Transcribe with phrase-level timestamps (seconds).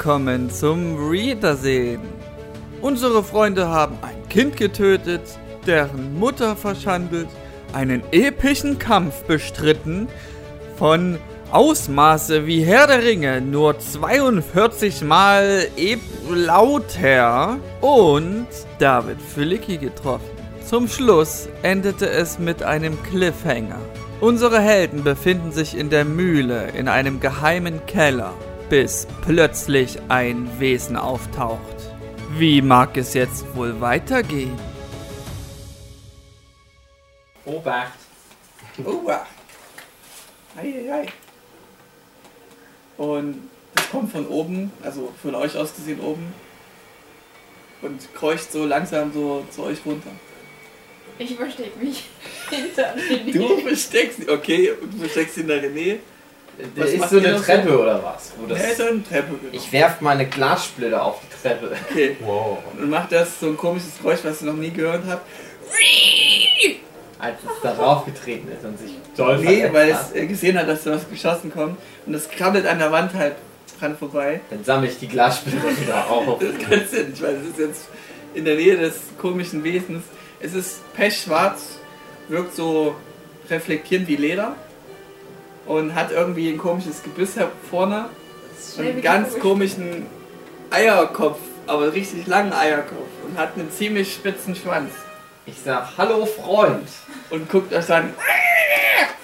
[0.00, 2.00] willkommen zum Wiedersehen.
[2.80, 5.20] Unsere Freunde haben ein Kind getötet,
[5.66, 7.28] deren Mutter verschandelt,
[7.74, 10.08] einen epischen Kampf bestritten,
[10.78, 11.18] von
[11.50, 18.46] Ausmaße wie Herr der Ringe nur 42 Mal ep lauter und
[18.78, 20.30] David Fülicki getroffen.
[20.64, 23.80] Zum Schluss endete es mit einem Cliffhanger.
[24.22, 28.32] Unsere Helden befinden sich in der Mühle in einem geheimen Keller,
[28.70, 31.60] bis plötzlich ein Wesen auftaucht.
[32.38, 34.56] Wie mag es jetzt wohl weitergehen?
[37.44, 37.98] Obacht.
[38.78, 39.26] Uah.
[40.56, 41.08] Eieiei.
[42.96, 46.32] Und es kommt von oben, also von euch aus gesehen oben,
[47.82, 50.10] und kreucht so langsam so zu euch runter.
[51.18, 52.04] Ich versteck mich
[52.50, 53.32] hinter René.
[53.32, 55.98] Du versteckst, okay, du versteckst hinter René.
[56.74, 57.44] Da Was ist so eine so?
[57.44, 58.32] Treppe oder was?
[58.38, 59.52] Wo das, ist eine Treppe genau.
[59.52, 61.76] ich werf meine Glassplitter auf die Treppe.
[61.90, 62.16] Okay.
[62.20, 62.58] Wow.
[62.78, 65.26] Und macht das so ein komisches Geräusch, was ihr noch nie gehört habt.
[67.18, 70.68] Als es darauf getreten ist und sich doll Nee, weil hat, es äh, gesehen hat,
[70.68, 71.78] dass da was geschossen kommt.
[72.06, 73.36] Und es krabbelt an der Wand halt
[73.78, 74.40] dran vorbei.
[74.50, 76.38] dann sammle ich die Glassplitter wieder auf.
[76.38, 77.88] Das ist keinen Sinn, weil es ist jetzt
[78.34, 80.04] in der Nähe des komischen Wesens.
[80.40, 81.78] Es ist pechschwarz,
[82.28, 82.94] wirkt so
[83.50, 84.56] reflektierend wie Leder
[85.70, 88.06] und hat irgendwie ein komisches Gebiss hier vorne
[88.76, 89.42] und einen ganz komisch.
[89.74, 90.06] komischen
[90.70, 94.90] Eierkopf, aber richtig langen Eierkopf und hat einen ziemlich spitzen Schwanz
[95.46, 96.88] Ich sag, hallo Freund,
[97.30, 98.12] und guckt euch an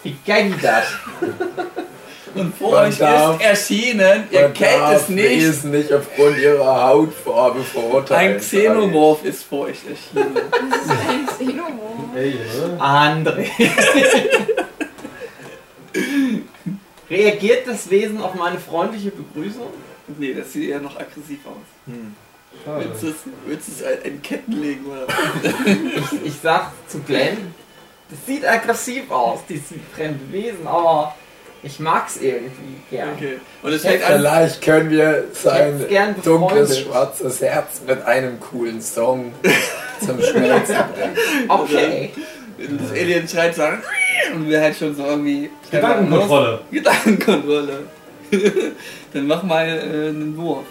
[0.04, 0.84] wie geht das?
[2.36, 6.38] und vor Man euch darf- ist erschienen, ihr kennt darf es nicht, Wesen nicht aufgrund
[6.38, 8.34] ihrer Hautfarbe verurteilen.
[8.34, 10.34] ein Xenomorph ist vor euch erschienen.
[10.70, 12.14] Das ist ein Xenomorph.
[12.14, 12.78] Ey, ne?
[12.80, 13.46] André.
[17.10, 19.68] Reagiert das Wesen auf meine freundliche Begrüßung?
[20.18, 21.94] Nee, das sieht eher noch aggressiv aus.
[22.64, 22.86] Schade.
[22.88, 25.06] Willst du es, willst du es ein, ein Ketten legen oder?
[25.66, 27.54] Ich, ich sag zu Glenn,
[28.10, 31.14] das sieht aggressiv aus, dieses fremde Wesen, aber
[31.62, 33.10] ich mag's irgendwie gern.
[33.16, 33.38] Okay.
[33.62, 34.20] Und es fängt an.
[34.20, 39.32] Vielleicht können wir sein dunkles, schwarzes Herz mit einem coolen Song
[40.04, 41.16] zum Schmelzen bringen.
[41.48, 42.10] Okay.
[42.58, 43.62] Das Alien schreit so.
[44.34, 45.50] Und wir halt schon so irgendwie.
[45.70, 46.60] Gedankenkontrolle.
[46.70, 47.78] Gedankenkontrolle.
[49.12, 50.64] Dann mach mal äh, einen Wurf.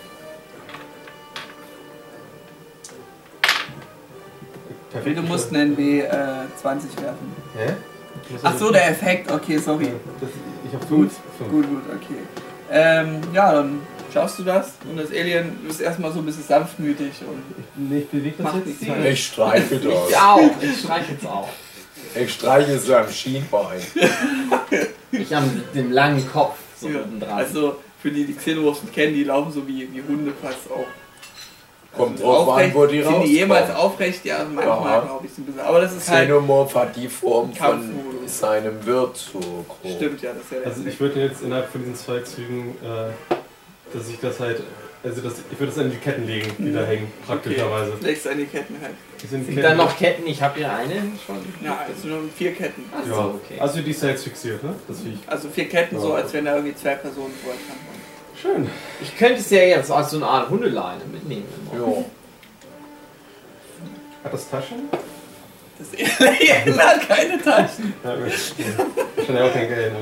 [4.92, 5.18] Perfekt.
[5.18, 7.34] Du musst einen W20 äh, 20 werfen.
[7.58, 7.74] Hä?
[8.44, 9.32] Ach so, der Effekt.
[9.32, 9.90] Okay, sorry.
[10.22, 10.30] Das,
[10.66, 11.52] ich hab Gut, fünf.
[11.52, 12.20] Gut, gut, okay.
[12.72, 13.82] Ähm, ja, dann
[14.12, 18.10] schaust du das und das Alien ist erstmal so ein bisschen sanftmütig und Nee, ich
[18.10, 19.06] bewege das jetzt.
[19.06, 20.22] Ich streiche Ich das.
[20.22, 21.50] auch, ich streich jetzt auch.
[22.14, 23.82] Ich streiche so am Schienbein.
[25.12, 27.30] Ich am dem langen Kopf so ja, dran.
[27.30, 30.86] also für die, die Xenomorphs nicht kennen, die laufen so wie, wie Hunde fast auch.
[31.96, 34.26] Kommt drauf an, wo die Sind die jemals aufrecht?
[34.26, 35.62] Ja, manchmal glaube ich so ein bisschen.
[35.62, 36.28] Aber das ist halt.
[36.28, 37.96] Xenomorph hat die Form von
[38.26, 39.96] seinem Wirt so grob.
[39.96, 42.76] Stimmt, ja, das ist ja der Also ich würde jetzt innerhalb von diesen zwei Zügen,
[42.84, 43.36] äh,
[43.96, 44.62] dass ich das halt,
[45.06, 47.94] also das, ich würde das an die Ketten legen, die da hängen, praktischerweise.
[47.94, 48.06] Okay.
[48.06, 48.94] Legst an die Ketten halt.
[49.22, 50.28] Die sind Sind da noch Ketten?
[50.28, 50.94] Ich habe hier eine
[51.26, 51.38] schon.
[51.64, 52.84] Ja, sind nur vier Ketten.
[52.94, 53.60] Ach Ja, so, okay.
[53.60, 54.76] Also die ist ja jetzt fixiert, ne?
[54.88, 55.20] Das Viech.
[55.28, 56.16] Also vier Ketten, so Ja.
[56.16, 57.60] als wenn da irgendwie zwei Personen vorher
[58.42, 58.70] Schön.
[59.02, 61.46] Ich könnte es ja jetzt als so eine Art Hundeleine mitnehmen.
[61.74, 62.04] Ja.
[64.24, 64.90] Hat das Taschen?
[65.78, 65.88] Das
[66.20, 67.94] Alien hat keine Taschen.
[68.04, 68.32] Ja, gut.
[69.26, 69.94] Schon ja auch kein Geld.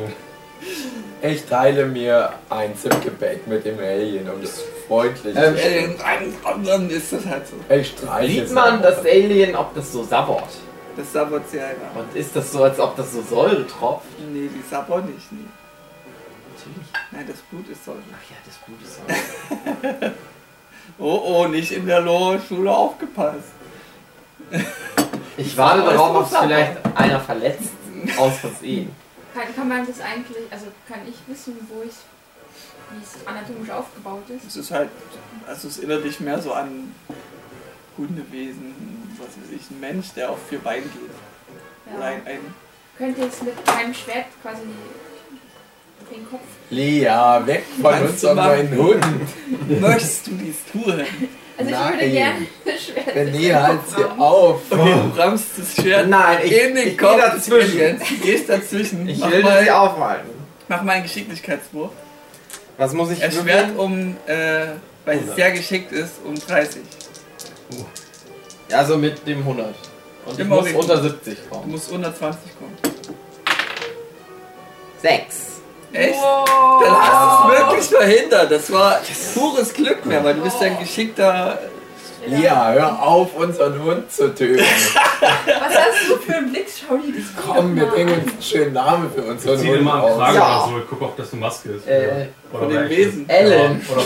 [1.22, 6.35] Ich teile mir eins im Gepäck mit dem Alien, um es freundlich Ähm, Das Alien,
[6.66, 7.56] dann ist das halt so.
[7.74, 10.50] Ich streiche Sieht man das Alien, ob das so sabbert?
[10.97, 11.75] Das sabbert sie ab.
[11.96, 14.06] Und ist das so, als ob das so Säure tropft?
[14.31, 15.31] Nee, die sabbert nicht.
[15.31, 15.46] Nee.
[16.56, 16.88] Natürlich.
[17.12, 17.98] Nein, das Blut ist Säure.
[18.12, 20.13] Ach ja, das Blut ist Säure.
[21.00, 23.54] Oh, oh, nicht in der Lohe-Schule aufgepasst.
[25.38, 27.71] Ich warte darauf, ob es vielleicht einer verletzt.
[28.18, 28.94] Aus Versehen.
[29.33, 31.91] Kann, kann man das eigentlich, also kann ich wissen, wo ich,
[32.91, 34.45] wie es anatomisch aufgebaut ist?
[34.47, 34.89] Es ist halt,
[35.47, 36.94] also es erinnert dich mehr so an
[37.97, 38.75] Hundewesen,
[39.18, 41.95] was weiß ich, ein Mensch, der auf vier Beinen geht.
[41.95, 42.15] Oder Ja.
[42.15, 42.39] ein, ein
[42.97, 44.62] Könnte jetzt mit meinem Schwert quasi
[46.12, 46.41] den Kopf.
[46.69, 47.06] Lea,
[47.45, 49.81] weg von Kannst uns und meinen Hund.
[49.81, 51.03] Möchtest du dies tun?
[51.58, 51.94] Also ich Nein.
[51.94, 53.16] würde gerne das Schwert.
[53.16, 54.62] Den halt sie auf.
[54.72, 58.00] Okay, du rammst das Schwert Nein, ich, in den ich Kopf des dazwischen.
[58.00, 59.08] Du gehst dazwischen.
[59.08, 60.30] Ich mach, will sie mal, aufhalten.
[60.68, 61.92] mach mal einen Geschicklichkeitswurf.
[62.78, 64.66] Was muss ich Erschwert um, äh,
[65.06, 65.36] weil es 100.
[65.36, 66.82] sehr geschickt ist, um 30.
[68.72, 69.76] Also mit dem 100.
[70.26, 71.70] Und ich muss den- unter 70 Du kommen.
[71.72, 72.76] musst unter 20 kommen.
[75.02, 75.53] 6.
[75.94, 76.16] Echt?
[76.19, 76.81] Wow.
[76.84, 78.51] Dann hast du es wirklich verhindert.
[78.51, 79.00] Das war
[79.34, 81.60] pures Glück mehr, weil du bist ja ein geschickter.
[82.25, 84.63] Ja, hör auf, unseren Hund zu töten.
[84.63, 86.68] Was hast du für einen Blick?
[86.69, 89.84] Schau dir das Komm, wir mal bringen einen schönen Namen für unseren Zieh dir Hund
[89.84, 90.18] mal am aus.
[90.18, 90.63] Kragen Ja.
[90.66, 90.81] oder so.
[90.90, 91.88] Guck, ob das eine Maske ist.
[91.88, 93.30] Äh, Oder Von dem Wesen.
[93.30, 93.81] Ellen.
[93.88, 94.01] Ja, Oder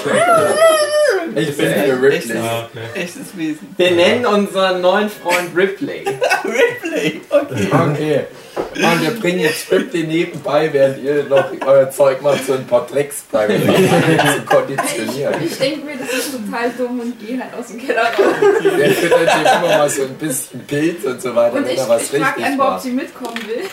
[1.36, 1.42] er.
[1.42, 2.38] Ich bin Echt Ripley.
[2.38, 3.01] Ja, okay.
[3.01, 3.75] Echtes Wesen.
[3.78, 6.04] Wir nennen unseren neuen Freund Ripley.
[6.44, 7.22] Ripley.
[7.30, 7.68] Okay.
[7.72, 8.25] Okay.
[8.57, 12.88] Und wir bringen jetzt Ripley nebenbei, während ihr noch euer Zeug macht, so ein paar
[12.88, 15.36] Tricks bei mir zu konditionieren.
[15.44, 18.36] Ich denke mir, das ist total dumm und gehe halt aus dem Keller raus.
[18.63, 21.80] Der füttert dem immer mal so ein bisschen Pilz und so weiter, Und wenn ich,
[21.80, 22.83] er was ich frage richtig Amber, ob macht.
[22.83, 23.63] sie mitkommen will.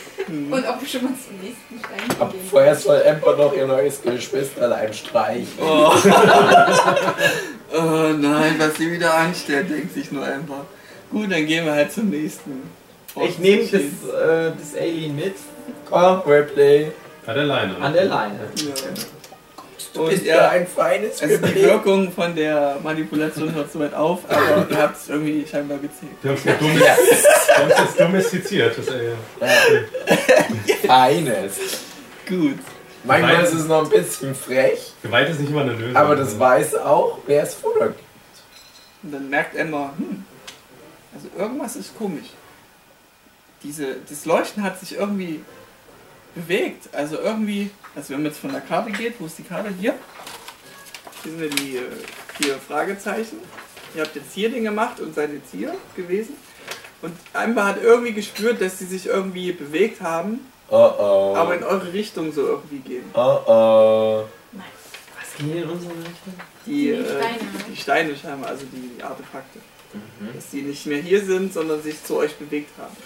[0.50, 2.40] Und ob wir schon mal zum nächsten Stein Aber gehen.
[2.50, 5.48] vorher soll Amber noch ihr neues Geschwisterlein streichen.
[5.60, 5.92] Oh.
[7.76, 10.64] oh nein, was sie wieder anstellt, denkt sich nur einfach.
[11.10, 12.62] Gut, dann gehen wir halt zum nächsten.
[13.22, 15.34] Ich nehme das, äh, das Alien mit
[15.88, 16.92] Komm, Ripley.
[17.26, 17.76] An der Leine.
[17.78, 18.38] an der Leine.
[18.56, 18.72] Ja.
[19.94, 21.54] Du Und bist ja ja, ein feines also die.
[21.54, 26.10] Wirkung von der Manipulation hört soweit auf, aber ihr habt es irgendwie scheinbar gezählt.
[26.22, 26.80] Wir haben
[27.10, 28.76] es haben's jetzt domestiziert.
[28.76, 29.12] Das, ey,
[30.84, 31.56] Feines.
[32.28, 32.58] Gut.
[33.04, 35.96] Manchmal ist es noch ein bisschen frech, Gewalt ist nicht immer eine Lösung.
[35.96, 38.00] aber das weiß auch, wer es gibt.
[39.02, 40.24] Und dann merkt Emma, hm,
[41.14, 42.28] also irgendwas ist komisch.
[43.64, 45.40] Diese, das Leuchten hat sich irgendwie
[46.34, 46.88] bewegt.
[46.92, 49.70] Also irgendwie, also wenn man jetzt von der Karte geht, wo ist die Karte?
[49.80, 49.94] Hier.
[51.22, 51.82] Hier sind ja die äh,
[52.40, 53.38] vier Fragezeichen.
[53.94, 56.36] Ihr habt jetzt hier den gemacht und seid jetzt hier gewesen.
[57.02, 60.40] Und Amber hat irgendwie gespürt, dass sie sich irgendwie bewegt haben,
[60.70, 61.34] Oh oh.
[61.36, 63.04] aber in eure Richtung so irgendwie gehen.
[63.14, 64.24] oh oh.
[64.52, 66.34] Was geht in unsere Richtung?
[66.64, 67.38] Die, Die äh, Steine.
[67.70, 69.58] die Steine scheinbar, also die Artefakte.
[69.92, 70.34] Mhm.
[70.34, 72.96] Dass die nicht mehr hier sind, sondern sich zu euch bewegt haben.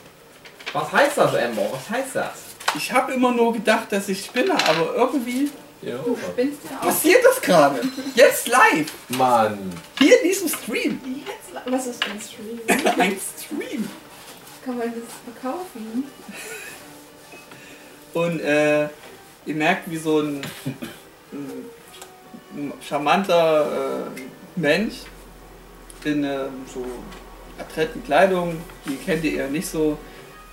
[0.73, 1.67] Was heißt das, Amber?
[1.73, 2.31] Was heißt das?
[2.77, 5.51] Ich habe immer nur gedacht, dass ich spinne, aber irgendwie
[5.81, 5.97] Ja.
[5.99, 6.83] Du spinnst ja auch.
[6.87, 7.81] passiert das gerade.
[8.15, 8.93] Jetzt live.
[9.09, 9.73] Mann.
[9.99, 11.01] Hier in diesem Stream.
[11.27, 12.61] Jetzt, was ist ein Stream?
[12.99, 13.89] Ein Stream.
[14.65, 16.05] Kann man das verkaufen?
[18.13, 18.83] Und äh,
[19.47, 20.43] ihr merkt, wie so ein,
[21.33, 21.65] ein,
[22.55, 24.21] ein charmanter äh,
[24.57, 24.95] Mensch
[26.05, 26.85] in äh, so
[27.59, 29.97] adretten Kleidung, die kennt ihr eher nicht so,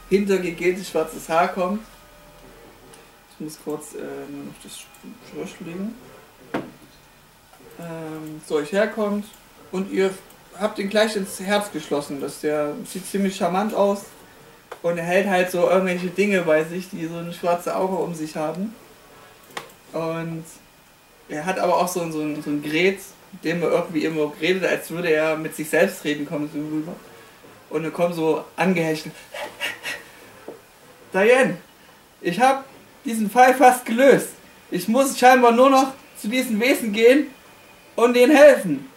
[0.09, 1.81] hintergegeltes schwarzes Haar kommt.
[3.31, 4.77] Ich muss kurz äh, nur noch das
[5.31, 5.95] Schrift legen.
[7.79, 9.25] Ähm, zu euch herkommt
[9.73, 10.13] und ihr
[10.57, 12.21] habt ihn gleich ins Herz geschlossen.
[12.21, 14.03] Das der sieht ziemlich charmant aus
[14.81, 18.15] und er hält halt so irgendwelche Dinge bei sich, die so eine schwarze Auge um
[18.15, 18.73] sich haben.
[19.91, 20.45] Und
[21.27, 22.99] er hat aber auch so, ein- so, ein, so ein Gerät,
[23.33, 26.59] mit dem er irgendwie immer redet, als würde er mit sich selbst reden, kommt so
[26.59, 26.93] rüber.
[27.69, 29.13] Und er kommt so angehechelt.
[31.15, 31.55] Diane,
[32.21, 32.65] ich habe
[33.05, 34.29] diesen Fall fast gelöst.
[34.69, 37.27] Ich muss scheinbar nur noch zu diesen Wesen gehen
[37.95, 38.89] und denen helfen.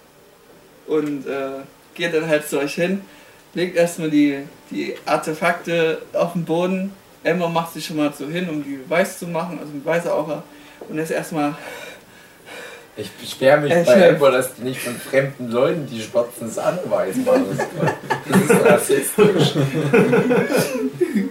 [0.88, 1.60] Und äh,
[1.94, 3.02] geht dann halt zu euch hin,
[3.54, 4.38] legt erstmal die,
[4.70, 6.92] die Artefakte auf den Boden.
[7.22, 10.12] Emma macht sich schon mal so hin, um die weiß zu machen, also mit weißer
[10.12, 10.42] Aura.
[10.88, 11.54] Und ist erstmal
[12.96, 14.08] Ich beschwere mich Äh, bei.
[14.08, 17.60] Amber, dass die nicht von fremden Leuten die weiß machen.
[18.28, 19.54] Das ist rassistisch.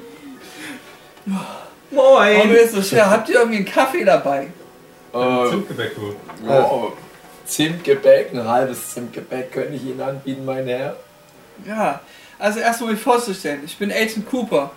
[1.91, 2.51] Warum Moin!
[2.51, 3.10] ist so schwer?
[3.10, 4.48] Habt ihr irgendwie einen Kaffee dabei?
[5.13, 6.15] Äh, Zimtgebäck, du.
[6.50, 6.91] oh,
[7.46, 10.96] Zimtgebäck, ein halbes Zimtgebäck könnte ich Ihnen anbieten, mein Herr.
[11.65, 12.01] Ja,
[12.39, 13.62] also erstmal mich vorzustellen.
[13.65, 14.72] Ich bin Agent Cooper.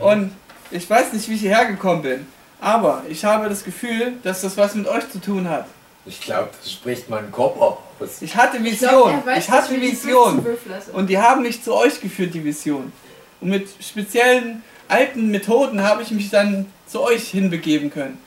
[0.00, 0.32] Und
[0.70, 2.26] ich weiß nicht, wie ich hierher gekommen bin.
[2.60, 5.66] Aber ich habe das Gefühl, dass das was mit euch zu tun hat.
[6.06, 7.76] Ich glaube, das spricht mein Kopf aus.
[8.20, 8.90] Ich hatte Ich Vision.
[8.90, 10.42] glaub, er weiß, ich hatte Vision.
[10.42, 10.94] 15 Würfel sind.
[10.96, 12.92] Und die haben mich zu euch geführt, die Vision.
[13.40, 18.18] Und mit speziellen alten Methoden habe ich mich dann zu euch hinbegeben können.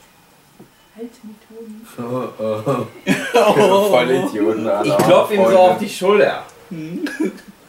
[0.97, 1.87] Alte Methoden.
[1.97, 2.85] Oh,
[3.33, 3.89] oh.
[3.89, 4.67] Voll Idioten.
[4.67, 7.05] alle Ich klopfe ihm so auf die Schulter Hm.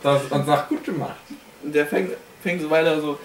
[0.02, 1.16] das, und sag, gut gemacht.
[1.62, 2.10] Und der fängt,
[2.42, 3.18] fängt so weiter so.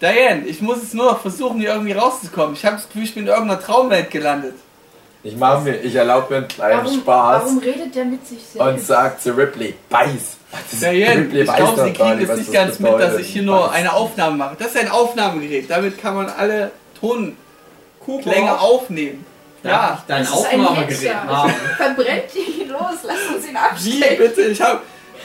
[0.00, 2.54] Diane, ich muss jetzt nur noch versuchen, hier irgendwie rauszukommen.
[2.54, 4.54] Ich habe das Gefühl, ich bin in irgendeiner Traumwelt gelandet.
[5.22, 8.38] Ich mache mir, ich erlaube mir einen kleinen Warum, Spaß warum redet der mit sich
[8.54, 8.86] und selbst?
[8.88, 10.36] sag zu Ripley, beiß.
[10.80, 13.20] Diane, ich glaube, Sie kriegen was nicht ganz mit, dass bedeutet.
[13.20, 14.56] ich hier nur eine Aufnahme mache.
[14.58, 15.70] Das ist ein Aufnahmegerät.
[15.70, 17.34] Damit kann man alle Tonklänge
[18.00, 19.24] Cooper, aufnehmen.
[19.62, 21.54] Ja, ich dein Das ist ein Aufnahmegerät haben?
[21.76, 24.18] Verbrennt ihn los, lass uns ihn Wie abstechen.
[24.18, 24.42] bitte?
[24.42, 24.80] Ich habe.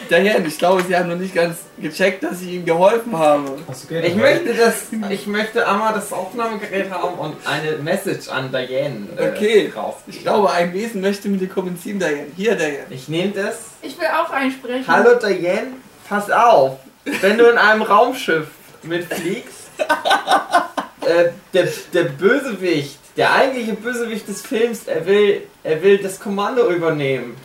[0.10, 3.58] Diane, ich glaube, Sie haben noch nicht ganz gecheckt, dass ich Ihnen geholfen habe.
[3.68, 8.30] Hast du Geld Ich möchte das, ich möchte einmal das Aufnahmegerät haben und eine Message
[8.30, 9.72] an Diane äh, Okay.
[9.76, 9.96] raus.
[10.08, 12.28] Ich glaube, ein Wesen möchte mit dir kommunizieren, Diane.
[12.36, 12.86] Hier, Diane.
[12.90, 13.58] Ich nehme das.
[13.82, 14.86] Ich will auch einsprechen.
[14.88, 15.74] Hallo Diane,
[16.08, 16.78] pass auf.
[17.22, 18.48] Wenn du in einem Raumschiff
[18.84, 19.68] mitfliegst,
[21.06, 26.70] äh, der, der Bösewicht, Der eigentliche Bösewicht des Films, er will, er will das Kommando
[26.70, 27.36] übernehmen.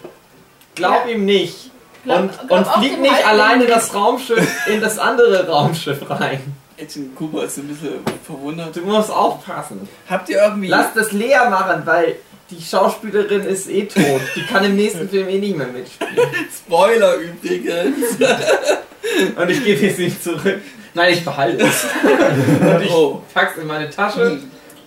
[0.74, 1.70] Glaub ihm nicht.
[2.04, 3.70] Glaub- und glaub und auch flieg dem nicht alleine nicht.
[3.70, 6.40] das Raumschiff in das andere Raumschiff rein.
[6.80, 7.90] Agent Cooper ist ein bisschen
[8.26, 8.74] verwundert.
[8.74, 9.88] Du musst aufpassen.
[10.10, 10.68] Habt ihr irgendwie.
[10.68, 12.16] Lass das Lea machen, weil
[12.50, 14.20] die Schauspielerin ist eh tot.
[14.34, 16.12] Die kann im nächsten Film eh nicht mehr mitspielen.
[16.66, 18.16] Spoiler übrigens.
[19.36, 20.60] Und ich gebe es ihm zurück.
[20.94, 21.84] Nein, ich behalte es.
[22.60, 23.22] Und ich Oh.
[23.32, 24.40] pack's in meine Tasche.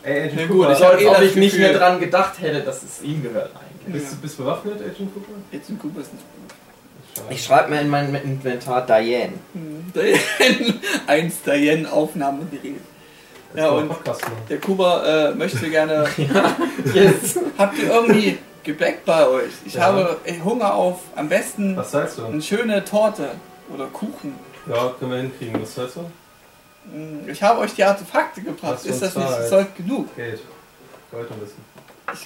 [0.03, 1.77] Ey, Agent Ja, Cooper, gut, Ich ich hab als eh ob ich nicht Gefühl- mehr
[1.79, 4.01] dran gedacht hätte, dass es ihm gehört eigentlich.
[4.01, 5.31] bist, du bist bewaffnet, Agent Cooper?
[5.51, 6.23] Agent Cooper ist nicht.
[6.25, 6.44] Schade.
[7.29, 9.33] Ich schreibe mir in mein Inventar Diane.
[9.93, 10.19] Diane,
[11.07, 12.75] eins Diane Aufnahmegerät.
[13.55, 14.01] Ja, und machen.
[14.49, 16.05] der Cooper äh, möchte gerne.
[16.93, 17.39] Yes.
[17.57, 19.51] Habt ihr irgendwie Gebäck bei euch?
[19.65, 19.83] Ich Ja.
[19.83, 22.25] habe Hunger auf am besten Was zahlst du?
[22.25, 23.29] eine schöne Torte
[23.73, 24.35] oder Kuchen.
[24.67, 25.61] Ja, können wir hinkriegen.
[25.61, 26.01] Was zahlst du?
[26.91, 28.85] Hm, Ich habe euch die Artefakte gebracht.
[28.85, 29.29] Ist das nicht?
[29.49, 30.13] Sold genug?
[30.15, 30.41] Geld.
[31.11, 31.63] Gold ein bisschen.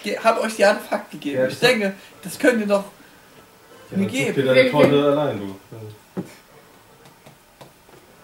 [0.03, 1.39] Ich habe euch die Artefakte gegeben.
[1.41, 1.93] Ja, ich denke,
[2.23, 2.83] das könnt ihr doch.
[3.91, 4.35] Ja, Mir geht.
[4.37, 5.55] dir deine Torte allein, du.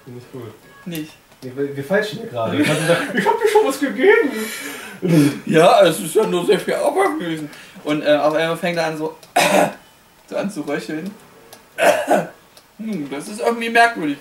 [0.03, 0.53] Finde ich gut.
[0.85, 1.11] nicht.
[1.41, 2.59] Wir, wir falschen hier gerade.
[2.59, 4.29] Ich hab gesagt, ich hab dir schon was gegeben.
[5.45, 7.49] Ja, es ist ja nur sehr viel Aufwand gewesen.
[7.83, 9.15] Und äh, auf einmal fängt er an so,
[10.27, 11.11] so an zu röcheln.
[12.77, 14.17] Hm, das ist irgendwie merkwürdig.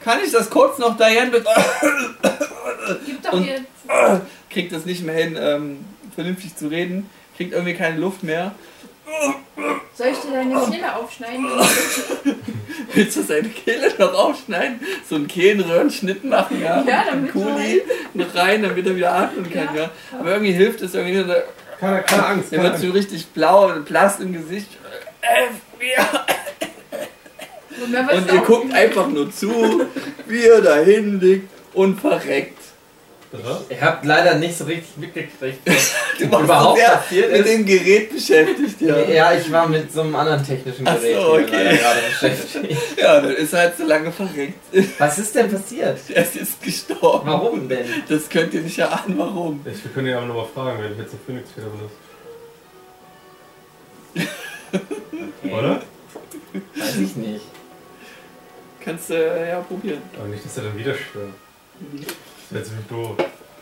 [0.00, 1.44] Kann ich das kurz noch Diane mit
[3.06, 3.60] Gib doch Und- hier.
[4.50, 5.84] kriegt das nicht mehr hin, ähm,
[6.14, 8.54] vernünftig zu reden, kriegt irgendwie keine Luft mehr.
[9.94, 11.46] Soll ich dir deine Kehle aufschneiden?
[12.94, 14.80] Willst du seine Kehle noch aufschneiden?
[15.08, 16.82] So einen Kehlenröhrenschnitt machen, ja?
[16.82, 17.82] Ja, damit Kuli
[18.14, 19.82] noch rein, damit er wieder atmen kann, ja?
[19.82, 19.90] Ja.
[20.18, 21.42] Aber irgendwie hilft es irgendwie nicht.
[21.80, 22.52] Keine, keine Angst.
[22.52, 24.68] Er wird so richtig blau und blass im Gesicht.
[25.80, 26.26] Ja.
[27.82, 29.86] Und, Und ihr guckt einfach nur zu,
[30.26, 32.58] wie er dahin liegt und verreckt.
[33.68, 37.40] Ihr habt leider nicht so richtig mitgekriegt, was Du warst überhaupt so sehr passiert mit
[37.40, 37.48] ist.
[37.48, 38.98] dem Gerät beschäftigt, ja.
[39.00, 41.76] Ja, ich war mit so einem anderen technischen Ach Gerät so, hier okay.
[41.78, 42.82] gerade beschäftigt.
[42.96, 44.58] Ja, dann ist er halt so lange verreckt.
[44.98, 45.98] Was ist denn passiert?
[46.08, 47.28] Er ist gestorben.
[47.28, 47.86] Warum denn?
[48.08, 49.60] Das könnt ihr nicht erahnen, warum.
[49.64, 51.94] Ich, wir können ihn aber nochmal fragen, wenn ich jetzt einen Phoenix-Fehler benutze.
[55.52, 55.82] Oder?
[56.76, 57.44] Weiß ich nicht.
[58.80, 60.00] Kannst du äh, ja probieren.
[60.18, 61.34] Aber nicht, dass er dann wieder stirbt.
[62.50, 63.16] Das wäre ziemlich doof.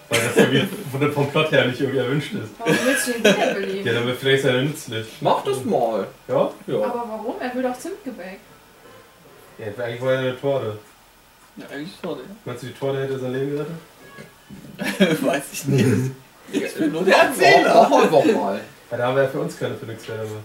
[0.09, 2.51] Weil das irgendwie von der, vom Plot her nicht irgendwie erwünscht ist.
[2.59, 3.87] Warum willst du ihn wiederbeleben?
[3.87, 5.07] Ja, dann wäre vielleicht seine nützlich.
[5.21, 6.07] Mach das mal.
[6.29, 6.51] Ja?
[6.67, 6.77] Ja.
[6.77, 7.35] Aber warum?
[7.41, 8.39] Er will doch Zimtgebäck.
[9.59, 10.79] Ja, eigentlich war er eine Torte.
[11.57, 15.23] Ja, eigentlich schon, Meinst du, die Torte hätte sein Leben gerettet?
[15.27, 16.11] Weiß ich nicht.
[16.53, 17.81] Ich bin nur der Mach Erzähler.
[17.87, 18.61] einfach mal.
[18.91, 20.43] Weil da haben wir ja für uns keine Phoenix-Fehler mehr.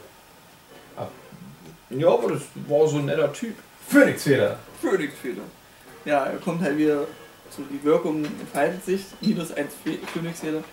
[1.91, 3.55] Ja, aber das war so ein netter Typ.
[3.88, 4.58] Phoenix-Fehler!
[4.81, 5.41] Phoenix-Fehler.
[6.05, 7.05] Ja, er kommt halt wieder
[7.56, 9.01] so, die Wirkung entfaltet sich.
[9.22, 9.74] Minus 1
[10.13, 10.63] Phoenix-Fehler.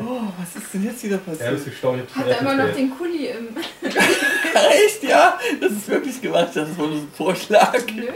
[0.00, 1.64] Oh, was ist denn jetzt wieder Er ist passiert?
[1.64, 3.56] gestorben, Hat er immer noch den Kuli im.
[3.82, 5.38] Echt, ja?
[5.60, 6.48] Das ist wirklich gemacht.
[6.54, 7.78] Das war nur so ein Vorschlag.
[7.94, 8.06] Nö.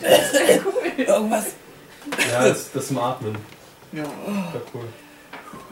[0.00, 1.04] Das ist ja cool.
[1.04, 1.46] Irgendwas.
[2.32, 3.36] Ja, das, das zum Atmen.
[3.92, 4.84] Ja, War cool.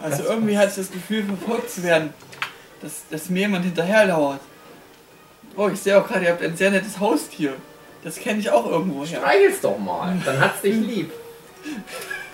[0.03, 2.13] also irgendwie hatte ich das Gefühl, verfolgt zu werden.
[2.81, 4.41] Dass, dass mir jemand hinterherlauert.
[5.57, 7.55] Oh, ich sehe auch gerade, ihr habt ein sehr nettes Haustier.
[8.05, 9.21] Das kenne ich auch irgendwo her.
[9.21, 10.17] Streichel's doch mal.
[10.25, 11.13] Dann hat's dich lieb.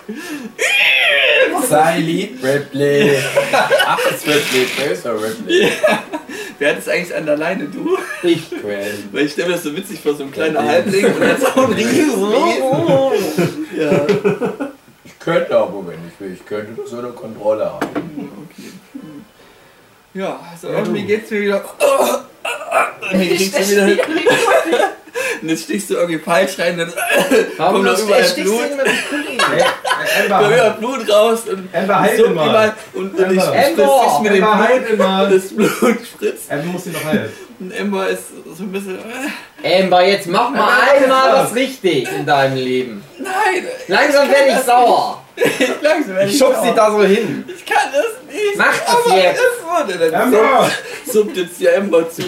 [1.67, 3.17] Sei lieb, Ripley.
[3.51, 5.71] Ach, es wird lieb, böser Ripley.
[6.59, 7.65] Wer hat es eigentlich an der Leine?
[7.65, 7.97] Du?
[8.23, 9.09] Ich, Gwen.
[9.11, 10.67] Weil ich stelle mir das so witzig vor, so ein kleiner Ja.
[10.69, 12.31] Halbling und jetzt auch ein Riesen.
[13.77, 14.05] Ja,
[15.03, 18.31] Ich könnte aber, wenn ich will, ich könnte das unter Kontrolle haben.
[18.45, 18.69] okay.
[20.13, 21.65] Ja, also irgendwie geht's mir wieder.
[21.65, 23.99] Und dann kriegst du wieder hin.
[25.41, 26.91] Und jetzt stichst du irgendwie falsch rein, dann
[27.57, 28.61] Warum Kommt doch noch überall Blut?
[28.61, 32.47] dem kommt wieder Blut raus und Amber, halt so mal.
[32.49, 33.61] immer und, und ich Amber.
[33.63, 34.97] spritz dich mit dem Amber, halt Blut.
[34.99, 35.29] mal.
[35.29, 37.29] Das Blut spritzt Amber muss ihn noch heilen.
[37.59, 38.23] und Ember ist
[38.57, 38.99] so ein bisschen.
[39.63, 41.55] Äh, Amber, jetzt mach mal Amber, einmal was?
[41.55, 43.03] richtig in deinem Leben.
[43.17, 43.65] nein!
[43.87, 45.21] Langsam werde ich sauer.
[45.81, 46.75] Langsam werde Ich schub sie sauer.
[46.75, 47.43] da so hin.
[47.57, 48.57] Ich kann das nicht!
[48.57, 49.39] Mach das aber jetzt.
[49.41, 49.63] Es
[49.97, 50.71] wurde dann suppt,
[51.11, 52.23] suppt jetzt die Ember zu.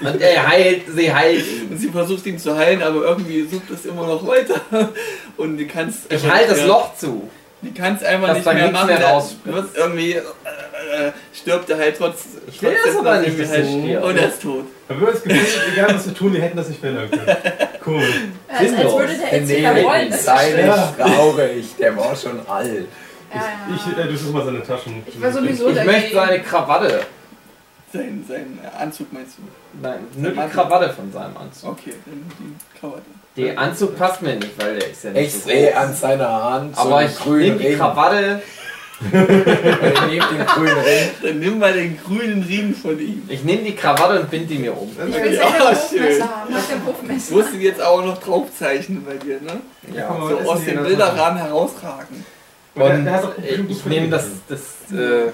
[0.00, 1.68] Und er heilt, sie heilt ihn.
[1.70, 4.60] Und sie versucht ihn zu heilen, aber irgendwie suppt es immer noch weiter.
[5.36, 7.28] Und die kannst Ich halte das Loch zu.
[7.62, 8.86] Die kannst einfach Dass nicht mehr machen.
[8.88, 9.54] mehr der rausspritzt.
[9.54, 12.24] wird irgendwie äh, äh, stirbt er halt trotz.
[12.48, 14.02] Ich will trotzdem das aber nicht, dass er halt-.
[14.04, 14.64] Und er ist tot.
[14.88, 17.36] Aber wir haben das Gefühl, egal was wir tun, die hätten das nicht verhindern können.
[17.84, 18.00] Cool.
[18.46, 20.98] Als, als würde der Nee, Erzähler wollen, stirbt.
[20.98, 22.86] traurig, der war schon alt.
[23.34, 23.44] Ja, ja.
[23.74, 25.02] Ich, äh, du suchst mal seine Taschen.
[25.04, 27.00] Ich war sowieso Ich möchte seine Krawatte.
[27.92, 29.42] Sein, sein Anzug meinst du?
[29.82, 31.70] Nein, nur die Krawatte von seinem Anzug.
[31.72, 33.02] Okay, dann die Krawatte.
[33.36, 36.42] Der Anzug passt mir nicht, weil der ist ja nicht Ich so sehe an seiner
[36.42, 37.78] Hand so Aber ich nehme die Ring.
[37.78, 38.42] Krawatte
[39.04, 41.10] Ich nehme den grünen Ring.
[41.22, 43.22] Dann nimm mal den grünen Ring von ihm.
[43.28, 44.90] Ich nehme die Krawatte und bind die mir um.
[44.90, 46.00] Ich will Ja, selber schön.
[46.00, 46.54] Wurfmesser haben.
[46.54, 47.34] Ich Wurfmesser?
[47.34, 49.60] musste jetzt auch noch draufzeichnen bei dir, ne?
[49.94, 50.08] Ja.
[50.08, 52.24] So was aus dem Bilderrahmen herausragen.
[52.74, 54.60] Und bestimmt ich nehme das, das,
[54.96, 55.30] äh,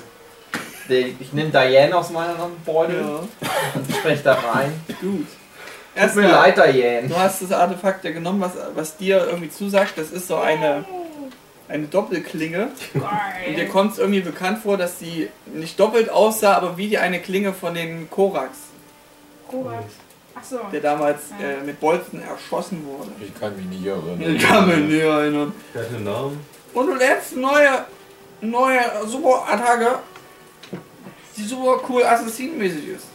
[0.91, 4.73] ich nehme Diane aus meinem Beutel Ja, und spreche da rein.
[5.01, 5.01] gut.
[5.01, 5.27] Tut
[5.95, 7.09] mir Erstmal, leid, Diane.
[7.09, 9.95] du hast das Artefakt ja genommen, was, was dir irgendwie zusagt.
[9.99, 10.85] Das ist so eine,
[11.69, 12.69] eine Doppelklinge.
[12.95, 16.99] Und dir kommt es irgendwie bekannt vor, dass sie nicht doppelt aussah, aber wie die
[16.99, 18.59] eine Klinge von den Koraks,
[19.53, 19.85] Robert.
[20.37, 20.59] Achso.
[20.73, 23.11] der damals äh, mit Bolzen erschossen wurde.
[23.21, 24.37] Ich kann mich nicht erinnern.
[24.37, 25.53] Ich kann mich nicht erinnern.
[25.75, 26.41] Einen Namen.
[26.75, 27.85] Und du lernst eine neue,
[28.43, 29.99] neue super Attacke,
[31.39, 33.07] die super cool assassinenmäßig ist.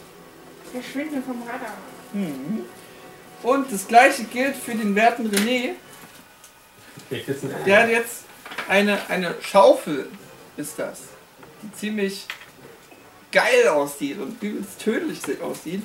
[0.71, 1.77] Verschwinde vom Radar.
[2.13, 2.65] Mhm.
[3.43, 5.71] Und das gleiche gilt für den werten René.
[7.65, 8.23] Der hat jetzt
[8.67, 10.09] eine, eine Schaufel,
[10.57, 11.01] ist das,
[11.61, 12.25] die ziemlich
[13.31, 15.83] geil aussieht und übelst tödlich aussieht.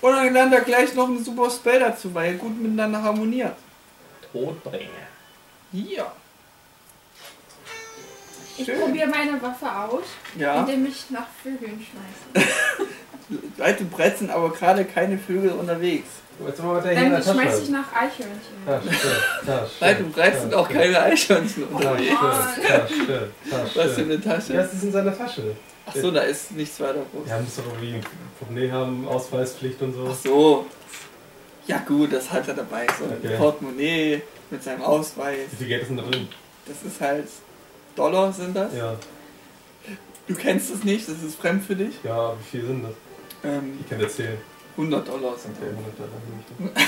[0.00, 3.56] Und dann lernt er gleich noch einen super Spell dazu, weil er gut miteinander harmoniert.
[4.32, 4.88] Todbringer.
[5.72, 6.10] Hier.
[8.58, 8.80] Ich Schön.
[8.80, 10.04] probiere meine Waffe aus,
[10.36, 11.84] Ja, indem ich nach Vögeln
[12.34, 13.84] schmeiße.
[13.90, 16.08] breit sind aber gerade keine Vögel unterwegs.
[16.40, 18.40] Der Dann Tasche schmeiße ich nach Eichhörnchen.
[18.66, 19.80] Ja, stimmt.
[19.80, 22.10] Ja, und breit sind Ja, auch keine Eichhörnchen unterwegs.
[22.10, 22.86] Ja,
[23.74, 24.10] Was in stimmt.
[24.10, 24.52] der Ja, Tasche?
[24.54, 25.54] es ist in seiner Tasche.
[25.84, 27.28] Achso, da ist nichts weiter groß.
[27.28, 28.04] Ja, muss doch irgendwie ein
[28.38, 30.08] Portemonnaie haben, Ausweispflicht und so.
[30.10, 30.66] Ach so.
[31.66, 32.86] Ja gut, das hat er dabei.
[32.98, 33.36] So ein Okay.
[33.36, 35.38] Portemonnaie mit seinem Ausweis.
[35.52, 36.28] Wie viel Geld ist denn da drin?
[36.66, 37.28] Das ist halt
[38.00, 38.74] Dollar sind das.
[38.74, 38.94] Ja,
[40.26, 41.94] Du kennst es nicht, das ist fremd für dich.
[42.04, 42.92] ja, wie viel sind das?
[43.44, 44.38] Ähm, Ich kann erzählen.
[44.76, 46.10] 100 Dollar sind Okay, 100 Dollar
[46.58, 46.84] nehme ich das.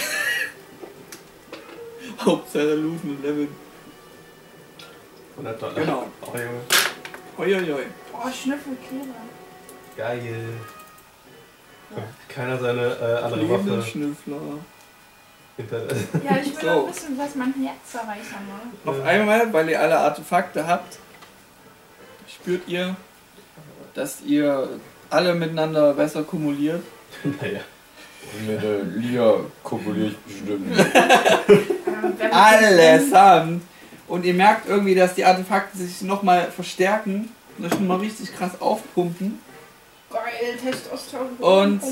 [2.26, 3.48] Hauptsache looten und leveln.
[5.36, 5.74] 100 Dollar.
[5.74, 6.06] Genau.
[7.38, 7.74] Oh, Junge.
[7.74, 7.82] Hoi.
[8.12, 9.14] Oh, Schnüffelkleber.
[9.96, 10.48] Geil.
[12.28, 14.36] Keiner seine äh, andere Waffe Schnüffler.
[15.58, 16.66] Ja, ich will So.
[16.66, 18.36] noch wissen, was mein Herzzerreißer
[18.84, 18.92] war.
[18.94, 20.98] Auf einmal, weil ihr alle Artefakte habt,
[22.34, 22.96] spürt ihr,
[23.94, 24.68] dass ihr
[25.10, 26.82] alle miteinander besser kumuliert.
[27.24, 27.60] naja.
[28.46, 30.78] Mit der Lia kopuliere ich bestimmt.
[30.78, 33.62] Ähm, wer Allesamt!
[34.06, 38.60] Und ihr merkt irgendwie, dass die Artefakte sich nochmal verstärken und euch nochmal richtig krass
[38.60, 39.40] aufpumpen.
[40.10, 41.36] Geil, Testosteron.
[41.38, 41.82] Und-.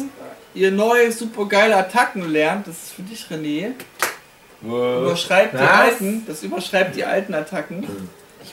[0.53, 3.72] Ihr neue super geile Attacken lernt, das ist für dich René.
[4.62, 5.03] Was?
[5.03, 7.87] Überschreibt die alten, das überschreibt die alten Attacken.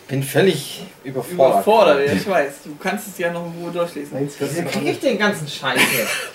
[0.07, 1.55] Ich bin völlig überfordert.
[1.55, 2.53] Überfordert, ja, ich weiß.
[2.63, 4.17] Du kannst es ja noch in Ruhe durchlesen.
[4.39, 5.81] Wieso kriege ich den ganzen Scheiß?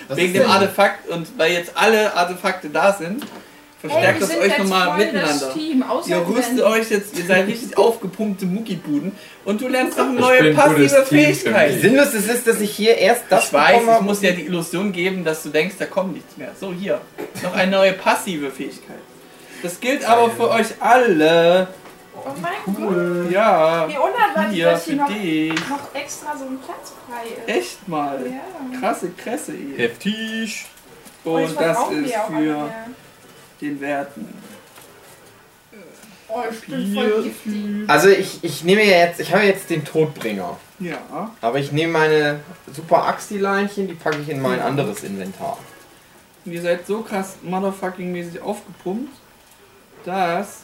[0.09, 4.37] Was Wegen dem Artefakt und weil jetzt alle Artefakte da sind, Ey, verstärkt wir das
[4.37, 5.55] euch nochmal miteinander.
[5.55, 9.13] Team, Ihr rüstet euch jetzt, ihr seid richtig aufgepumpte Muckibuden
[9.47, 11.81] und du lernst noch eine neue passive Fähigkeit.
[11.81, 13.97] Sinnlos ist es, dass ich hier erst das ich weiß, bekomme.
[14.01, 16.53] ich muss dir die Illusion geben, dass du denkst, da kommt nichts mehr.
[16.61, 17.01] So, hier.
[17.43, 18.99] Noch eine neue passive Fähigkeit.
[19.63, 21.69] Das gilt aber für euch alle.
[22.25, 23.31] Oh mein Gott.
[23.31, 23.89] Ja.
[23.89, 25.69] Wie unerwartet, Hier, dass hier für noch, dich.
[25.69, 27.59] noch extra so ein Platz frei ist.
[27.59, 28.25] Echt mal.
[28.27, 28.81] Ja.
[28.81, 29.79] Krasse Kresse, ihr.
[29.79, 30.67] Heftig.
[31.25, 32.71] Oh, jetzt Und das ist für
[33.61, 34.29] den Werten.
[36.29, 37.89] Oh, ich bin voll giftig.
[37.89, 40.57] Also ich, ich nehme ja jetzt, ich habe jetzt den Todbringer.
[40.79, 41.31] Ja.
[41.41, 42.41] Aber ich nehme meine
[42.73, 45.59] super Axti-Leinchen, die packe ich in mein anderes Inventar.
[46.45, 49.13] Und ihr seid so krass motherfucking mäßig aufgepumpt,
[50.05, 50.62] dass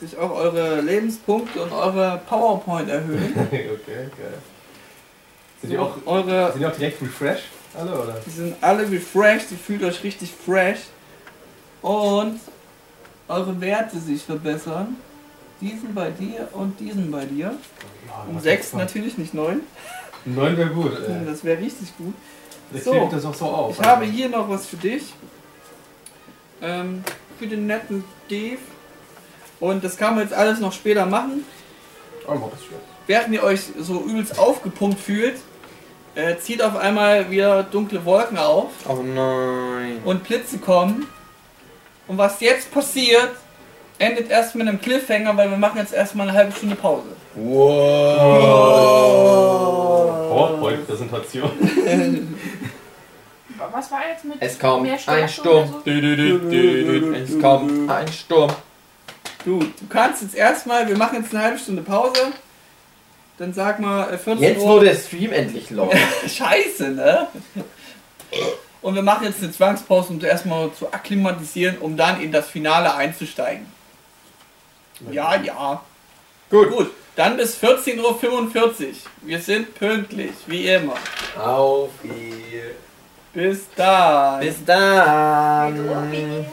[0.00, 3.34] sich auch eure Lebenspunkte und eure PowerPoint erhöhen.
[3.46, 4.38] okay, geil.
[5.60, 7.48] Sind die auch, eure, sind die auch direkt refreshed?
[7.76, 8.16] Alle, oder?
[8.24, 10.80] die sind alle refreshed, ihr fühlt euch richtig fresh.
[11.82, 12.40] Und
[13.28, 14.96] eure Werte sich verbessern.
[15.60, 17.46] Diesen bei dir und diesen bei dir.
[18.06, 18.78] Ja, Um mach 6 das mal.
[18.80, 19.60] natürlich, nicht 9.
[20.24, 21.24] 9 wäre gut, ey.
[21.26, 22.14] Das wäre richtig gut.
[22.82, 23.08] So.
[23.10, 23.80] das auch so auf.
[23.80, 25.14] Ich habe hier noch was für dich.
[26.62, 27.02] Ähm,
[27.38, 28.58] für den netten Dave.
[29.60, 31.44] Und das kann man jetzt alles noch später machen.
[32.26, 32.50] Oh.
[33.06, 35.36] Während ihr euch so übelst aufgepumpt fühlt,
[36.14, 39.98] äh, zieht auf einmal wieder dunkle Wolken auf Oh nein.
[40.04, 41.06] und Blitze kommen.
[42.06, 43.30] Und was jetzt passiert,
[43.98, 47.04] endet erst mit einem Cliffhanger, weil wir machen jetzt erstmal eine halbe Stunde Pause.
[49.38, 50.28] Wow.
[50.30, 51.50] PowerPoint-Präsentation.
[53.72, 55.74] Was war jetzt mit Es kommt mehr ein Stärke Sturm.
[55.84, 56.16] oder
[57.02, 57.12] so?
[57.12, 58.50] Es kommt ein Sturm.
[59.44, 62.32] Du, du kannst jetzt erstmal, wir machen jetzt eine halbe Stunde Pause.
[63.38, 64.68] Dann sag mal äh, 14 Jetzt, Uhr.
[64.68, 65.96] wo der Stream endlich läuft.
[66.28, 67.28] Scheiße, ne?
[68.82, 72.94] Und wir machen jetzt eine Zwangspause, um erstmal zu akklimatisieren, um dann in das Finale
[72.94, 73.66] einzusteigen.
[75.10, 75.82] Ja, ja.
[76.50, 76.70] Gut.
[76.70, 76.90] Gut.
[77.14, 78.92] Dann bis 14.45 Uhr.
[79.22, 80.94] Wir sind pünktlich, wie immer.
[81.36, 81.90] Auf
[83.34, 84.40] Bis dann.
[84.40, 86.46] Bis dann.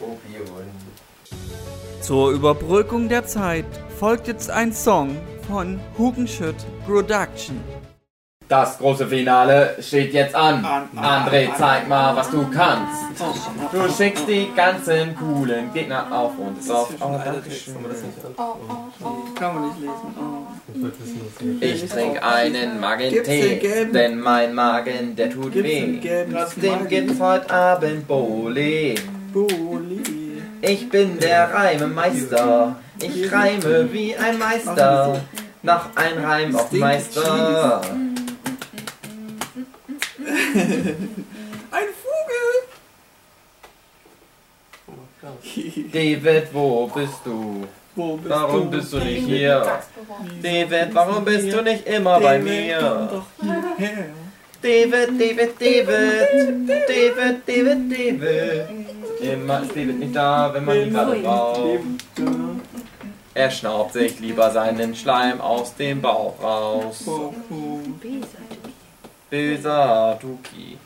[0.00, 0.67] Opi und
[2.08, 3.66] Zur Überbrückung der Zeit
[4.00, 5.14] folgt jetzt ein Song
[5.46, 6.54] von Hugenschütt
[6.86, 7.60] Production.
[8.48, 10.64] Das große Finale steht jetzt an.
[10.64, 13.02] An- André, an- zeig mal, was du kannst.
[13.20, 16.90] Oh, Du schickst die ganzen coolen Gegner auf und Das auf.
[16.92, 17.76] ist schon
[18.38, 18.56] Oh.
[19.38, 19.76] Kann man nicht?
[19.86, 21.60] Oh, oh, oh.
[21.60, 21.60] Lesen.
[21.60, 21.60] Oh.
[21.60, 26.00] Ich trinke einen Magentee, denn mein Magen, der tut weh.
[26.32, 28.94] Trotzdem gibt's heute Abend Bowle.
[29.30, 30.17] Boli.
[30.60, 32.76] Ich bin der Reimemeister.
[33.00, 35.20] Ich reime wie ein Meister.
[35.62, 37.80] Noch ein Reim auf Meister.
[41.70, 42.48] Ein Vogel.
[45.92, 47.66] David, wo bist du?
[47.94, 48.78] Wo bist Warum du?
[48.78, 49.80] bist du nicht hier?
[50.42, 53.22] David, warum bist du nicht immer bei mir?
[54.62, 55.88] David, David, David,
[56.88, 58.68] David, David, David.
[59.20, 61.80] Immer ist David nicht da, wenn man ihn gerade braucht.
[63.34, 67.04] Er schnaubt sich lieber seinen Schleim aus dem Bauch raus.
[69.30, 70.78] Böser Duki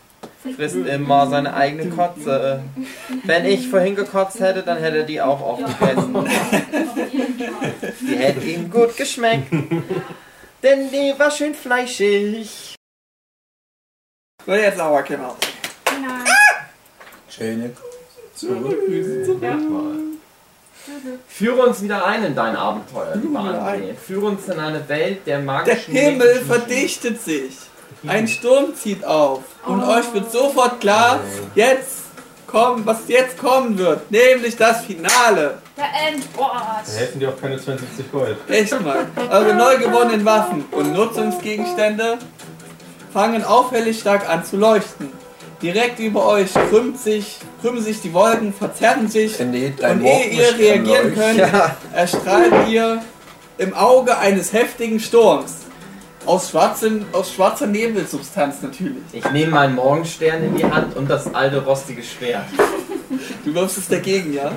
[0.56, 2.62] frisst immer seine eigene Kotze.
[3.24, 6.26] Wenn ich vorhin gekotzt hätte, dann hätte die auch aufgegessen.
[8.00, 9.52] Die hätte ihm gut geschmeckt,
[10.62, 12.74] denn die war schön fleischig.
[14.44, 15.36] So, jetzt aber genau.
[18.42, 18.74] Schöne
[21.28, 23.94] Führe uns wieder ein in dein Abenteuer, lieber André.
[23.94, 27.56] Führe uns in eine Welt der Der magischen Himmel Mädchen- verdichtet sich.
[28.04, 29.42] Ein Sturm zieht auf.
[29.64, 31.20] Und euch wird sofort klar,
[31.54, 32.02] jetzt
[32.48, 34.10] kommen, was jetzt kommen wird.
[34.10, 35.58] Nämlich das Finale.
[35.76, 36.50] Der Endboss.
[36.86, 38.36] Da helfen dir auch keine 72 Gold.
[38.48, 39.06] Echt mal.
[39.30, 42.18] Eure neu gewonnenen Waffen und Nutzungsgegenstände
[43.12, 45.21] fangen auffällig stark an zu leuchten.
[45.62, 49.72] Direkt über euch krümmt sich, krümmen sich die Wolken, verzerren sich und ehe
[50.30, 51.76] ihr reagieren könnt, Ja.
[51.94, 53.00] erstrahlt ihr
[53.58, 55.58] im Auge eines heftigen Sturms.
[56.26, 59.02] Aus, schwarzen, aus schwarzer Nebelsubstanz natürlich.
[59.12, 62.44] Ich nehme meinen Morgenstern in die Hand und das alte rostige Schwert.
[63.44, 64.52] Du wirfst es dagegen, ja?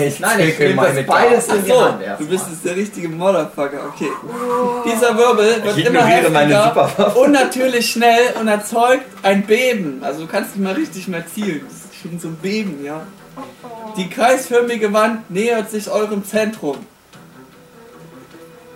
[0.00, 3.08] Ich Nein, ich meine das beides in die so, Hand du bist jetzt der richtige
[3.08, 4.10] Motherfucker, okay.
[4.86, 10.00] Dieser Wirbel wird immer heftiger, unnatürlich schnell und erzeugt ein Beben.
[10.02, 11.62] Also du kannst nicht mal richtig mehr zielen.
[11.68, 13.02] Das ist schon so ein Beben, ja.
[13.96, 16.76] Die kreisförmige Wand nähert sich eurem Zentrum.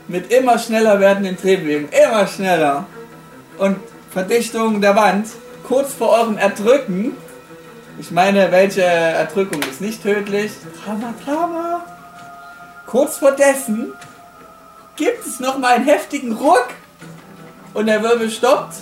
[0.08, 1.88] Mit immer schneller werdenden Drehbewegungen.
[1.90, 2.86] Immer schneller.
[3.58, 3.76] Und
[4.10, 5.28] Verdichtung der Wand.
[5.68, 7.16] Kurz vor eurem Erdrücken.
[8.02, 10.50] Ich meine, welche Erdrückung ist nicht tödlich?
[10.84, 11.84] Drama, Drama.
[12.84, 13.92] Kurz vor dessen
[14.96, 16.66] gibt es nochmal einen heftigen Ruck.
[17.74, 18.74] Und der Wirbel stoppt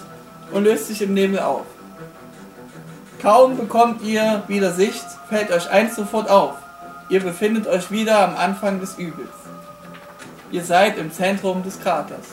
[0.53, 1.67] und löst sich im Nebel auf.
[3.21, 6.55] Kaum bekommt ihr wieder Sicht, fällt euch eins sofort auf.
[7.11, 9.29] Ihr befindet euch wieder am Anfang des Übels.
[10.51, 12.25] Ihr seid im Zentrum des Kraters.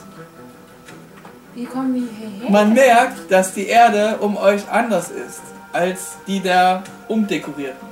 [1.54, 2.50] Wie kommen wir hierher?
[2.50, 5.42] Man merkt, dass die Erde um euch anders ist
[5.74, 7.88] als die der Umdekorierten.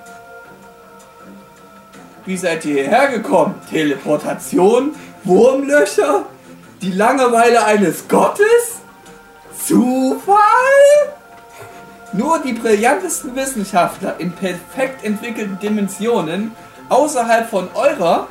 [2.25, 3.55] Wie seid ihr hierher gekommen?
[3.69, 4.95] Teleportation?
[5.23, 6.25] Wurmlöcher?
[6.81, 8.79] Die Langeweile eines Gottes?
[9.63, 10.35] Zufall?
[12.13, 16.51] Nur die brillantesten Wissenschaftler in perfekt entwickelten Dimensionen
[16.89, 18.27] außerhalb von eurer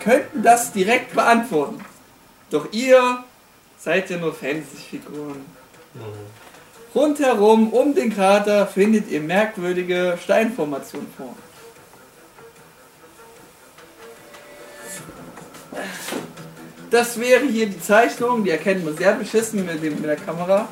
[0.00, 1.84] könnten das direkt beantworten.
[2.50, 3.22] Doch ihr
[3.78, 5.44] seid ja nur Fantasy-Figuren.
[6.94, 11.34] Rundherum um den Krater findet ihr merkwürdige Steinformationen vor.
[16.90, 20.66] Das wäre hier die Zeichnung, die erkennt man sehr beschissen mit, dem, mit der Kamera.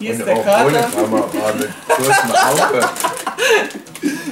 [0.00, 1.68] Hier ist Und der auch ohne Krater.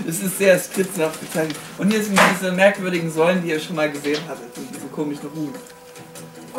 [0.09, 1.57] Es ist sehr skizzenhaft gezeichnet.
[1.79, 4.57] Und hier sind diese merkwürdigen Säulen, die ihr schon mal gesehen hattet.
[4.57, 5.53] Mit diesen komischen Ruhen.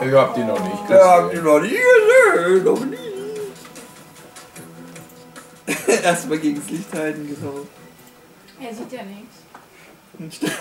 [0.06, 1.46] Ich hab die noch nicht Ja, habt ihr gesehen.
[1.46, 2.98] noch nie gesehen, noch nie.
[6.04, 7.66] Erstmal gegen das Licht halten, genau.
[8.60, 10.48] Er sieht ja nichts.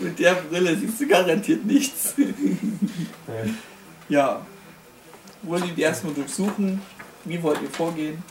[0.00, 2.14] Mit der Brille siehst du garantiert nichts.
[4.08, 4.40] ja.
[5.42, 6.82] Wollt ihr die erstmal durchsuchen?
[7.24, 8.22] Wie wollt ihr vorgehen?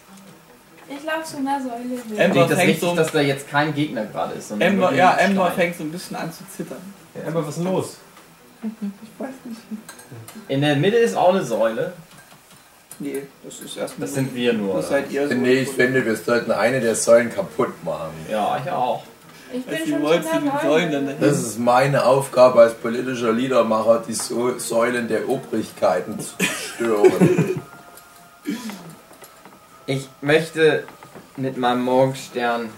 [0.88, 4.06] Ich laufe zu einer Säule ich das fängt richtig, so- dass da jetzt kein Gegner
[4.06, 4.50] gerade ist?
[4.50, 6.78] sondern Ember, ja, Ember fängt so ein bisschen an zu zittern.
[7.16, 7.98] Ja, Amber, was ist denn los?
[8.62, 8.70] Ich
[9.20, 9.62] weiß nicht.
[10.48, 11.94] In der Mitte ist auch eine Säule.
[13.00, 14.08] Nee, das ist erstmal.
[14.08, 14.76] Das sind wir nur.
[14.76, 15.34] Das seid ihr so.
[15.34, 18.14] Nee, ich finde, wir sollten eine der Säulen kaputt machen.
[18.30, 19.04] Ja, ich auch.
[19.52, 21.10] Ich bin schon die Säulen.
[21.20, 27.62] Das ist meine Aufgabe als politischer Liedermacher, die so Säulen der Obrigkeiten zu zerstören.
[29.88, 30.84] Ich möchte
[31.38, 32.70] mit meinem Morgenstern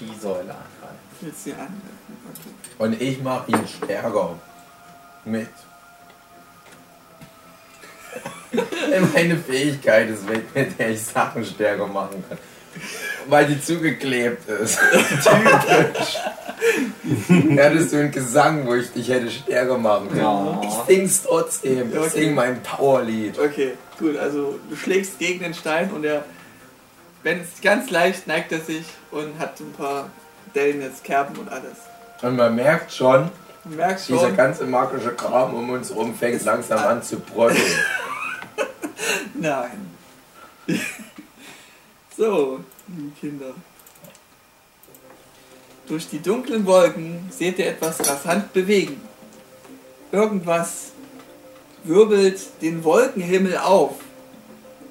[0.00, 0.98] die Säule angreifen.
[1.20, 1.80] Willst du sie angreifen?
[2.28, 2.84] Okay.
[2.84, 4.34] Und ich mache ihn stärker.
[5.24, 5.48] Mit.
[9.14, 12.38] Meine Fähigkeit ist weg, mit der ich Sachen stärker machen kann.
[13.28, 14.78] Weil die zugeklebt ist.
[15.22, 16.16] Typisch.
[17.58, 20.20] Hatte so einen Gesang, wo ich dich hätte stärker machen können.
[20.22, 20.60] Ja.
[20.64, 21.90] Ich sing's trotzdem.
[21.92, 22.08] Ich Okay.
[22.10, 23.38] sing mein Powerlied.
[23.38, 26.24] Okay, gut, also du schlägst gegen den Stein und er,
[27.22, 30.08] wenn es ganz leicht, neigt er sich und hat so ein paar
[30.54, 31.76] Dellen jetzt Kerben und alles.
[32.22, 33.30] Und man merkt schon,
[33.64, 37.62] Merkst dieser schon, ganze magische Kram um uns rum fängt langsam an zu bröckeln.
[39.34, 39.90] nein.
[42.16, 43.54] so, liebe Kinder.
[45.86, 49.00] Durch die dunklen Wolken seht ihr etwas rasant bewegen.
[50.10, 50.92] Irgendwas
[51.84, 53.94] wirbelt den Wolkenhimmel auf.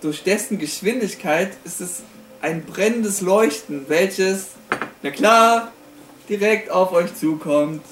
[0.01, 2.03] Durch dessen Geschwindigkeit ist es
[2.41, 4.47] ein brennendes Leuchten, welches,
[5.03, 5.71] na klar,
[6.27, 7.83] direkt auf euch zukommt.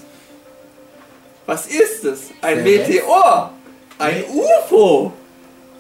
[1.50, 2.20] Was ist es?
[2.44, 3.52] Ein Meteor!
[3.98, 5.12] Ein UFO!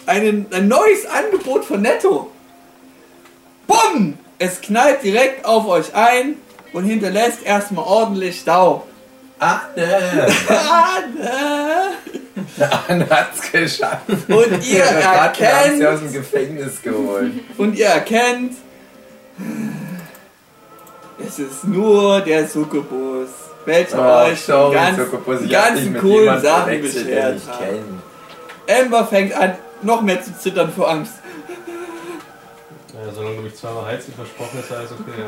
[0.08, 2.32] Ein, ein neues Angebot von Netto!
[3.67, 4.17] Bumm!
[4.39, 6.38] Es knallt direkt auf euch ein
[6.73, 8.88] und hinterlässt erstmal ordentlich Staub.
[9.38, 10.27] Anne!
[10.47, 11.91] Anne!
[12.88, 14.08] Anne hat's geschafft.
[14.27, 15.36] Und ihr haben
[15.77, 17.34] sie aus erkennt, dem Gefängnis geholt.
[17.60, 18.53] und ihr erkennt,
[21.23, 24.98] es ist nur der Succubus, welcher Oh, euch sorry, ganz,
[25.41, 28.02] dich ganzen mit coolen jemandem Sachen beschert kenn.
[28.82, 31.13] Amber fängt an, noch mehr zu zittern vor Angst.
[32.93, 35.24] Ja, solange du mich zweimal heizt, wie versprochen ist, alles okay.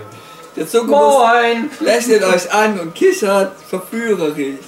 [0.56, 1.70] Der Moin!
[1.80, 4.60] lächelt euch an und kichert verführerisch.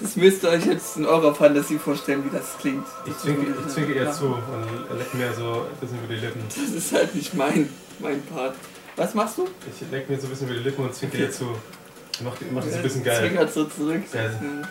[0.00, 2.86] Das müsst ihr euch jetzt in eurer Fantasie vorstellen, wie das klingt.
[3.04, 6.42] Ich zwinke, ich ihr zu und leckt mir so ein bisschen über die Lippen.
[6.48, 8.54] Das ist halt nicht mein, mein Part.
[8.96, 9.46] Was machst du?
[9.66, 11.54] Ich leck mir so ein bisschen über die Lippen und zwinke ihr zu.
[12.22, 13.20] Macht, macht das ein bisschen geil.
[13.20, 14.02] Zwingert so zurück.
[14.12, 14.38] Geil.
[14.40, 14.68] Ja.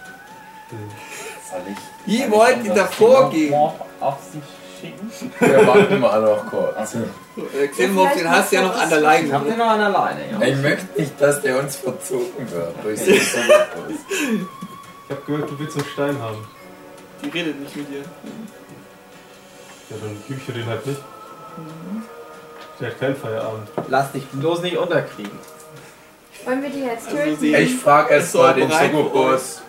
[1.51, 3.47] Soll ich, Wie wollt ihr da vorgehen?
[3.47, 4.43] Xenomorph auf sich
[4.79, 5.11] schicken?
[5.39, 6.95] Wir warten mal noch kurz.
[7.71, 9.27] Xenomorph, den hast du ja noch an der Leine.
[9.27, 10.41] ich hab den noch an der Leine, ja.
[10.47, 13.15] Ich möchte nicht, dass der uns verzogen wird durch den.
[13.15, 13.35] Ich
[15.09, 16.47] hab gehört, du willst einen Stein haben.
[17.23, 18.03] Die redet nicht mit dir.
[19.89, 21.01] Ja, dann gebe ich dir den halt nicht.
[22.79, 23.67] Der hat keinen Feierabend.
[23.87, 25.31] Lass dich bloß nicht unterkriegen.
[26.49, 27.39] Wollen wir die jetzt Also töten?
[27.39, 29.61] sie- Ich frage erst Ist mal so den Zuckerpuss,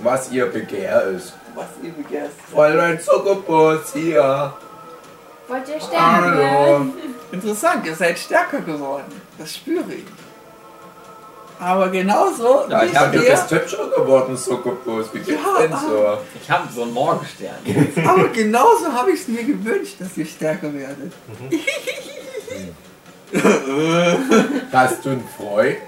[0.00, 1.32] was ihr Begehr ist.
[1.54, 2.30] Was ihr begehrt.
[2.52, 4.52] Fräulein Zuckerpuss, hier.
[5.48, 5.96] Wollt ihr sterben?
[6.24, 6.86] Hallo.
[7.32, 9.10] Interessant, ihr seid stärker geworden.
[9.38, 10.04] Das spüre ich.
[11.58, 15.06] Aber genauso Ja, ich wisst hab Du ihr, bist hübscher geworden, Zuckerpuss.
[15.14, 16.18] Wie geht's Ja, denn so?
[16.42, 17.54] Ich hab so einen Morgenstern.
[18.06, 21.12] aber genauso habe ich es mir gewünscht, dass ihr stärker werdet.
[24.72, 25.78] Hast du einen Freund?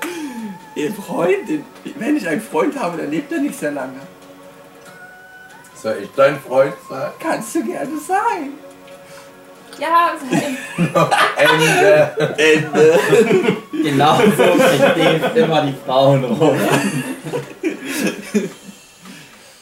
[0.74, 1.48] Ihr Freund,
[1.98, 4.00] wenn ich einen Freund habe, dann lebt er nicht sehr lange.
[5.74, 7.10] Soll ich dein Freund sein?
[7.20, 8.54] Kannst du gerne sein.
[9.78, 10.12] Ja,
[11.36, 12.34] Ende.
[12.38, 12.98] Ende.
[13.72, 14.42] Genau so
[14.94, 16.56] kriegt immer die Frauen rum.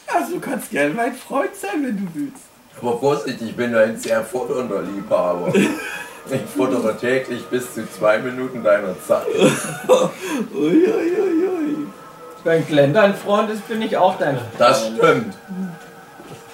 [0.07, 2.43] Also du kannst gerne mein Freund sein, wenn du willst.
[2.79, 5.51] Aber Vorsicht, ich bin ein sehr futternder Liebhaber.
[6.29, 9.27] Ich futtere täglich bis zu zwei Minuten deiner Zeit.
[10.53, 11.87] Uiuiuiui.
[12.43, 14.49] Wenn Glenn dein Freund ist, bin ich auch dein Freund.
[14.57, 15.35] Das stimmt.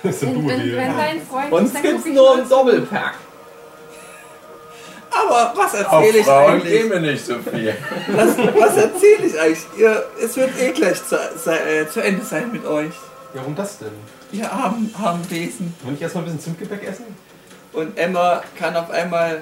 [0.03, 2.49] Das ist ein wenn, wenn, dein Freund Uns ist, dann gibt's nur zu.
[2.49, 3.15] Doppelpack.
[5.12, 6.73] Aber was erzähle ich Frauen eigentlich?
[6.73, 7.75] gehen wir nicht so viel.
[8.08, 9.65] Was, was erzähle ich eigentlich?
[9.77, 12.93] Ihr, es wird eh gleich zu, sei, äh, zu Ende sein mit euch.
[13.34, 13.91] Ja, warum das denn?
[14.32, 15.73] Ihr armen, armen Wesen.
[15.84, 17.05] Wollen ich erstmal ein bisschen Zimtgebäck essen?
[17.73, 19.41] Und Emma kann auf einmal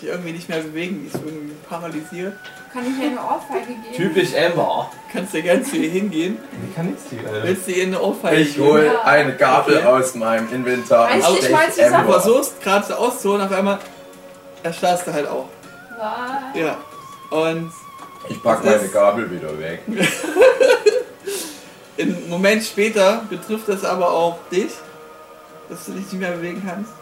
[0.00, 1.00] sich irgendwie nicht mehr bewegen.
[1.02, 2.34] Die ist irgendwie paralysiert.
[2.72, 3.94] Kann ich ihr eine Ohrfeige geben?
[3.96, 4.90] Typisch Emma.
[5.12, 6.38] Kannst du gern zu ihr hingehen?
[6.52, 7.42] Wie kann ich die, Alter?
[7.46, 8.66] Willst du ihr eine Ohrfeige Ich geben?
[8.68, 9.00] hole Ja.
[9.02, 9.86] eine Gabel Okay.
[9.86, 12.06] aus meinem Inventar und Stich stech mal zusammen.
[12.06, 13.78] Du versuchst gerade so auszuholen, auf einmal
[14.62, 15.48] erstarrst du halt auch.
[15.98, 16.60] Was?
[16.60, 16.76] Ja.
[17.30, 17.70] Und
[18.28, 19.80] Ich pack meine Gabel wieder weg.
[21.98, 24.70] einen Moment später betrifft das aber auch dich,
[25.68, 26.92] dass du dich nicht mehr bewegen kannst.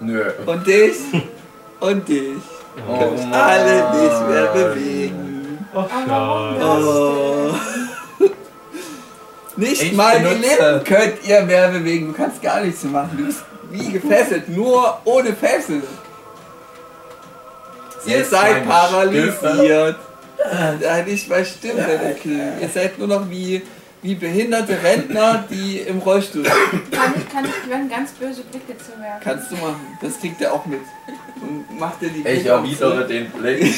[0.00, 0.24] Nö.
[0.46, 0.96] Und dich.
[1.82, 2.38] Und dich.
[2.88, 3.32] Oh, Könnt Mann.
[3.34, 5.66] alle nicht mehr bewegen.
[5.74, 5.84] Oh.
[9.48, 12.06] das Nicht Ich mal die benutze- Lippen könnt ihr mehr bewegen.
[12.08, 13.16] Du kannst gar nichts mehr machen.
[13.18, 15.82] Du bist wie gefesselt, nur ohne Fessel.
[18.06, 19.96] Ihr Selbst seid paralysiert.
[20.80, 22.40] Ja, nicht bei Stimmendeckel.
[22.60, 23.62] Ihr seid nur noch wie,
[24.02, 26.90] wie behinderte Rentner, die im Rollstuhl sind.
[26.92, 29.20] Kann ich, kann ich Gwen ganz böse Blicke zu werfen?
[29.22, 29.98] Kannst du machen.
[30.00, 30.80] Das kriegt er auch mit.
[31.42, 33.74] Und macht dir die Ich erwidere den Blick,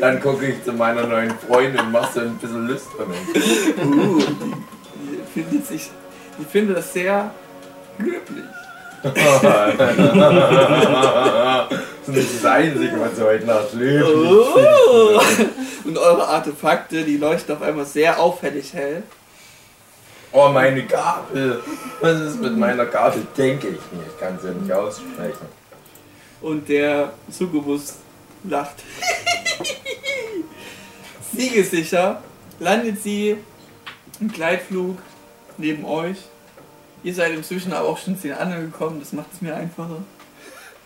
[0.00, 3.12] dann gucke ich zu meiner neuen Freundin und mache so ein bisschen lüstern.
[3.34, 3.82] so.
[3.82, 5.90] Uh, die, die findet sich,
[6.38, 7.30] die findet das sehr
[7.98, 8.44] löblich.
[9.02, 9.14] das
[12.02, 14.04] ist nicht das Einzige, was heute Nacht lebt.
[14.04, 15.20] Oh.
[15.84, 19.04] Und eure Artefakte, die leuchten auf einmal sehr auffällig hell.
[20.32, 21.62] Oh, meine Gabel.
[22.00, 23.26] Was ist mit meiner Gabel?
[23.36, 24.08] Denke ich nicht.
[24.08, 25.46] Ich kann sie nicht aussprechen.
[26.40, 27.96] Und der Succubus
[28.44, 28.76] lacht.
[31.32, 32.22] Siegessicher
[32.58, 33.36] landet sie
[34.20, 34.98] im Gleitflug
[35.56, 36.18] neben euch.
[37.02, 40.02] Ihr seid inzwischen aber auch schon zu den anderen gekommen, das macht es mir einfacher.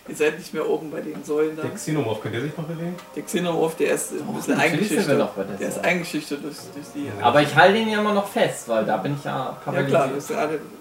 [0.05, 1.61] Ihr seid nicht mehr oben bei den Säulen da.
[1.61, 2.95] Der Xenomorph, könnt ihr sich noch bewegen?
[3.15, 5.17] Der Xenomorph, der ist ein bisschen eingeschüchtert.
[5.17, 7.09] noch der Der ist eingeschüchtert durch, durch die.
[7.21, 10.09] Aber ich halte ihn ja immer noch fest, weil da bin ich ja Ja klar,
[10.13, 10.29] das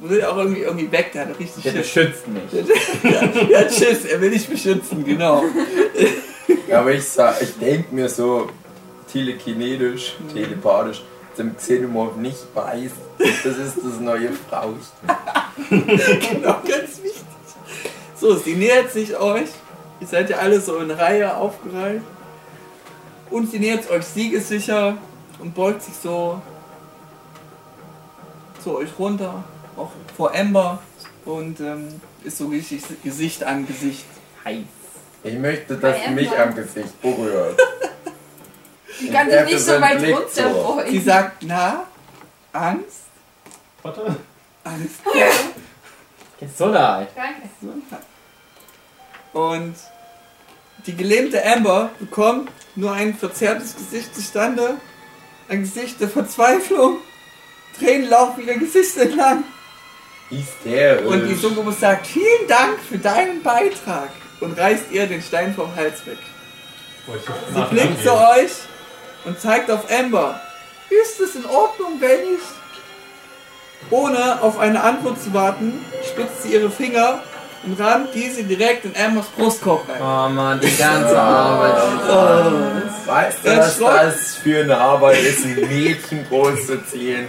[0.01, 1.95] will auch irgendwie, irgendwie weg, der hat richtig Der Schiss.
[1.95, 2.43] beschützt mich.
[3.05, 5.45] ja, ja, tschüss, er will dich beschützen, genau.
[6.69, 8.49] Ja, aber ich sag, ich denke mir so
[9.13, 11.05] telekinetisch, telepathisch,
[11.39, 14.81] dem Xenomorph nicht weiß, das ist das neue Frauchen.
[15.71, 17.23] Genau, ganz wichtig.
[18.23, 19.49] So, sie nähert sich euch.
[20.01, 22.03] Ihr seid ja alle so in Reihe aufgereiht.
[23.31, 24.97] Und sie nähert euch siegessicher
[25.41, 26.41] und beugt sich so
[28.63, 29.43] zu euch runter,
[29.77, 30.81] auch vor Ember
[31.25, 34.05] und ähm, ist so richtig Gesicht an Gesicht.
[34.45, 34.59] Heiß.
[35.25, 37.61] Ich möchte, dass Bei mich am Gesicht berührt.
[39.01, 40.63] Ich kann sich nicht so weit Blick runter so.
[40.63, 40.91] freuen.
[40.93, 41.87] Sie sagt, na,
[42.53, 43.03] Angst?
[43.83, 44.17] Warte.
[44.63, 45.01] Angst.
[46.39, 47.09] Gesundheit.
[47.17, 47.49] Danke.
[49.33, 49.75] Und
[50.87, 54.77] die gelähmte Amber bekommt nur ein verzerrtes Gesicht zustande.
[55.49, 56.99] Ein Gesicht der Verzweiflung.
[57.79, 59.45] Tränen laufen ihr Gesicht entlang.
[60.29, 61.07] Hysterisch.
[61.07, 64.11] Und die Succubus sagt, vielen Dank für deinen Beitrag.
[64.41, 66.19] Und reißt ihr den Stein vom Hals weg.
[67.07, 68.51] Ich Sie blickt zu euch
[69.25, 70.41] und zeigt auf Amber.
[70.91, 72.41] Ist es in Ordnung, wenn ich...
[73.91, 77.23] Ohne auf eine Antwort zu warten, spitzt sie ihre Finger
[77.65, 80.01] und rammt diese direkt in Ambers Brustkorb rein.
[80.01, 81.83] Oh Mann, die ganze Arbeit.
[82.09, 83.09] Oh.
[83.11, 87.27] Weißt du, was das für eine Arbeit ist, ein Mädchen großzuziehen?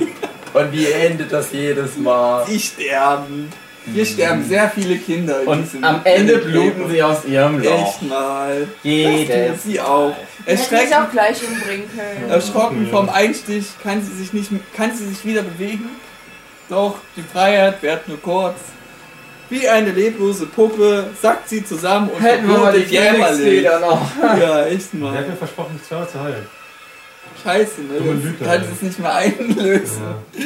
[0.54, 2.46] Und wie endet das jedes Mal?
[2.48, 3.52] Die sterben.
[3.92, 5.42] Hier sterben sehr viele Kinder.
[5.42, 7.88] in Und am Ende bluten sie aus ihrem Loch.
[7.88, 8.68] Echt mal.
[8.82, 9.64] Jedes.
[9.64, 10.16] sie auch.
[10.46, 12.30] Mich auch gleich umbringen können.
[12.30, 15.90] erschrocken vom Einstich kann sie sich nicht, kann sie sich wieder bewegen.
[16.70, 18.56] Doch die Freiheit währt nur kurz.
[19.50, 22.84] Wie eine leblose Puppe sackt sie zusammen und Hätten wir mal die.
[22.86, 24.02] Phoenix-Feder noch.
[24.40, 25.28] Ja, echt Der hat mal.
[25.28, 26.48] mir versprochen, mich zweimal zu heilen.
[27.44, 27.98] Scheiße, ne?
[28.00, 28.68] Dumme Das Lüge, kann ey.
[28.74, 30.02] es nicht mehr einlösen.
[30.04, 30.46] Ja.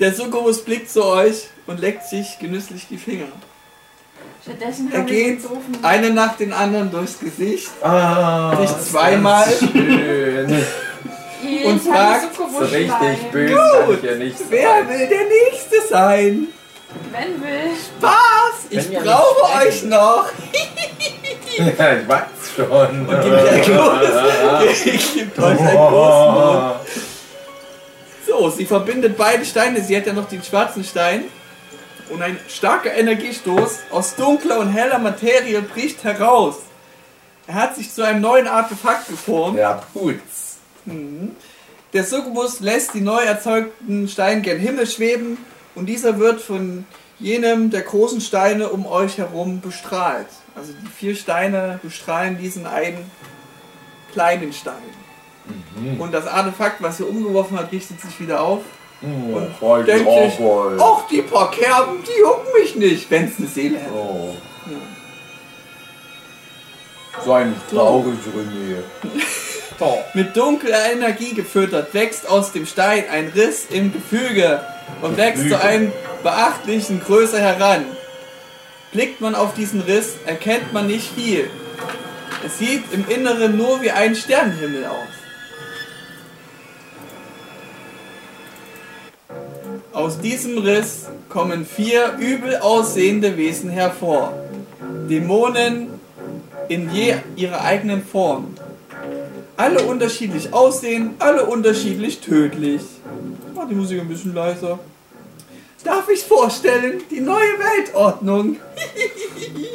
[0.00, 3.26] Der Succubus blickt zu euch und leckt sich genüsslich die Finger.
[4.42, 5.40] Stattdessen Er geht.
[5.82, 10.64] Eine nach den anderen durchs Gesicht Ah, Sich zweimal- Schön.
[11.64, 16.48] Und fragt, So richtig böse kann ich ja nicht wer will der Nächste sein?
[17.10, 17.76] Wenn will.
[17.98, 18.66] Spaß!
[18.70, 20.26] Ich brauche euch noch!
[21.56, 23.06] Ja, ich weiß schon.
[23.06, 26.74] Und gibt euch einen Ich gibt euch einen großen Mund.
[28.26, 29.82] So, sie verbindet beide Steine.
[29.82, 31.24] Sie hat ja noch den schwarzen Stein.
[32.08, 36.56] Und ein starker Energiestoß aus dunkler und heller Materie bricht heraus.
[37.46, 39.58] Er hat sich zu einem neuen Artefakt geformt.
[39.58, 40.58] Ja, Putz.
[40.86, 41.36] Mhm.
[41.92, 45.38] Der Succubus lässt die neu erzeugten Steine gen Himmel schweben
[45.80, 46.84] und dieser wird von
[47.18, 50.26] jenem der großen Steine um euch herum bestrahlt.
[50.54, 53.10] Also die vier Steine bestrahlen diesen einen
[54.12, 54.74] kleinen Stein.
[55.98, 58.60] Und das Artefakt, was ihr umgeworfen habt, richtet sich wieder auf.
[59.00, 60.46] Oh, Und denkt sich.
[60.78, 63.94] Ach, die paar Kerben, die jucken mich nicht, wenn es eine Seele hätte.
[63.94, 64.36] Oh.
[67.24, 68.82] So ein trauriger René.
[69.80, 69.98] So.
[70.12, 74.60] Mit dunkler Energie gefüttert wächst aus dem Stein ein Riss im Gefüge
[75.00, 75.90] und wächst zu einem
[76.22, 77.86] beachtlichen Größe heran.
[78.92, 81.48] Blickt man auf diesen Riss, erkennt man nicht viel.
[82.44, 85.08] Es sieht im Inneren nur wie ein Sternenhimmel aus.
[89.94, 94.34] Aus diesem Riss kommen vier übel aussehende Wesen hervor.
[95.08, 95.88] Dämonen
[96.68, 98.56] in je ihrer eigenen Form.
[99.60, 102.80] Alle unterschiedlich aussehen, alle unterschiedlich tödlich.
[103.54, 104.78] Mach die Musik ein bisschen leiser.
[105.84, 108.56] Darf ich vorstellen, die neue Weltordnung.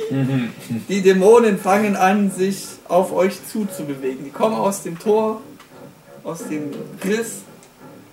[0.89, 4.25] die Dämonen fangen an, sich auf euch zuzubewegen.
[4.25, 5.41] Die kommen aus dem Tor
[6.23, 6.71] aus dem
[7.03, 7.43] Riss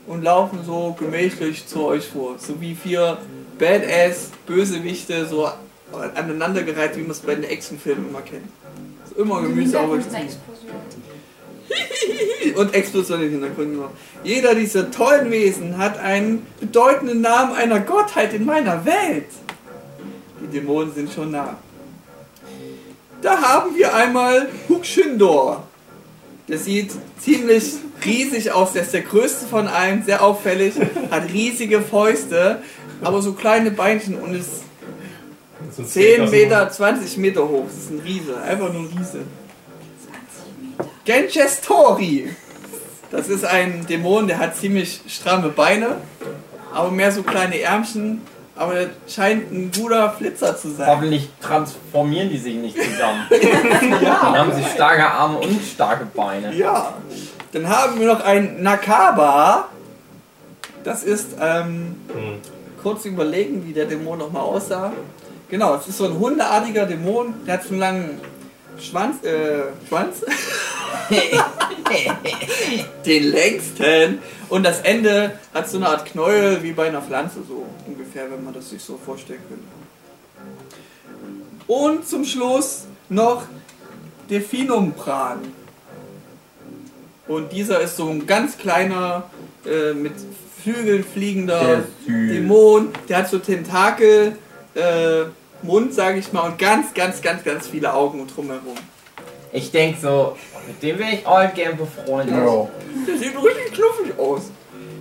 [0.07, 2.35] und laufen so gemächlich zu euch vor.
[2.39, 3.17] So wie vier
[3.59, 5.49] Badass Bösewichte so
[6.15, 8.45] aneinandergereiht, wie man es bei den Actionfilmen immer kennt.
[9.09, 10.17] So immer Gemüse auf euch zu.
[12.57, 13.91] Und Explosion im Hintergrund noch.
[14.25, 19.27] Jeder dieser tollen Wesen hat einen bedeutenden Namen einer Gottheit in meiner Welt.
[20.43, 21.57] Die Dämonen sind schon nah.
[23.23, 25.65] Da haben wir einmal Hukshindor.
[26.49, 28.73] Der sieht ziemlich riesig aus.
[28.73, 30.75] Der ist der größte von allen, sehr auffällig,
[31.11, 32.63] hat riesige Fäuste,
[33.01, 34.65] aber so kleine Beinchen und ist
[35.71, 37.65] So ein 10 Steak aus Meter, 20 Meter hoch.
[37.67, 39.21] Das ist ein Riese, einfach nur ein Riese.
[41.05, 42.35] Genjestori.
[43.11, 45.97] Das ist ein Dämon, der hat ziemlich stramme Beine,
[46.73, 48.23] aber mehr so kleine Ärmchen.
[48.55, 50.87] Aber der scheint ein guter Flitzer zu sein.
[50.87, 53.27] Hoffentlich transformieren die sich nicht zusammen.
[53.31, 56.55] Dann haben sie starke Arme und starke Beine.
[56.55, 56.93] Ja.
[57.53, 59.69] Dann haben wir noch einen Nakaba.
[60.85, 62.41] Das ist, ähm, Hm.
[62.83, 64.93] kurz überlegen, wie der Dämon nochmal aussah.
[65.49, 68.21] Genau, es ist so ein hundeartiger Dämon, der hat so einen langen
[68.79, 70.25] Schwanz, äh, Schwanz?
[73.07, 74.19] Den längsten.
[74.49, 78.45] Und das Ende hat so eine Art Knäuel wie bei einer Pflanze, so ungefähr, wenn
[78.45, 79.65] man das sich so vorstellen könnte.
[81.67, 83.45] Und zum Schluss noch
[84.29, 85.41] Delfinumpran.
[87.29, 89.31] Und dieser ist so ein ganz kleiner,
[89.65, 90.13] äh, mit
[90.63, 91.85] Flügeln fliegender.
[92.07, 92.91] Dämon.
[93.09, 94.37] Der hat so Tentakel,
[94.75, 95.25] äh,
[95.63, 98.77] Mund, sage ich mal, und ganz, ganz, ganz, ganz viele Augen und drumherum.
[99.53, 100.37] Ich denk so,
[100.67, 102.35] mit dem wäre ich all gern befreundet.
[102.37, 102.69] Ja.
[103.07, 104.51] Der sieht richtig knuffig aus.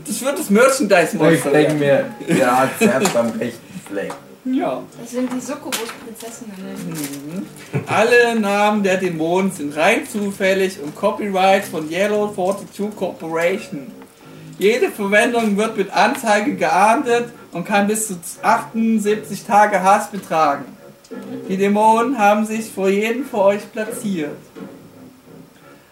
[0.05, 1.51] Das wird das Ich Merchandise-Monster.
[1.51, 2.13] denke werden.
[2.27, 4.11] mir, der hat Herz am rechten Fleck.
[4.43, 4.81] Ja.
[4.99, 6.55] Das sind die Succubus-Prinzessinnen.
[6.87, 7.45] Mhm.
[7.85, 13.91] Alle Namen der Dämonen sind rein zufällig und Copyright von Yellow 42 Corporation.
[14.57, 20.65] Jede Verwendung wird mit Anzeige geahndet und kann bis zu 78 Tage Hass betragen.
[21.49, 24.37] Die Dämonen haben sich vor jedem von euch platziert.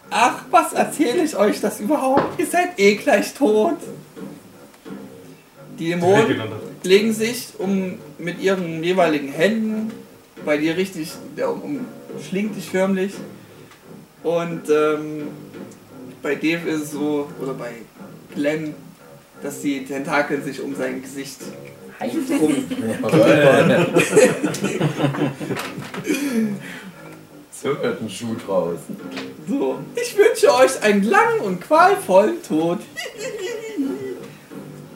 [0.08, 2.38] Ach, was erzähle ich euch das überhaupt?
[2.38, 3.76] Ihr seid eh gleich tot.
[5.78, 6.42] Die Dämonen
[6.82, 9.92] legen sich um mit ihren jeweiligen Händen
[10.44, 13.12] bei dir richtig, der um, umschlingt dich förmlich.
[14.22, 15.28] Und ähm,
[16.22, 17.72] bei Dave ist es so, oder bei
[18.34, 18.74] Glenn,
[19.42, 21.40] dass die Tentakel sich um sein Gesicht
[21.98, 22.54] drum.
[27.52, 28.78] so wird ein Schuh draus.
[29.46, 29.78] So.
[29.94, 32.78] Ich wünsche euch einen langen und qualvollen Tod.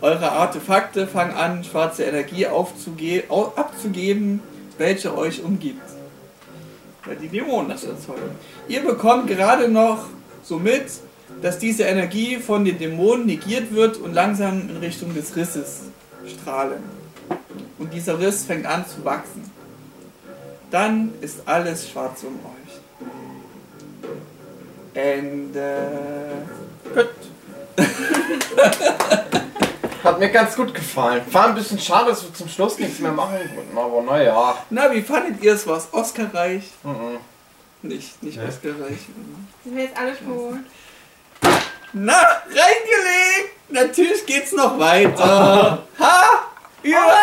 [0.01, 4.40] Eure Artefakte fangen an, schwarze Energie abzugeben,
[4.76, 5.80] welche euch umgibt.
[7.07, 8.36] Weil die Dämonen das erzeugen.
[8.68, 10.07] Ihr bekommt gerade noch
[10.42, 10.84] so mit,
[11.43, 15.83] dass diese Energie von den Dämonen negiert wird und langsam in Richtung des Risses
[16.41, 16.83] strahlen.
[17.79, 19.51] Und dieser Riss fängt an zu wachsen.
[20.70, 22.81] Dann ist alles schwarz um euch.
[24.95, 25.77] Ende.
[26.95, 27.09] Gut.
[30.05, 31.22] Hat mir ganz gut gefallen.
[31.33, 34.59] War ein bisschen schade, dass wir zum Schluss nichts mehr machen konnten, aber naja.
[34.70, 35.66] Na, wie fandet ihr es?
[35.66, 36.64] War es Oscar-reich?
[36.83, 37.18] Mhm.
[37.89, 38.45] Nicht, nicht Ja.
[38.47, 38.99] Oscar-reich.
[39.64, 40.59] Sind wir jetzt alle tot?
[41.95, 43.55] Na, reingelegt!
[43.68, 45.86] Natürlich geht's noch weiter.
[45.99, 46.22] ha!
[46.82, 47.14] Überraschung!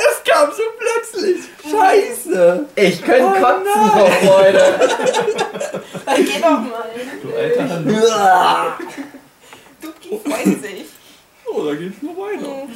[0.00, 1.44] das kam so plötzlich.
[1.70, 2.66] Scheiße!
[2.74, 3.90] Ich könnte Oh kotzen nein.
[3.90, 4.90] vor Freude.
[6.04, 6.90] Dann geh doch mal.
[7.22, 7.86] Du alter Hand.
[9.80, 10.84] Duki freut sich.
[11.46, 12.68] Oh, da geht's noch weiter.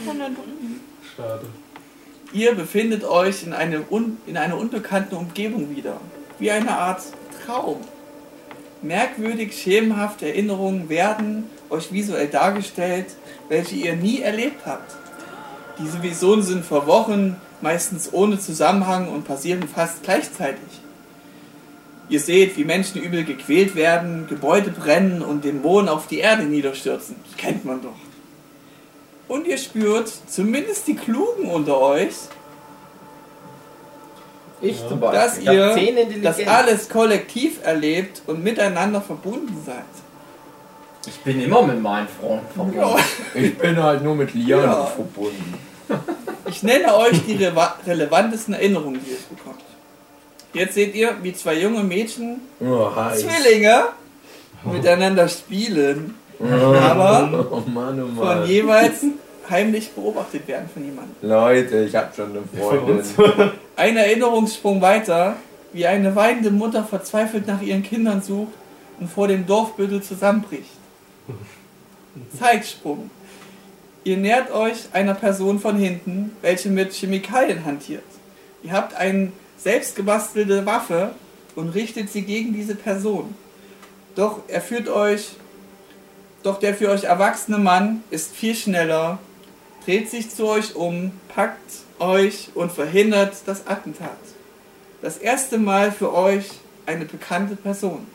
[1.17, 1.47] Schade.
[2.33, 6.01] Ihr befindet euch in, einem un in einer unbekannten Umgebung wieder.
[6.39, 7.03] Wie eine Art
[7.45, 7.81] Traum.
[8.83, 13.07] Merkwürdig schemenhafte Erinnerungen werden euch visuell dargestellt,
[13.49, 14.95] welche ihr nie erlebt habt.
[15.79, 20.81] Diese Visionen sind vor Wochen, meistens ohne Zusammenhang und passieren fast gleichzeitig.
[22.09, 27.17] Ihr seht, wie Menschen übel gequält werden, Gebäude brennen und Dämonen auf die Erde niederstürzen.
[27.25, 27.95] Das kennt man doch.
[29.29, 32.15] Und ihr spürt, zumindest die Klugen unter euch,
[34.63, 34.89] Ich Ja.
[34.89, 35.21] zum Beispiel.
[35.21, 36.37] dass ihr 10 Intelligenz.
[36.37, 39.85] das alles kollektiv erlebt und miteinander verbunden seid.
[41.07, 42.79] Ich bin immer mit meinen Freunden verbunden.
[42.79, 42.97] Ja.
[43.35, 44.85] Ich bin halt nur mit Liana Ja.
[44.87, 45.55] verbunden.
[46.47, 49.61] Ich nenne euch die reva- relevantesten Erinnerungen, die ihr bekommt.
[50.53, 52.89] Jetzt seht ihr, wie zwei junge Mädchen, Oh.
[53.15, 53.85] Zwillinge,
[54.65, 58.47] miteinander spielen, aber Oh Mann, oh von Mann.
[58.47, 59.05] jeweils
[59.51, 61.15] heimlich beobachtet werden von jemandem.
[61.23, 63.51] Leute, ich hab schon eine Von Freundin.
[63.77, 65.37] Ein Erinnerungssprung weiter,
[65.73, 68.53] wie eine weinende Mutter verzweifelt nach ihren Kindern sucht
[68.99, 70.71] und vor dem Dorfbüttel zusammenbricht.
[72.39, 73.11] Zeitsprung.
[74.05, 78.03] Ihr nähert euch einer Person von hinten, welche mit Chemikalien hantiert.
[78.63, 81.11] Ihr habt eine selbstgebastelte Waffe
[81.55, 83.35] und richtet sie gegen diese Person.
[84.15, 85.31] Doch er führt euch,
[86.43, 89.19] doch der für euch erwachsene Mann ist viel schneller,
[89.85, 94.19] dreht sich zu euch um, packt euch und verhindert das Attentat.
[95.03, 96.51] Das erste Mal für euch
[96.87, 98.07] eine bekannte Person.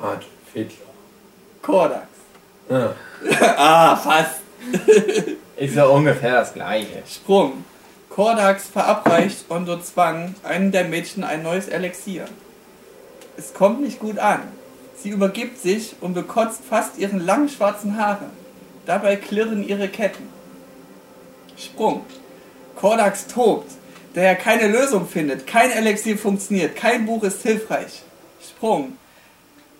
[0.00, 0.86] Art Hitler.
[1.62, 2.06] Kordax.
[2.68, 2.94] Ja.
[3.56, 4.40] ah, fast.
[5.56, 7.02] Ist ja ungefähr das gleiche.
[7.08, 7.64] Sprung.
[8.10, 12.26] Kordax verabreicht Ondo Zwang einem der Mädchen ein neues Elixier.
[13.36, 14.40] Es kommt nicht gut an.
[15.02, 18.30] Sie übergibt sich und bekotzt fast ihren langen schwarzen Haare.
[18.86, 20.35] Dabei klirren ihre Ketten.
[21.56, 22.04] Sprung.
[22.76, 23.70] Kordax tobt,
[24.14, 25.46] da er keine Lösung findet.
[25.46, 26.76] Kein Elixier funktioniert.
[26.76, 28.02] Kein Buch ist hilfreich.
[28.46, 28.96] Sprung.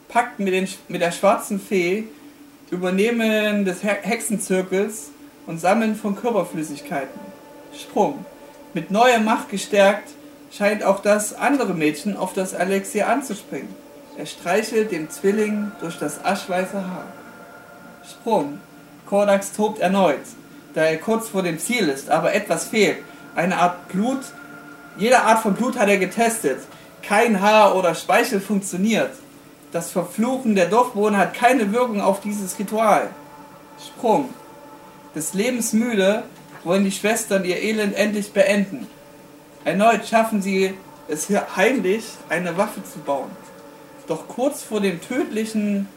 [0.08, 2.04] Packt mit, den, mit der schwarzen Fee
[2.70, 5.10] Übernehmen des He- Hexenzirkels
[5.46, 7.20] und Sammeln von Körperflüssigkeiten.
[7.72, 8.24] Sprung.
[8.74, 10.10] Mit neuer Macht gestärkt,
[10.50, 13.68] scheint auch das andere Mädchen auf das Elixier anzuspringen.
[14.16, 17.06] Er streichelt dem Zwilling durch das aschweiße Haar.
[18.10, 18.60] Sprung.
[19.06, 20.18] Kordax tobt erneut,
[20.76, 22.98] da er kurz vor dem Ziel ist, aber etwas fehlt.
[23.34, 24.20] Eine Art Blut.
[24.98, 26.60] Jede Art von Blut hat er getestet.
[27.02, 29.12] Kein Haar oder Speichel funktioniert.
[29.72, 33.08] Das Verfluchen der Dorfbewohner hat keine Wirkung auf dieses Ritual.
[33.86, 34.28] Sprung.
[35.14, 36.24] Des Lebens müde
[36.62, 38.86] wollen die Schwestern ihr Elend endlich beenden.
[39.64, 40.74] Erneut schaffen sie
[41.08, 43.30] es hier heimlich, eine Waffe zu bauen.
[44.08, 45.88] Doch kurz vor dem tödlichen,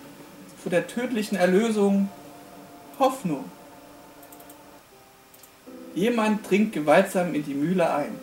[0.63, 2.07] vor der tödlichen Erlösung
[2.97, 3.43] Hoffnung.
[5.99, 8.17] Jemand dringt gewaltsam in die Mühle ein.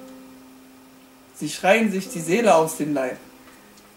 [1.35, 3.19] Sie schreien sich die Seele aus dem Leib.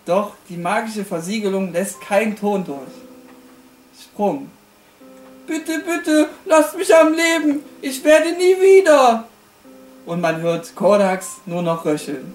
[0.06, 2.92] Doch die magische Versiegelung lässt keinen Ton durch.
[4.04, 4.50] Sprung.
[5.48, 7.62] Bitte, bitte, lasst mich am Leben.
[7.82, 9.30] Ich werde nie wieder.
[10.06, 12.34] Und man hört Kordax nur noch röcheln.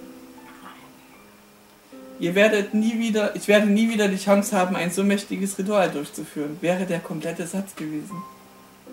[2.19, 5.91] Ihr werdet nie wieder, ich werde nie wieder die Chance haben, ein so mächtiges Ritual
[5.91, 8.23] durchzuführen, wäre der komplette Satz gewesen.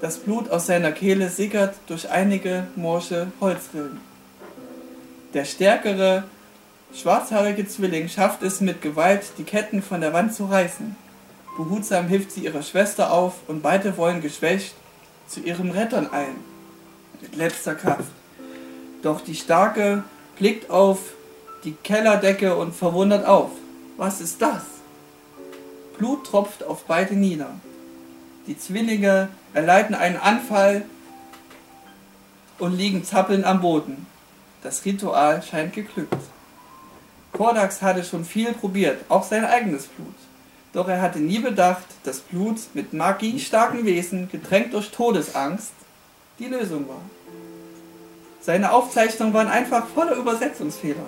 [0.03, 4.01] Das Blut aus seiner Kehle sickert durch einige morsche Holzrillen.
[5.33, 6.25] Der stärkere,
[6.93, 10.97] schwarzhaarige Zwilling schafft es mit Gewalt, die Ketten von der Wand zu reißen.
[11.57, 14.75] Behutsam hilft sie ihrer Schwester auf und beide wollen geschwächt
[15.29, 16.35] zu ihren Rettern ein.
[17.21, 18.11] Mit letzter Kraft.
[19.05, 20.03] Doch die Starke
[20.37, 20.99] blickt auf
[21.63, 23.53] die Kellerdecke und verwundert auf.
[23.99, 24.65] Was ist das?
[25.97, 27.51] Blut tropft auf beide nieder.
[28.49, 30.85] Die Zwillinge erleiden einen Anfall
[32.59, 34.07] und liegen zappelnd am Boden.
[34.63, 36.17] Das Ritual scheint geglückt.
[37.33, 40.15] Kordax hatte schon viel probiert, auch sein eigenes Blut.
[40.73, 45.73] Doch er hatte nie bedacht, dass Blut mit magiestarken Wesen, getränkt durch Todesangst,
[46.39, 47.01] die Lösung war.
[48.41, 51.07] Seine Aufzeichnungen waren einfach voller Übersetzungsfehler.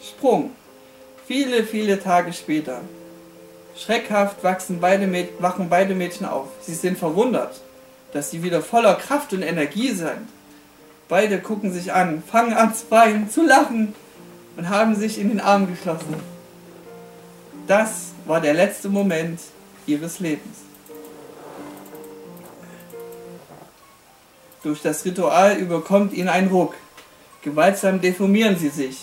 [0.00, 0.52] Sprung.
[1.26, 2.80] Viele, viele Tage später.
[3.78, 6.48] Schreckhaft wachsen beide Mäd wachen beide Mädchen auf.
[6.60, 7.60] Sie sind verwundert,
[8.12, 10.28] dass sie wieder voller Kraft und Energie sind.
[11.08, 13.94] Beide gucken sich an, fangen an zu weinen, zu lachen
[14.56, 16.16] und haben sich in den Arm geschlossen.
[17.66, 19.40] Das war der letzte Moment
[19.86, 20.58] ihres Lebens.
[24.62, 26.74] Durch das Ritual überkommt ihnen ein Ruck.
[27.42, 28.98] Gewaltsam deformieren sie sich.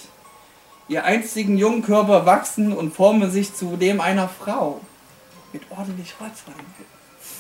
[0.88, 4.82] Ihr einzigen jungen Körper wachsen und formen sich zu dem einer Frau.
[5.54, 6.66] Mit ordentlich Holzbeinen.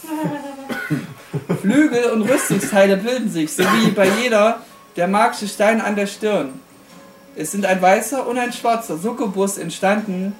[1.61, 4.61] Flügel und Rüstungsteile bilden sich, sowie bei jeder
[4.95, 6.59] der magische Stein an der Stirn.
[7.35, 10.35] Es sind ein weißer und ein schwarzer Succubus entstanden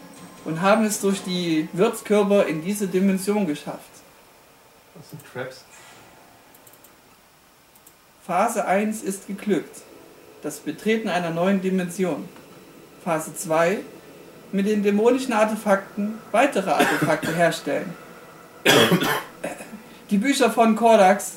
[0.46, 3.80] und haben es durch die Wirtskörper in diese Dimension geschafft.
[4.96, 5.64] Das sind Traps.
[8.26, 9.82] Phase 1 ist geglückt.
[10.44, 12.28] Das Betreten einer neuen Dimension.
[13.04, 13.80] Phase 2
[14.52, 17.94] mit den dämonischen Artefakten weitere Artefakte herstellen.
[20.10, 21.34] Die Bücher von Kordax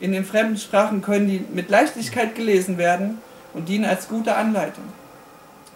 [0.00, 3.18] in den fremden Sprachen können die mit Leichtigkeit gelesen werden
[3.54, 4.84] und dienen als gute Anleitung.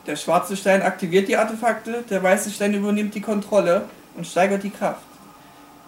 [0.07, 3.83] Der schwarze Stein aktiviert die Artefakte, der weiße Stein übernimmt die Kontrolle
[4.17, 5.03] und steigert die Kraft.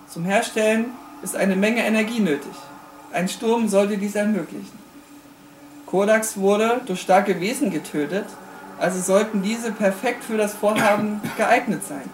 [0.08, 0.86] Zum Herstellen
[1.22, 2.52] ist eine Menge Energie nötig.
[3.12, 4.78] Ein Sturm sollte dies ermöglichen.
[5.86, 8.26] Kodax wurde durch starke Wesen getötet,
[8.82, 12.10] also sollten diese perfekt für das Vorhaben geeignet sein.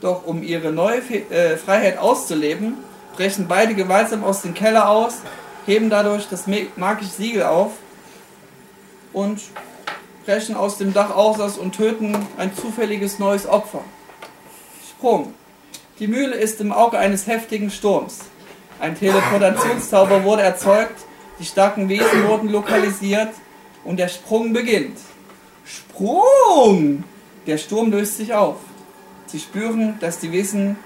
[0.00, 2.78] Doch um ihre neue äh, Freiheit auszuleben,
[3.14, 5.18] brechen beide gewaltsam aus dem Keller aus,
[5.66, 6.46] heben dadurch das
[6.76, 7.72] magische Siegel auf
[9.12, 9.42] und
[10.24, 13.80] brechen aus dem Dach aus und töten ein zufälliges neues Opfer.
[14.88, 15.34] Sprung.
[15.98, 18.20] Die Mühle ist im Auge eines heftigen Sturms.
[18.80, 20.98] Ein Teleportationszauber wurde erzeugt,
[21.38, 23.28] die starken Wesen wurden lokalisiert
[23.84, 24.98] und der Sprung beginnt.
[25.64, 27.04] Sprung!
[27.46, 28.56] Der Sturm löst sich auf.
[29.26, 30.76] Sie spüren, dass die Wesen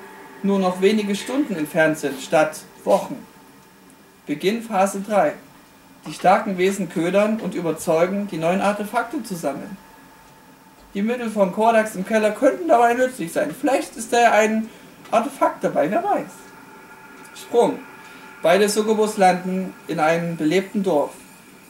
[0.43, 3.17] nur noch wenige Stunden entfernt sind, statt Wochen.
[4.27, 5.33] Beginn Phase 3.
[6.07, 9.77] Die starken Wesen ködern und überzeugen, die neuen Artefakte zu sammeln.
[10.95, 13.55] Die Mittel von Kordax im Keller könnten dabei nützlich sein.
[13.59, 14.71] Vielleicht ist da ein
[15.11, 16.31] Artefakt dabei, wer weiß.
[17.35, 17.79] Sprung.
[18.43, 21.11] Beide Succubus landen in einem belebten Dorf.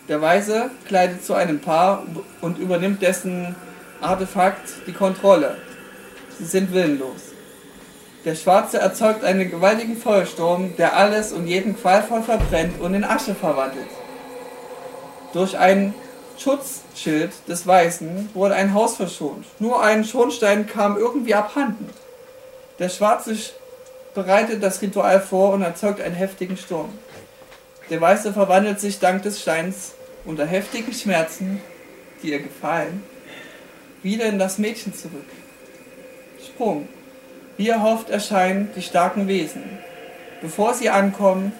[0.09, 2.04] Der Weise kleidet zu einem Paar
[2.40, 3.57] und übernimmt dessen
[4.00, 5.57] Artefakt die Kontrolle.
[6.38, 7.32] Sie sind willenlos.
[8.24, 13.34] Der Schwarze erzeugt einen gewaltigen Feuersturm, der alles und jeden qualvoll verbrennt und in Asche
[13.34, 13.88] verwandelt.
[15.32, 15.92] Durch ein
[16.38, 19.44] Schutzschild des Weißen wurde ein Haus verschont.
[19.59, 21.90] Nur ein Schornstein kam irgendwie abhanden.
[22.78, 23.36] Der Schwarze
[24.14, 26.90] bereitet das Ritual vor und erzeugt einen heftigen Sturm.
[27.90, 29.95] Der Weiße verwandelt sich dank des Steins
[30.27, 31.61] unter heftigen Schmerzen,
[32.22, 33.03] die ihr gefallen,
[34.03, 35.27] wieder in das Mädchen zurück.
[36.45, 36.89] Sprung.
[37.57, 39.62] Wie erhofft erscheinen die starken Wesen.
[40.43, 41.53] Bevor sie ankommen,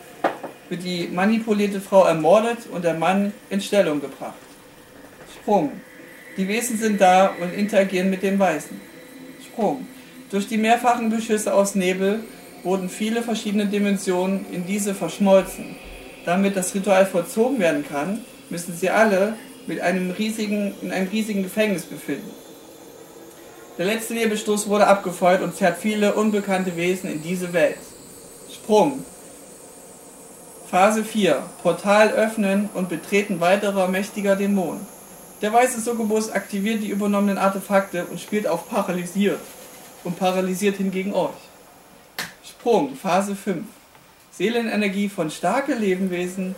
[0.69, 4.35] wird die manipulierte Frau ermordet und der Mann in Stellung gebracht.
[5.35, 5.73] Sprung.
[6.37, 8.79] Die Wesen sind da und interagieren mit dem Weißen.
[9.45, 9.87] Sprung.
[10.31, 12.21] Durch die mehrfachen Beschüsse aus Nebel
[12.63, 15.77] wurden viele verschiedene Dimensionen in diese verschmolzen.
[16.27, 19.35] Damit das Ritual vollzogen werden kann, müssen sie alle
[19.67, 22.31] mit einem riesigen, in einem riesigen Gefängnis befinden.
[23.79, 27.77] Der letzte Nebelstoß wurde abgefeuert und zerrt viele unbekannte Wesen in diese Welt.
[28.51, 29.05] Sprung.
[30.71, 31.43] Phase 4.
[31.63, 34.87] Portal öffnen und betreten weiterer mächtiger Dämonen.
[35.43, 39.41] Der weiße Succubus aktiviert die übernommenen Artefakte und spielt auf paralysiert
[40.03, 41.35] und paralysiert hingegen euch.
[42.43, 43.67] Sprung, Phase 5.
[44.33, 46.55] Seelenenergie von starke Lebewesen,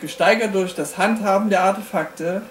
[0.00, 2.42] gesteigert durch das Handhaben der Artefakte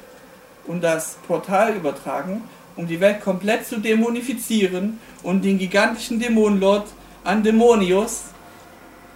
[0.65, 2.43] und das Portal übertragen,
[2.75, 6.87] um die Welt komplett zu dämonifizieren und den gigantischen Dämonenlord
[7.23, 8.25] Andemonius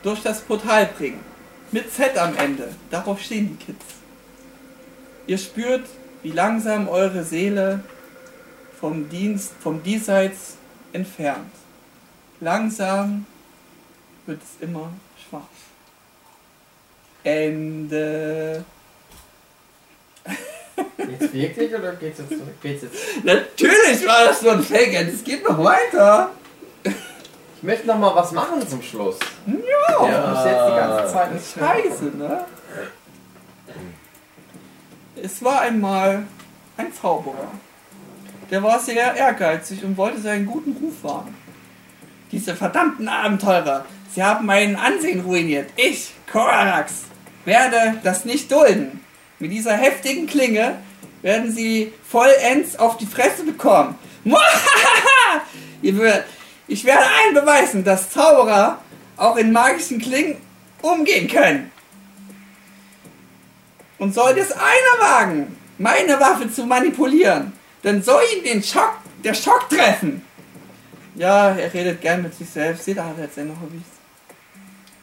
[0.03, 1.19] durch das Portal bringen.
[1.71, 2.69] Mit Z am Ende.
[2.89, 3.85] Darauf stehen die Kids.
[5.27, 5.85] Ihr spürt,
[6.23, 7.83] wie langsam eure Seele
[8.79, 10.57] vom Dienst, vom Diesseits
[10.93, 11.51] entfernt.
[12.39, 13.25] Langsam
[14.25, 14.91] wird es immer.
[17.29, 18.63] Ende.
[20.97, 22.95] Geht's wirklich oder geht's jetzt, geht's jetzt?
[23.23, 26.31] Natürlich war das nur ein Fake, es geht noch weiter.
[26.83, 29.17] Ich möchte noch mal was machen zum Schluss.
[29.45, 30.33] Ja, Ja.
[30.33, 32.45] Ich jetzt die ganze Zeit nicht scheiße, ne?
[35.21, 36.23] Es war einmal
[36.77, 37.51] ein Zauberer.
[38.49, 41.35] Der war sehr ehrgeizig und wollte seinen guten Ruf wahren.
[42.31, 45.69] Diese verdammten Abenteurer, sie haben mein Ansehen ruiniert.
[45.75, 47.03] Ich, Korax,
[47.45, 49.03] werde das nicht dulden.
[49.39, 50.77] Mit dieser heftigen Klinge
[51.21, 53.95] werden sie vollends auf die Fresse bekommen.
[56.71, 58.79] Ich werde allen beweisen, dass Zauberer
[59.17, 60.37] auch in magischen Klingen
[60.81, 61.71] umgehen können.
[63.97, 69.33] Und sollte es einer wagen, meine Waffe zu manipulieren, dann soll ihn den Schock, der
[69.33, 70.23] Schock treffen.
[71.15, 72.85] Ja, er redet gern mit sich selbst.
[72.87, 73.81] Jeder hat halt seine Hobbys.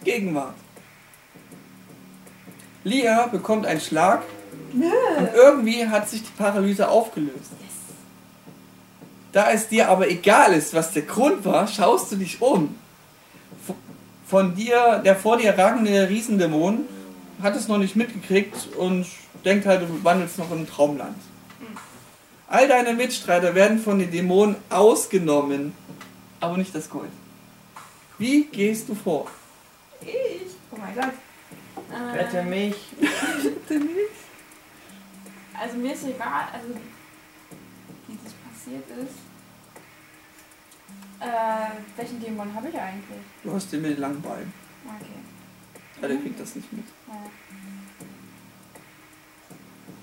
[0.04, 0.54] Gegenwart.
[2.86, 4.22] Lia bekommt einen Schlag
[4.72, 7.50] und irgendwie hat sich die Paralyse aufgelöst.
[9.32, 12.76] Da es dir aber egal ist, was der Grund war, schaust du dich um.
[14.28, 16.84] Von dir, der vor dir ragende Riesendämon,
[17.42, 19.06] hat es noch nicht mitgekriegt und
[19.44, 21.16] denkt halt, du wandelst noch im Traumland.
[22.46, 25.72] All deine Mitstreiter werden von den Dämonen ausgenommen,
[26.38, 27.10] aber nicht das Gold.
[28.16, 29.26] Wie gehst du vor?
[30.02, 30.52] Ich?
[30.70, 31.25] Oh mein Gott.
[31.96, 32.74] Äh, Rette mich.
[35.58, 36.68] Also mir ist egal, also
[38.06, 39.16] wie das passiert ist.
[41.18, 43.20] Äh, welchen Dämon habe ich eigentlich?
[43.42, 44.52] Du hast den mit den langen Beinen.
[44.84, 46.02] Okay.
[46.02, 46.84] Ja, der kriegt das nicht mit.
[47.08, 47.14] Ja.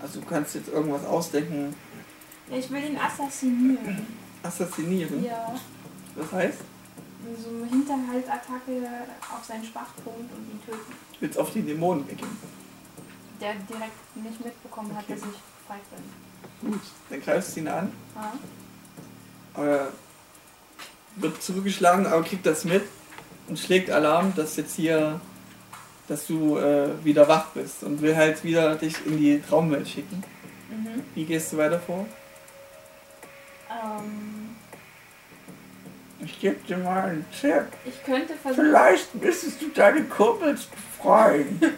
[0.01, 1.73] Also du kannst jetzt irgendwas ausdenken,
[2.49, 4.05] Ja, ich will ihn assassinieren.
[4.41, 5.23] assassinieren.
[5.23, 5.55] Ja.
[6.15, 6.57] Das heißt,
[7.41, 8.87] So eine Hinterhaltattacke
[9.33, 10.93] auf seinen Schwachpunkt und ihn töten.
[11.19, 12.37] willst auf die Dämonen weggehen.
[13.39, 15.13] Der direkt nicht mitbekommen hat, Okay.
[15.15, 15.77] dass ich frei
[16.61, 16.71] bin.
[16.71, 17.91] Gut, dann greifst du ihn an.
[18.15, 18.33] Ja.
[19.53, 19.87] Aber
[21.15, 22.83] wird zurückgeschlagen, aber kriegt das mit
[23.47, 25.19] und schlägt Alarm, dass jetzt hier,
[26.07, 30.23] dass du äh, wieder wach bist und will halt wieder dich in die Traumwelt schicken.
[30.69, 31.03] Mhm.
[31.15, 32.05] Wie gehst du weiter vor?
[33.69, 34.32] Ähm,
[36.23, 37.65] Ich geb dir mal einen Tipp.
[37.85, 38.65] Ich könnte versuchen.
[38.65, 41.59] Vielleicht müsstest du deine Kumpels befreien.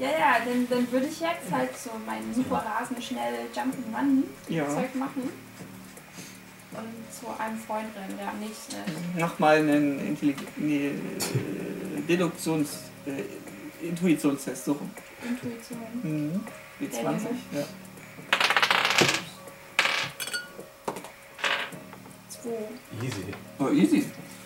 [0.00, 4.68] Ja, ja, dann, dann würde ich jetzt halt so meinen super rasend schnell Jump'n'Run Ja.
[4.68, 5.28] Zeug machen.
[6.70, 8.94] Und zu einem Freund rennen, der am nächsten ist.
[9.18, 12.78] Mach mal einen Intellig nee, äh, Deduktions...
[13.06, 14.88] Äh, Intuitionstest suchen.
[15.28, 15.78] Intuition.
[16.02, 16.40] Mhm.
[16.80, 17.16] W20, Der wäre.
[17.52, 17.64] ja.
[22.48, 23.06] Zwei.
[23.06, 23.24] Easy.
[23.58, 24.00] Oh, easy.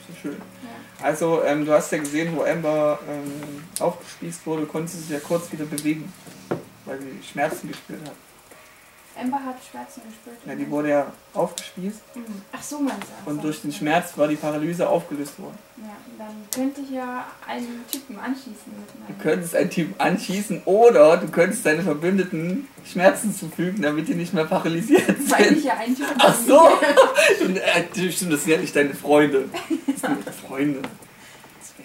[0.09, 0.37] So schön.
[0.37, 1.07] Ja.
[1.07, 5.21] Also, ähm, du hast ja gesehen, wo Amber ähm, aufgespießt wurde, konnte sie sich ja
[5.21, 6.13] kurz wieder bewegen,
[6.85, 8.15] weil sie Schmerzen gespürt hat.
[9.21, 10.37] Amber hat Schmerzen gespürt.
[10.47, 12.25] Ja, die wurde ja aufgespießt Mhm.
[12.53, 13.31] Ach so, meinst du?
[13.31, 15.59] und durch den Schmerz war die Paralyse aufgelöst worden.
[15.79, 18.89] Ja, dann könnte ich ja einen Typen anschießen mit
[19.19, 24.33] Du könntest einen Typ anschießen oder du könntest deine Verbündeten Schmerzen zufügen, damit die nicht
[24.35, 25.65] mehr paralysiert Weil ich sind.
[25.65, 26.69] ja einen Typen Ach so!
[27.37, 29.49] Stimmt, das sind ja nicht deine Freunde.
[29.87, 30.81] Das sind Freunde.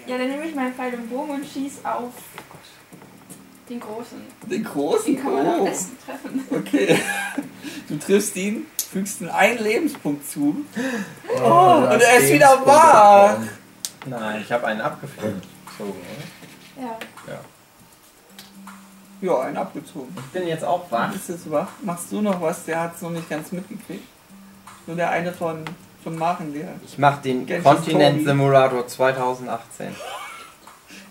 [0.05, 2.13] Ja, dann nehme ich meinen Pfeil und Bogen und schieß auf
[3.70, 4.22] den Großen.
[4.49, 5.65] Den großen Den kann man am Oh.
[5.65, 6.43] besten treffen.
[6.51, 6.99] Okay.
[7.89, 10.65] Du triffst ihn, fügst ihm einen Lebenspunkt zu.
[11.43, 13.38] Oh, und er ist wieder wach.
[14.05, 14.82] Nein, ich habe einen.
[15.78, 16.86] So, oder?
[16.86, 17.39] Ja.
[19.20, 20.15] Ja, einen abgezogen.
[20.18, 21.13] Ich bin jetzt auch wach.
[21.15, 21.70] Ist es wach?
[21.82, 22.65] Machst du noch was?
[22.65, 24.03] Der hat es noch nicht ganz mitgekriegt.
[24.86, 25.65] Nur der eine von,
[26.03, 28.26] von Machen, der Ich mache den Kontinent Story.
[28.26, 29.95] Simulator 2018.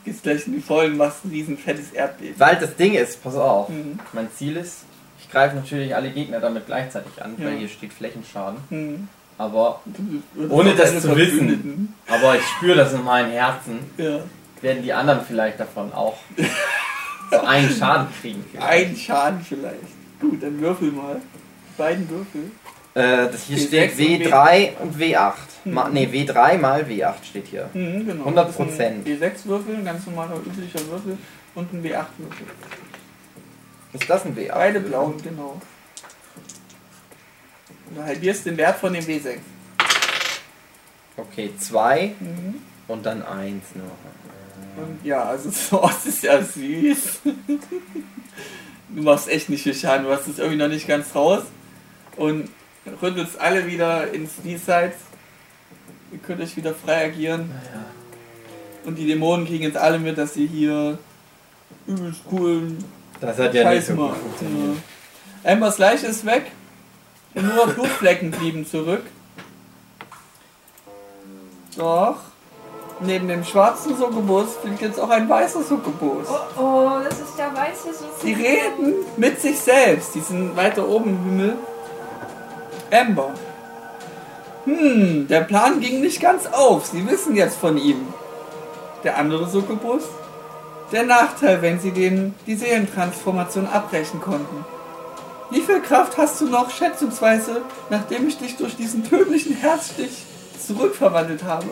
[0.07, 2.35] geht gleich in die Vollen, machst ein riesen fettes Erdbeben.
[2.39, 3.99] Weil das Ding ist, pass auf, Mhm.
[4.15, 4.85] mein Ziel ist,
[5.21, 7.47] ich greife natürlich alle Gegner damit gleichzeitig an, Ja.
[7.47, 8.59] weil hier steht Flächenschaden.
[8.71, 9.09] Mhm.
[9.39, 9.83] Aber,
[10.49, 11.95] Ohne das zu wissen.
[12.07, 14.21] Aber ich spüre das in meinem Herzen, Ja.
[14.63, 16.17] werden die anderen vielleicht davon auch
[17.31, 18.43] so einen Schaden kriegen.
[18.51, 18.67] vielleicht.
[18.91, 19.77] Ein Schaden vielleicht.
[20.21, 21.21] Gut, dann würfel mal.
[21.77, 22.51] Beiden Würfel.
[22.97, 25.33] Äh, das hier W6 steht und W3 und W8.
[25.67, 25.93] Ma, Mhm.
[25.95, 27.69] nee, W3 mal W8 steht hier.
[27.75, 28.25] Mhm, genau.
[28.25, 28.47] 100%.
[28.47, 31.19] Das ist ein W6-Würfel, ein ganz normaler üblicher Würfel
[31.55, 32.47] und ein W8-Würfel.
[33.93, 34.53] Ist das ein W8?
[34.55, 35.61] Beide blauen, genau.
[37.95, 39.37] Du halbierst den Wert von dem W6.
[41.19, 42.55] Okay, 2 Mhm.
[42.89, 44.83] und dann 1 noch.
[44.83, 47.21] Und ja, also so das ist ja süß.
[48.89, 51.43] Du machst echt nicht viel Schaden, du hast es irgendwie noch nicht ganz raus.
[52.17, 52.49] Und
[53.03, 54.97] rüttelst alle wieder ins Diesseits.
[56.13, 57.49] Ihr könnt euch wieder frei agieren.
[57.49, 57.85] Naja.
[58.85, 60.99] Und die Dämonen kriegen jetzt alle mit, dass ihr hier
[61.87, 62.79] übelst coolen
[63.21, 64.77] Das hat ja nicht Scheiß so gut funktioniert.
[65.45, 65.53] Ja.
[65.53, 66.53] Ambers Leiche ist weg.
[67.35, 69.03] Und nur Blutflecken blieben zurück.
[71.77, 72.17] Doch.
[73.01, 76.27] Neben dem schwarzen Succubus fliegt jetzt auch ein weißer Succubus.
[76.31, 78.07] Oh, oh, das ist der weiße so.
[78.23, 80.15] Sie reden mit sich selbst.
[80.15, 81.57] Die sind weiter oben im Himmel.
[82.91, 83.33] Amber.
[84.65, 86.87] Hm, der Plan ging nicht ganz auf.
[86.87, 88.09] Sie wissen jetzt von ihm.
[89.05, 90.03] Der andere Succubus.
[90.93, 94.65] Der Nachteil, wenn sie den, die Seelentransformation abbrechen konnten.
[95.51, 100.25] Wie viel Kraft hast du noch, schätzungsweise, nachdem ich dich durch diesen tödlichen Herzstich
[100.65, 101.67] zurückverwandelt habe?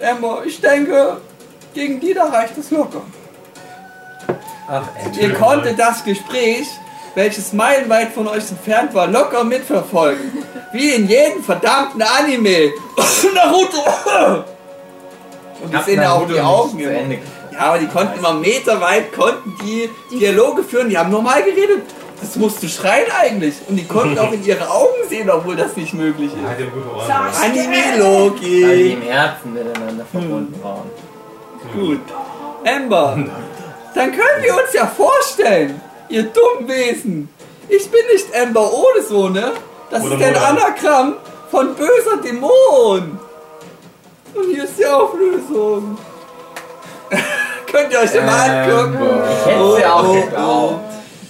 [0.00, 1.18] Amber, ich denke,
[1.74, 3.02] gegen die da reicht es locker.
[4.68, 4.88] Ach,
[5.20, 6.66] Ihr konntet das Gespräch,
[7.16, 10.44] welches meilenweit von euch entfernt war, locker mitverfolgen.
[10.72, 12.72] Wie in jedem verdammten Anime.
[13.34, 14.44] Naruto!
[15.64, 17.14] Und die sehen ja auch die Augen immer.
[17.52, 21.84] Ja, aber die konnten immer meterweit, konnten die Dialoge führen, die haben normal geredet.
[22.20, 23.54] Das musst du schreien eigentlich.
[23.66, 27.08] Und die konnten auch in ihre Augen sehen, obwohl das nicht möglich ist.
[27.08, 27.30] ja.
[27.40, 28.92] Weil die Anime-Logik.
[28.92, 30.90] im Herzen miteinander verbunden waren.
[31.72, 32.00] Gut.
[32.66, 33.18] Amber,
[33.94, 37.28] dann können wir uns ja vorstellen, ihr dummen Wesen.
[37.68, 39.52] Ich bin nicht Amber ohne so, ne?
[39.90, 40.36] Das Oder ist ein.
[40.36, 41.14] Anagramm
[41.50, 43.18] von böser Dämon.
[44.34, 45.98] Und hier ist die Auflösung.
[47.72, 48.98] Könnt ihr euch den mal angucken?
[49.40, 50.80] Ich hätte sie auch geglaubt.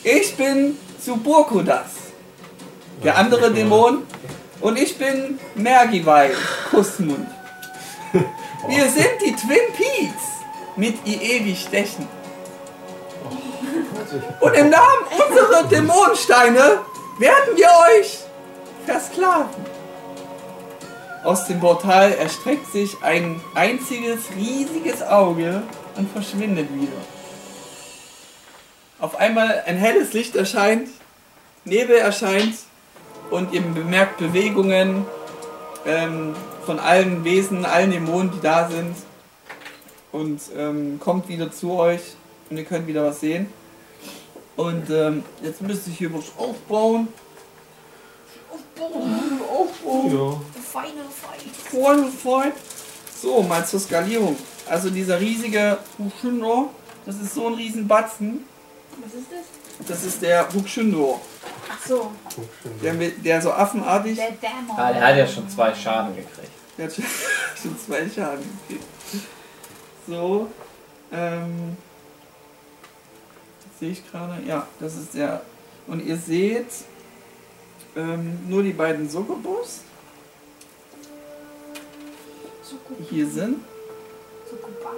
[0.03, 1.87] Ich bin Suburkudas,
[3.03, 4.03] der andere Dämon.
[4.61, 6.31] Und ich bin Mergiwai,
[6.71, 7.27] Kussmund.
[8.69, 10.25] Wir sind die Twin Peaks
[10.77, 12.09] mit Ievi Stechen.
[14.41, 16.81] Und im Namen unserer Dämonensteine
[17.19, 18.19] werden wir euch
[18.85, 19.65] versklaven.
[21.25, 25.63] Aus dem Portal erstreckt sich ein einziges riesiges Auge
[25.97, 26.97] und verschwindet wieder.
[29.01, 30.89] Auf einmal ein helles Licht erscheint,
[31.65, 32.55] Nebel erscheint
[33.31, 35.05] und ihr bemerkt Bewegungen
[35.85, 38.95] ähm, von allen Wesen, allen Dämonen, die da sind.
[40.13, 42.01] Und ähm, kommt wieder zu euch
[42.49, 43.53] und ihr könnt wieder was sehen.
[44.57, 47.09] Und ähm, jetzt müsste ich hier was aufbauen.
[48.51, 50.11] Aufbauen, aufbauen.
[50.11, 50.41] Ja.
[50.81, 51.57] Final Fight.
[51.71, 52.55] Final Fight.
[53.21, 54.37] So, mal zur Skalierung.
[54.69, 56.71] Also dieser riesige Hukshindo,
[57.05, 58.45] das ist so ein riesen Batzen.
[59.03, 59.87] Was ist das?
[59.89, 61.21] Das ist der Hukshindo.
[61.71, 62.11] Ach so,
[62.83, 64.17] Der, der so affenartig.
[64.17, 64.77] der Dämon.
[64.77, 66.51] Ah, der hat ja schon zwei Schaden gekriegt.
[66.79, 67.05] Der hat schon,
[67.63, 68.87] schon zwei Schaden gekriegt.
[70.07, 70.49] So.
[71.13, 71.77] Ähm.
[73.79, 74.43] Sehe ich gerade.
[74.47, 75.43] Ja, das ist der.
[75.87, 76.67] Und ihr seht
[77.97, 79.09] ähm, nur die beiden
[82.99, 83.59] die hier sind.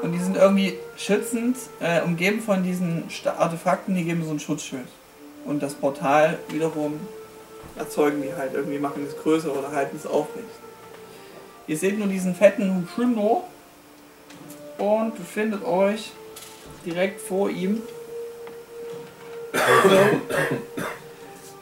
[0.03, 4.87] Und die sind irgendwie schützend, äh, umgeben von diesen Artefakten, die geben so ein Schutzschild.
[5.45, 7.01] Und das Portal wiederum
[7.77, 10.47] erzeugen die halt irgendwie, machen es größer oder halten es aufrecht.
[11.67, 13.45] Ihr seht nur diesen fetten Hushindo
[14.79, 16.13] und befindet euch
[16.85, 17.83] direkt vor ihm.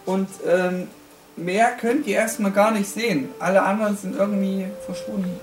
[0.07, 0.89] Und ähm,
[1.37, 3.31] mehr könnt ihr erstmal gar nicht sehen.
[3.39, 5.41] Alle anderen sind irgendwie verschwunden.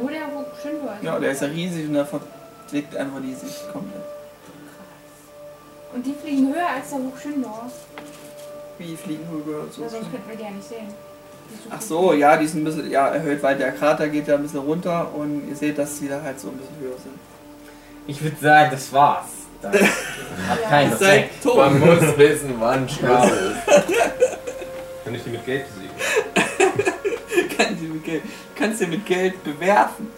[0.00, 0.88] Nur der Hokushindo.
[0.88, 4.02] Also Ja, der ist ja riesig und der verträgt einfach die Sicht komplett.
[5.94, 7.50] Und die fliegen höher als der Hokushindo.
[8.78, 9.82] Wie fliegen rüber so.
[9.82, 10.88] Weil sonst könnten wir die ja nicht sehen.
[11.68, 14.42] Ach so, ja, die ist ein bisschen ja, erhöht, weil der Krater geht ja ein
[14.42, 17.14] bisschen runter und ihr seht, dass sie da halt so ein bisschen höher sind.
[18.06, 19.41] Ich würde sagen, das war's.
[19.62, 20.68] Das hat Ja.
[20.68, 21.42] keinen Effekt.
[21.42, 21.56] tot.
[21.56, 23.66] Man muss wissen, wann Schluss ist.
[25.04, 25.94] Kann ich die mit Geld besiegen?
[27.56, 28.22] Kannst du mit Geld,
[28.54, 30.08] kannst du mit Geld bewerfen.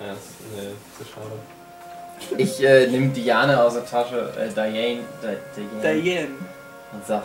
[0.00, 0.18] Ja, das,
[0.54, 0.68] nee,
[0.98, 2.38] das ist schade.
[2.38, 6.28] Ich äh, nehme Diane aus der Tasche, äh, Diane, Di- Diane, Diane.
[6.92, 7.22] und sag,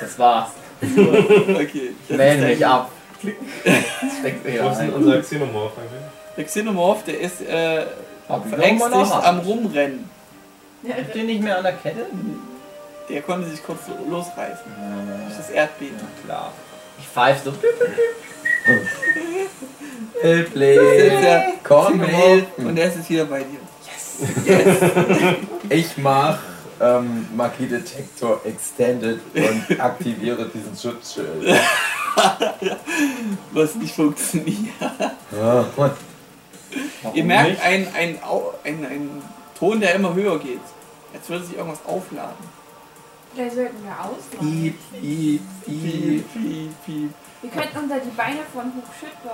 [0.00, 0.48] das war's.
[0.82, 1.92] Okay.
[2.08, 2.90] Ich melde mich ab.
[3.22, 6.02] Wo wieder ist denn unser Xenomorph eigentlich?
[6.36, 7.86] Der Xenomorph, der ist äh,
[8.50, 9.38] verängstigt am?
[9.40, 10.10] Rumrennen.
[10.88, 12.06] Habt ihr nicht mehr an der Kette?
[13.08, 14.64] Der konnte sich kurz losreißen.
[14.66, 15.96] Durch Ja, das Erdbeben.
[16.24, 16.52] klar.
[16.98, 17.54] Ich pfeife so.
[20.22, 22.00] Jetzt der Komm,
[22.56, 23.60] und der ist jetzt wieder bei dir.
[25.68, 26.38] Ich mach
[26.80, 31.54] ähm, Magiedetektor Extended und aktiviere diesen Schutzschild.
[33.52, 34.72] Was nicht funktioniert.
[35.32, 35.66] Ja.
[37.12, 38.18] Ihr merkt einen ein,
[38.64, 39.22] ein, ein
[39.58, 40.60] Ton, der immer höher geht.
[41.12, 42.56] Jetzt würde sich irgendwas aufladen.
[43.34, 44.50] Vielleicht sollten wir ausmachen.
[44.62, 46.32] Piep, piep, piep.
[46.32, 47.10] Piep, piep.
[47.42, 49.30] Wir könnten unter die Beine von Hokushindo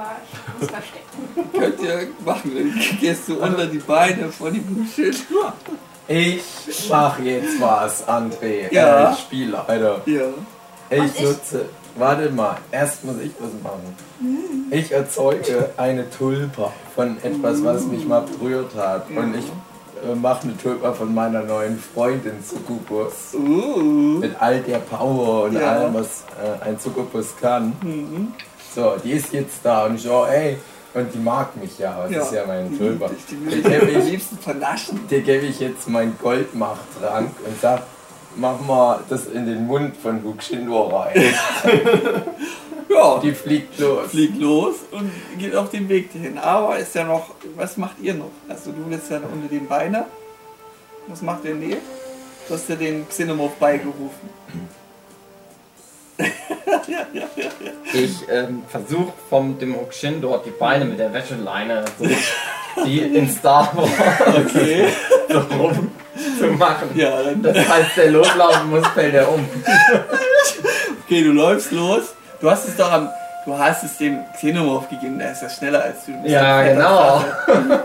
[0.61, 1.51] uns verstecken.
[1.59, 5.17] Könnt ihr machen, dann gehst du unter die Beine von dem Schild.
[6.09, 6.43] Ich
[6.91, 8.73] mach jetzt was, André.
[8.75, 9.13] Ja.
[9.13, 10.03] Äh, Spielleiter.
[10.07, 10.23] Ja.
[10.91, 11.67] Ich Und ich- nutze.
[11.95, 13.95] Warte mal, erst muss ich was machen.
[14.71, 19.11] Ich erzeuge eine Tulpe von etwas, was mich mal berührt hat.
[19.11, 19.45] Und ich
[20.21, 23.35] mache eine Tulpe von meiner neuen Freundin Succubus.
[23.35, 24.19] Uh.
[24.21, 25.73] Mit all der Power und Ja.
[25.73, 27.73] allem, was äh, ein Succubus kann.
[27.83, 28.35] Mhm.
[28.75, 30.57] So, die ist jetzt da und ich so, ey,
[30.95, 33.07] und die mag mich ja, das ist ja mein Tulpe.
[33.07, 35.07] liebt dich, Die will gebe ich am liebsten vernaschen.
[35.09, 37.83] dir gebe ich jetzt meinen Goldmachttrank und sag,
[38.37, 41.13] mach mal das in den Mund von Hukshindo rein.
[42.95, 44.11] Ja, die fliegt los.
[44.11, 46.39] fliegt los und geht auf den Weg dahin.
[46.39, 48.31] Aber ist ja noch, was macht ihr noch?
[48.49, 50.07] Also du bist ja unter den Beine.
[51.09, 51.79] Was macht der Neo?
[52.49, 54.29] Du hast ja den Xenomorph beigerufen.
[57.95, 62.07] Ich ähm, versuche vom dem Hokshin dort die Beine mit der Wäscheleine so
[62.85, 63.91] die in Star Wars
[64.47, 64.87] Okay.
[65.29, 65.91] so rum
[66.39, 66.89] zu machen.
[66.95, 69.47] Ja, dann Das heißt, der loslaufen muss, fällt er um.
[71.05, 72.15] Okay, du läufst los.
[72.43, 73.09] Du hast es doch am.
[73.45, 76.13] Du hast es dem Xenomorph gegeben, der ist ja schneller als du.
[76.13, 76.19] du.
[76.23, 77.25] bist Ja, genau.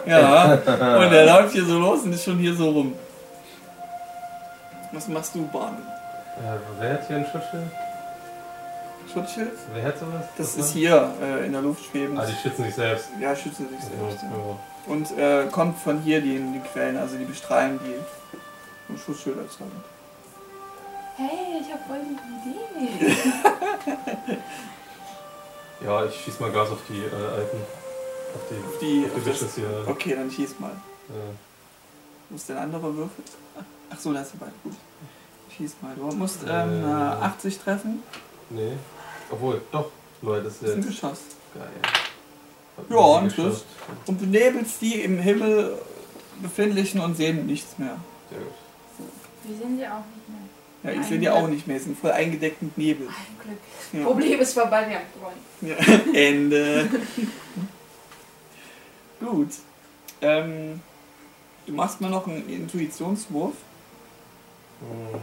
[0.05, 0.53] Ja.
[0.53, 2.93] Und der läuft hier so los und ist schon hier so rum.
[4.91, 5.77] Was machst du, Bahn?
[6.37, 7.63] Äh, wer hat hier ein Schutzschild?
[9.11, 9.51] Schutzschild?
[9.73, 10.25] Wer hat sowas?
[10.37, 12.19] Das ist hier äh, in der Luft schwebend.
[12.19, 13.09] Ah, die schützen sich selbst.
[13.19, 14.23] Ja, schützen sich selbst.
[14.23, 14.37] Ja, Ja.
[14.37, 14.93] ja.
[14.93, 17.95] Und äh, kommt von hier die, die Quellen, also die bestrahlen die
[18.87, 19.83] vom Schutzschild erzeugen.
[21.17, 23.17] Hey, ich habe voll die Idee.
[25.83, 27.57] Ja, ich schieß mal Gas auf die äh, Alten.
[28.33, 29.83] Auf die, Auf die, auf die auf das, hier.
[29.87, 30.71] okay, dann schieß mal.
[31.09, 31.15] Ja.
[32.29, 33.23] Wo ist der andere Würfel?
[33.91, 34.51] Ach so, da ist der beide.
[34.63, 34.73] Gut.
[35.55, 35.93] Schieß mal.
[35.95, 36.87] Du musst ähm, Äh.
[36.89, 38.01] äh, 80 treffen.
[38.49, 38.73] Nee.
[39.29, 39.91] Obwohl, doch.
[40.23, 41.19] Leute, das ist Das ist ein Geschoss.
[41.53, 41.67] geil.
[42.77, 43.65] Hab Ja, und geschafft.
[44.07, 45.77] Und benebelst die im Himmel
[46.41, 47.97] befindlichen und sehen nichts mehr.
[48.31, 48.53] Sehr gut.
[49.43, 50.16] Wir sehen sie auch nicht.
[50.83, 51.33] Ja, ich sehe die ja.
[51.33, 51.77] auch nicht mehr.
[51.79, 53.07] Sie sind voll eingedeckt mit Nebel.
[53.07, 53.13] Ein
[53.43, 53.57] Glück.
[53.93, 54.05] Ja.
[54.05, 55.41] Problem ist vorbei, wir haben gewonnen.
[56.13, 56.13] Ja.
[56.19, 56.89] Ende.
[59.19, 59.49] Gut.
[60.21, 60.79] Ähm,
[61.65, 63.53] du machst mal noch einen Intuitionswurf.
[64.79, 65.19] Hm.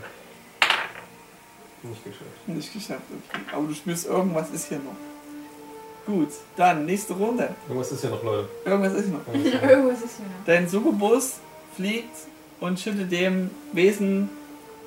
[1.91, 2.49] Nicht geschafft.
[2.49, 3.43] Nicht geschafft, okay.
[3.53, 4.97] Aber du spürst, irgendwas ist hier noch.
[6.07, 7.55] Gut, dann nächste Runde.
[7.69, 8.49] Irgendwas ist ja noch, Leute.
[8.65, 9.21] Irgendwas ist noch.
[9.27, 10.45] Irgendwas ist ja- Irgendwas ist hier noch.
[10.47, 11.35] Dein Succubus
[11.77, 12.17] fliegt
[12.61, 14.29] und schüttet dem Wesen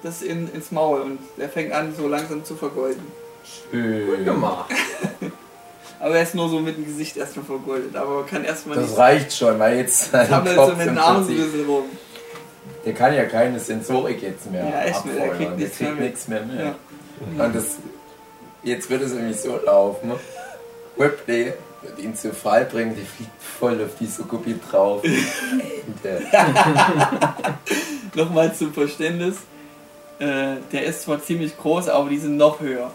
[0.07, 3.05] das in, ins Maul und der fängt an so langsam zu vergolden.
[3.71, 4.25] Schön.
[4.25, 4.71] Gemacht.
[5.99, 8.99] Aber er ist nur so mit dem Gesicht erstmal vergoldet, aber kann erstmal Das nicht.
[8.99, 11.85] reicht schon, weil jetzt sein Sammelt so Kopf mit Prinzip, bisschen rum.
[12.85, 15.37] der kann ja keine Sensorik jetzt mehr Ja, echt, der abfeuern.
[15.37, 16.03] kriegt der nichts kriegt mehr mit.
[16.03, 16.59] nichts mehr mit.
[16.59, 16.75] Ja.
[17.45, 17.65] Und das,
[18.61, 20.11] jetzt wird es nämlich so laufen.
[20.99, 25.01] Ripley wird ihn zu Fall bringen, der fliegt voll auf die Sukubi drauf.
[28.13, 29.35] Nochmal zum Verständnis.
[30.19, 32.91] Äh, der ist zwar ziemlich groß, aber die sind noch höher.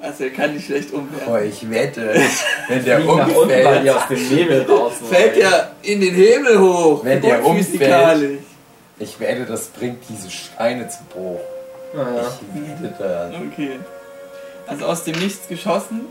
[0.00, 1.48] Also er kann nicht schlecht Boah, umwerfen.
[1.48, 2.14] ich wette,
[2.68, 7.04] wenn der umfällt, aus dem Nebel raus Fällt ja in den Himmel hoch.
[7.04, 8.40] Wenn der Physikalisch.
[8.98, 11.40] ich wette, das bringt diese Steine zu Bruch.
[11.94, 12.32] Ja.
[12.54, 13.34] Ich wette das.
[13.52, 13.78] Okay.
[14.66, 16.02] Also aus dem Nichts geschossen,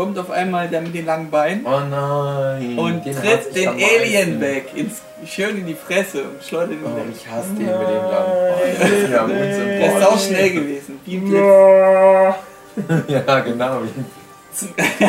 [0.00, 2.78] kommt auf einmal der mit den langen Beinen Oh nein.
[2.78, 6.96] und den tritt den Alien weg, ins, schön in die Fresse und schleudert ihn Oh,
[6.96, 7.04] weg.
[7.14, 8.76] ich hasse den mit dem langen Bein.
[8.80, 13.04] Das ist mir am Der ist auch schnell gewesen, wie ein Blitz.
[13.26, 13.80] Ja, genau.
[13.82, 15.06] wie-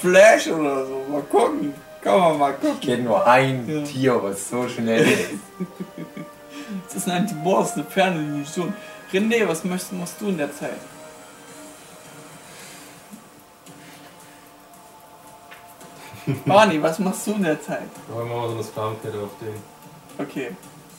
[0.00, 1.72] Flash oder so, mal gucken.
[2.02, 2.76] Kann man mal gucken.
[2.80, 3.80] Ich kenne nur ein Ja.
[3.82, 5.30] Tier, was so schnell ist.
[6.86, 8.74] Das ist ein Antiboss, eine Ferndimension.
[9.12, 10.70] René, was möchtest, machst du in der Zeit?
[16.46, 17.88] Barney, was machst du in der Zeit?
[18.10, 19.54] Aber machen wir so eine Spamkette auf den.
[20.24, 20.50] Okay,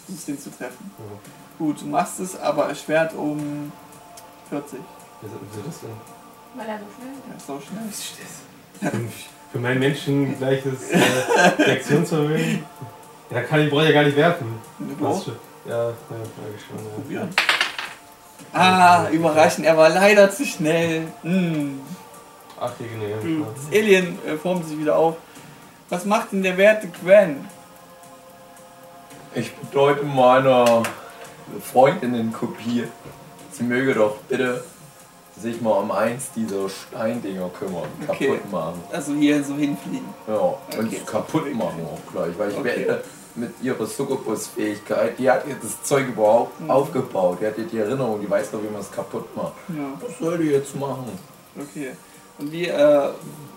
[0.07, 0.91] du musst den zu treffen.
[0.97, 1.05] Ja.
[1.57, 3.71] Gut, du machst es aber erschwert um
[4.49, 4.80] 40.
[5.21, 5.89] Wieso das denn?
[6.55, 8.17] Weil er so schnell ist.
[8.82, 9.09] Ja, so schnell.
[9.51, 10.99] Für meinen Menschen gleiches äh,
[11.63, 12.63] Reaktionsvermögen.
[13.32, 14.59] Ja, kann ich, brauche ich ja gar nicht werfen.
[14.80, 16.78] Du Das ist schon- Ja, ja, eigentlich schon.
[16.86, 16.95] Ja.
[16.95, 17.30] Probieren.
[18.53, 21.07] Ah, überraschend, er war leider zu schnell.
[21.23, 21.80] Hm.
[22.60, 23.43] Ach, hier genau.
[23.45, 25.16] Gut, Das Alien äh, formt sich wieder auf.
[25.89, 27.47] Was macht denn der werte Gwen?
[29.36, 30.84] Ich bedeute meiner
[31.62, 32.86] Freundinnen-Kopie,
[33.51, 34.64] sie möge doch bitte
[35.38, 38.28] sich mal um eins dieser Steindinger kümmern, Okay.
[38.28, 38.82] kaputt machen.
[38.91, 40.08] Also hier so hinfliegen.
[40.28, 41.01] Ja, und Okay.
[41.06, 42.66] kaputt machen auch gleich, weil ich Okay.
[42.88, 43.03] wette,
[43.36, 46.72] mit ihrer Succubus-Fähigkeit, die hat ihr das Zeug überhaupt Mhm.
[46.72, 49.51] aufgebaut, die hat ihr die Erinnerung, die weiß doch, wie man es kaputt macht.
[49.68, 51.20] Ja, Was soll die jetzt machen?
[51.60, 51.91] okay.
[52.38, 53.09] Und wie, äh,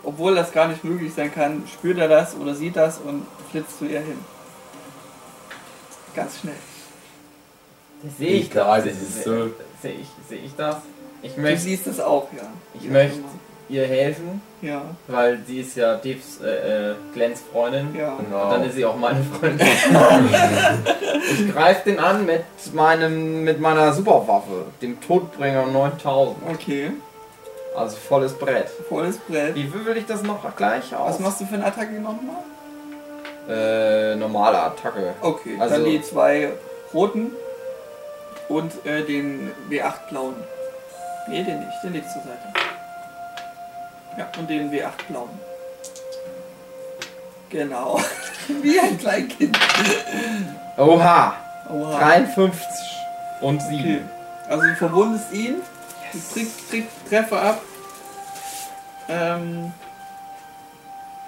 [0.05, 3.79] obwohl das gar nicht möglich sein kann, spürt er das oder sieht das und flitzt
[3.79, 4.18] zu ihr hin.
[6.14, 6.55] Ganz schnell.
[8.03, 8.93] Das sehe ich Egal, das.
[8.95, 9.51] das ist so-
[9.83, 10.76] Sehe ich, sehe ich das?
[11.22, 12.43] Ich Du möchte, siehst es auch, ja.
[12.74, 13.18] ich Ja, möchte
[13.68, 17.95] ihr helfen, Ja, weil sie ist ja Devs, äh, äh, Glens Freundin.
[17.97, 18.16] ja.
[18.16, 18.45] Genau.
[18.45, 19.66] Und dann ist sie auch meine Freundin.
[21.33, 26.37] ich greife den an mit, meinem, mit meiner Superwaffe, dem Todbringer 9000.
[26.51, 26.93] Okay,
[27.79, 28.68] Also volles Brett.
[28.89, 29.55] volles Brett.
[29.55, 31.14] Wie würfel ich das noch gleich aus?
[31.14, 32.43] Was machst du für eine Attacke nochmal?
[33.49, 35.14] Äh, normale Attacke.
[35.20, 36.53] Okay, Also- dann die zwei
[36.93, 37.33] roten
[38.49, 40.35] und äh, den W8 blauen.
[41.29, 42.43] Nee, den nicht, den legst du zur Seite.
[44.16, 45.31] Ja, und den W8 blauen.
[47.51, 47.99] Genau.
[48.62, 49.59] Wie ein Kleinkind.
[50.76, 51.35] Oha!
[51.70, 51.99] Oha.
[51.99, 52.66] 53
[53.41, 53.79] und 7.
[53.79, 54.01] Okay.
[54.49, 55.57] Also du verwundest ihn,
[56.12, 57.61] du kriegst, kriegst Treffer ab.
[59.09, 59.73] Ähm,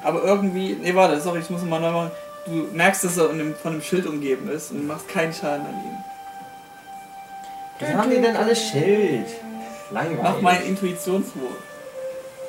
[0.02, 2.10] aber irgendwie, nee warte, sorry, ich muss mal neu machen.
[2.46, 5.66] Du merkst, dass er von einem, von einem Schild umgeben ist und machst keinen Schaden
[5.66, 5.96] an ihm.
[7.80, 9.26] Was haben die denn alles Schild?
[9.90, 10.22] Langweilig.
[10.22, 11.56] Mach mal einen Intuitionswurf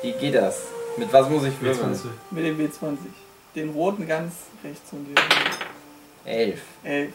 [0.02, 0.60] Wie geht das?
[0.96, 1.94] Mit was muss ich würfeln?
[1.94, 2.06] W20.
[2.30, 2.96] mit dem W20.
[3.54, 5.14] Den roten ganz rechts von dir.
[6.24, 6.60] 11.
[6.84, 7.12] 11.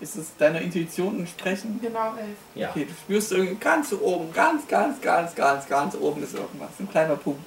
[0.00, 1.82] Ist es deiner Intuition entsprechend?
[1.82, 2.36] Genau, elf.
[2.54, 2.70] Ja.
[2.70, 6.70] Okay, du spürst irgendwie ganz oben, ganz, ganz, ganz, ganz, ganz oben ist irgendwas.
[6.78, 7.40] Ein kleiner Punkt.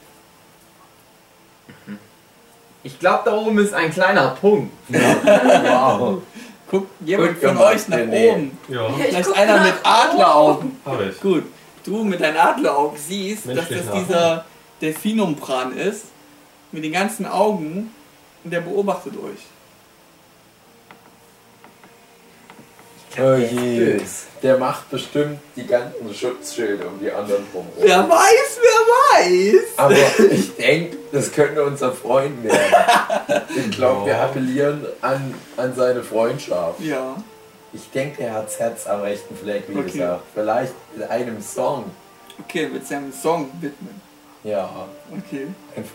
[2.84, 4.72] Ich glaube, da oben ist ein kleiner Punkt.
[4.90, 6.22] Wow.
[6.70, 8.32] Guckt jemand von euch nach René.
[8.32, 8.58] oben.
[8.68, 10.80] Ja, Ich Vielleicht einer mit Adleraugen.
[10.86, 11.20] habe ich.
[11.22, 11.44] Gut,
[11.86, 13.94] du mit deinen Adleraugen siehst, dass Menschlich das nach.
[14.02, 14.46] dieser
[14.82, 16.06] Delfinumbran ist.
[16.72, 17.92] Mit den ganzen Augen.
[18.44, 19.40] Und der beobachtet euch.
[23.20, 24.00] Oh je.
[24.42, 27.68] Der macht bestimmt die ganzen Schutzschilde um die anderen rum.
[27.80, 29.62] Wer weiß, wer weiß.
[29.78, 29.96] Aber
[30.32, 33.44] ich denke, das könnte unser Freund werden.
[33.56, 34.26] Ich glaube, wir Ja.
[34.26, 36.80] appellieren an, an seine Freundschaft.
[36.82, 37.16] Ja.
[37.72, 39.92] Ich denke, er hat das Herz am rechten Fleck, wie Okay.
[39.92, 40.24] gesagt.
[40.34, 41.86] Vielleicht mit einem Song.
[42.44, 44.02] Okay, mit seinem Song widmen.
[44.44, 44.70] Ja,
[45.12, 45.48] Okay.
[45.78, 45.86] ein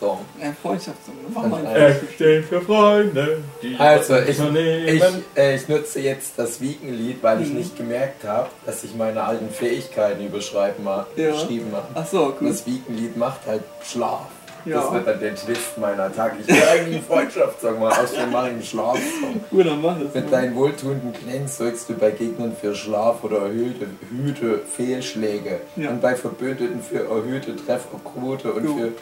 [0.00, 0.18] Freundschaftssong.
[0.40, 1.14] Ein Freundschaftssong.
[1.34, 1.82] Mach Ganz mal einfach.
[1.82, 2.08] einen.
[2.14, 3.38] steht für Freunde.
[3.62, 5.02] Die Also, ich, ich,
[5.36, 7.56] äh, ich nutze jetzt das Wiegenlied, weil ich Mhm.
[7.56, 11.30] nicht gemerkt habe, dass ich meine alten Fähigkeiten überschreiben Ja.
[11.32, 11.86] geschrieben habe.
[11.94, 12.48] Ach so, gut.
[12.50, 14.26] das Wiegenlied macht halt Schlaf.
[14.66, 14.92] Das Ja.
[14.92, 16.36] wird dann der Twist meiner Attacke.
[16.42, 19.40] Ich will eigentlich einen Freundschaftssong machen, außerdem mache ich einen Schlafsong.
[19.50, 20.12] Gut, dann mach das.
[20.14, 20.30] Mit mal.
[20.38, 25.88] deinen wohltuenden Klängen sorgst du bei Gegnern für Schlaf oder erhöhte Hüte Fehlschläge Ja.
[25.88, 28.76] und bei Verbündeten für erhöhte Trefferquote und Jo.
[28.76, 28.92] für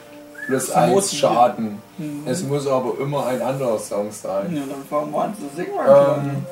[0.49, 1.18] plus Zum 1 Motivieren.
[1.34, 1.82] Schaden.
[1.99, 2.22] Mhm.
[2.26, 4.55] Es muss aber immer ein anderer Song sein.
[4.55, 5.72] Ja, dann fangen wir an zu singen.
[5.86, 6.46] Ähm,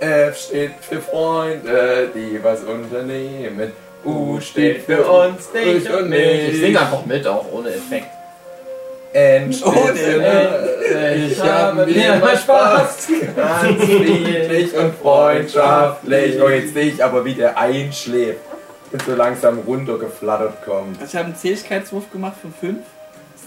[0.00, 3.72] F steht für Freunde, die was unternehmen.
[4.04, 6.48] U steht für uns, dich und mich.
[6.52, 8.06] Ich singe einfach mit, auch ohne Effekt.
[9.14, 11.32] N steht Ohne für Effekt.
[11.32, 13.08] ich habe wieder mal Spaß.
[13.36, 16.40] Ganz friedlich und freundschaftlich.
[16.42, 18.40] Und jetzt sehe ich aber, wie der einschläft
[18.92, 21.00] und so langsam runtergeflattert kommt.
[21.00, 22.78] Also ich habe einen Zähigkeitswurf gemacht von 5.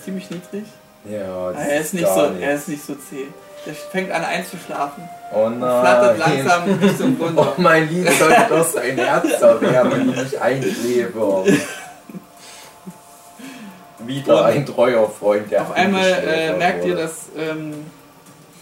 [0.07, 0.63] Ziemlich niedrig.
[1.03, 2.41] Ja, er, ist nicht so, nichts.
[2.41, 3.27] er ist nicht so zäh.
[3.65, 5.03] Der fängt an einzuschlafen.
[5.33, 6.45] Oh Und flattert nein.
[6.45, 7.53] langsam Richtung Oh, runter.
[7.57, 11.43] mein Lied sollte doch sein Herz erwärmen, wenn ich nicht einklebe.
[13.99, 17.01] Wieder Und ein treuer Freund, der Auf einmal äh, merkt ihr, wurde.
[17.01, 17.73] dass ähm,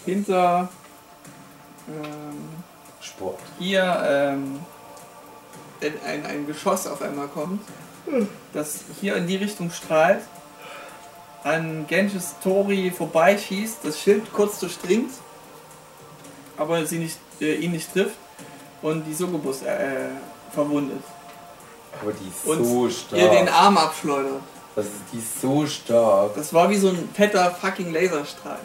[0.03, 0.67] hinter
[1.87, 2.49] ähm,
[3.01, 3.37] Sport.
[3.59, 4.59] hier ähm,
[6.07, 7.61] ein, ein Geschoss auf einmal kommt,
[8.53, 10.21] das hier in die Richtung strahlt,
[11.45, 15.11] an Genjis Tori vorbeischießt, das Schild kurz durchdringt,
[16.57, 18.17] aber sie nicht, äh, ihn nicht trifft
[18.81, 20.07] und die Sugubus äh,
[20.51, 21.03] verwundet.
[22.01, 23.61] Aber die ist Und so Ihr den stark.
[23.61, 24.41] Arm abschleudert.
[24.75, 26.35] Das ist, die ist so stark.
[26.35, 28.59] Das war wie so ein fetter fucking Laserstrahl.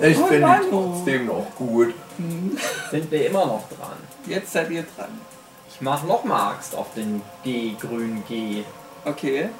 [0.00, 1.94] Ich Oh finde die trotzdem noch gut.
[2.90, 3.96] Sind wir immer noch dran.
[4.26, 5.10] Jetzt seid ihr dran.
[5.70, 8.64] Ich mach noch mal Axt auf den G, grün G.
[9.04, 9.50] Okay.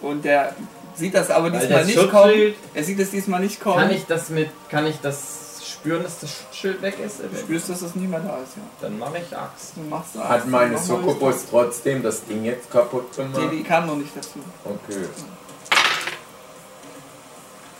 [0.00, 0.54] Und der
[0.94, 2.10] sieht das aber Weil diesmal das nicht kommen.
[2.32, 3.76] Schutzschild, Er sieht es diesmal nicht kommen.
[3.78, 7.20] kann ich das mit, kann ich das spüren, dass das Schutzschild weg ist?
[7.20, 8.62] Du spürst, dass das nicht mehr da ist, ja.
[8.80, 9.72] Dann mache ich Axt.
[9.76, 13.16] Du machst da Hat meine Mach mal Succubus trotzdem das Ding jetzt kaputt das.
[13.18, 13.42] gemacht?
[13.50, 14.38] Nee, die kam noch nicht dazu.
[14.64, 15.04] Okay.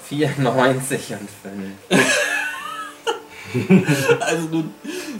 [0.08, 1.28] 94 und
[1.90, 2.02] 5.
[4.20, 4.64] Also du,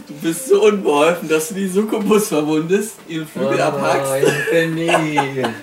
[0.07, 4.11] du bist so unbeholfen, dass du die Succubus verwundest, ihren Flügel abhackst
[4.51, 4.91] Benny.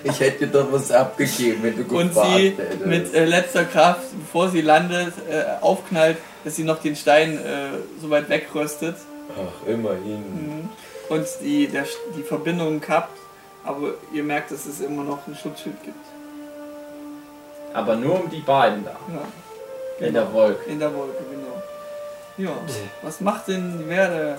[0.05, 2.87] Ich hätte dir doch was abgegeben, wenn du und gefragt sie hättest.
[2.87, 7.79] mit äh, letzter Kraft, bevor sie landet, äh, aufknallt, dass sie noch den Stein äh,
[8.01, 8.97] so weit wegröstet
[9.35, 10.19] Ach, immerhin.
[10.19, 10.69] mhm.
[11.09, 11.85] und die, der,
[12.17, 13.19] die Verbindung kappt.
[13.65, 15.97] Aber ihr merkt, dass es immer noch ein Schutzschild gibt.
[17.75, 18.97] Aber nur um die beiden da.
[19.13, 20.71] Ja, In der Wolke.
[20.71, 21.56] in der Wolke, genau.
[22.39, 22.51] Ja,
[23.03, 24.37] was macht denn die Werde?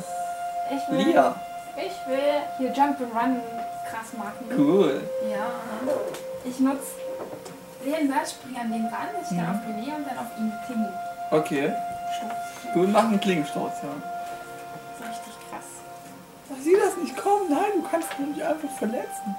[0.70, 1.36] Ich will, Lia.
[1.78, 2.20] ich will
[2.58, 3.42] hier Jump and Run
[3.90, 4.46] krass machen.
[4.56, 5.02] Cool.
[5.32, 5.48] Ja.
[6.44, 6.82] Ich nutze
[7.86, 9.56] den Wert, springe an den ran, dass ich dann Mhm.
[9.56, 10.94] auf René und dann auf ihn klingen.
[11.32, 11.74] Okay.
[12.18, 12.74] Stoß.
[12.76, 13.90] Cool, mach einen Klingensturz, ja.
[15.00, 15.66] Das ist richtig krass.
[16.52, 17.50] Ach, sieh das nicht kommen.
[17.50, 19.36] Nein, du kannst mich einfach verletzen.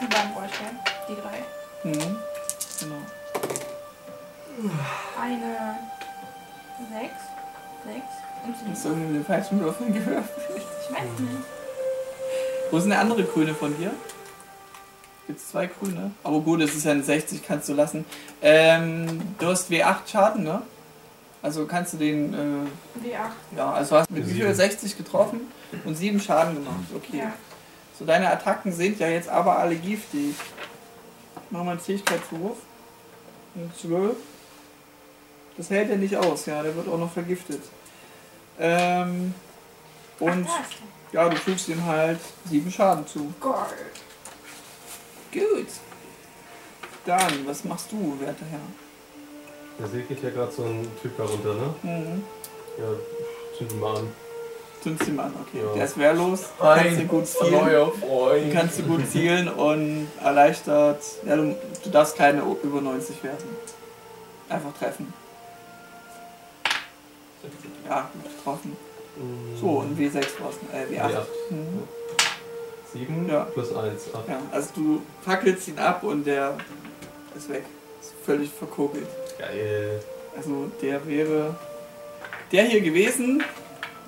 [0.00, 0.78] Die beiden vorstellen.
[1.08, 1.88] Die drei.
[1.88, 2.16] Mhm.
[2.80, 2.96] Genau.
[5.20, 5.78] Eine
[6.90, 7.22] sechs.
[7.84, 8.68] Sechs.
[8.70, 10.26] Hast du irgendwie den falschen Würfel gewürfelt?
[10.56, 11.32] Ich weiß nicht.
[12.70, 13.92] Wo ist denn der andere Grüne von dir?
[15.26, 16.10] Gibt's zwei Grüne?
[16.24, 18.04] Aber gut, es ist ja eine 60, kannst du lassen.
[18.40, 20.62] Ähm, du hast W8 Schaden, ne?
[21.42, 23.56] Also kannst du den, äh, W8.
[23.56, 24.54] ja, also hast mit wie viel Sieben.
[24.54, 25.40] 60 getroffen
[25.84, 26.84] und 7 Schaden gemacht.
[26.94, 27.18] Okay.
[27.18, 27.32] Ja.
[27.98, 30.34] So, deine Attacken sind ja jetzt aber alle giftig.
[31.50, 32.56] Mach mal einen Fähigkeitswurf.
[33.54, 34.16] Ein 12.
[35.56, 37.60] Das hält er nicht aus, ja, der wird auch noch vergiftet.
[38.58, 39.34] Ähm,
[40.18, 40.64] und Ach,
[41.12, 43.32] ja, du fügst ihm halt 7 Schaden zu.
[43.40, 43.56] Gold.
[45.32, 45.66] Gut.
[47.04, 48.60] Dann, was machst du, werter Herr?
[49.78, 51.74] Da segelt ja gerade so ein Typ da runter, ne?
[51.82, 52.24] Mhm.
[52.78, 52.84] Ja,
[53.58, 54.08] zünd ihn mal an.
[54.82, 55.64] Zündst ihn an, okay.
[55.64, 55.74] Ja.
[55.74, 57.52] Der ist wehrlos, kannst du gut zielen.
[57.52, 58.44] neuer Freund.
[58.44, 61.02] Den kannst du gut zielen und erleichtert.
[61.24, 63.48] Ja, du, du darfst keine über 90 werten.
[64.48, 65.12] Einfach treffen.
[67.88, 68.76] Ja, gut getroffen.
[69.60, 71.10] So, ein W6 war's, äh, W8.
[71.10, 71.22] W8.
[71.50, 71.82] Mhm.
[72.92, 73.40] 7 Ja.
[73.44, 74.28] plus 1, 8.
[74.28, 76.56] Ja, also du fackelst ihn ab und der
[77.36, 77.64] ist weg.
[78.00, 79.06] Ist völlig verkokelt.
[79.38, 80.02] Geil.
[80.36, 81.54] Also der wäre
[82.50, 83.42] der hier gewesen,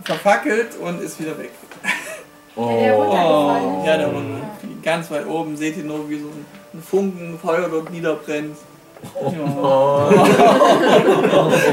[0.04, 1.50] verfackelt und ist wieder weg.
[2.56, 4.40] Ja, der Oh, ja, der Runde.
[4.80, 8.56] Ganz weit oben seht ihr nur, wie so ein, ein Funken Feuer dort niederbrennt.
[9.14, 10.10] Ja.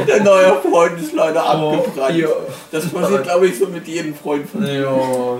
[0.08, 2.18] Der neue Freund ist leider abgebrannt.
[2.18, 2.28] Ja.
[2.72, 4.82] Das passiert, glaube ich, so mit jedem Freund von dir.
[4.82, 5.38] Ja.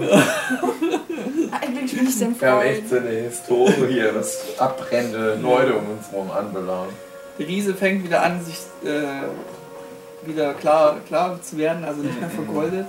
[1.62, 6.12] Eigentlich mich denn Wir haben echt so eine Historie hier, was abbrennende Leute um uns
[6.12, 6.94] herum anbelangt.
[7.38, 12.30] Der Riese fängt wieder an, sich äh, wieder klar, klar zu werden, also nicht mehr
[12.30, 12.86] vergoldet.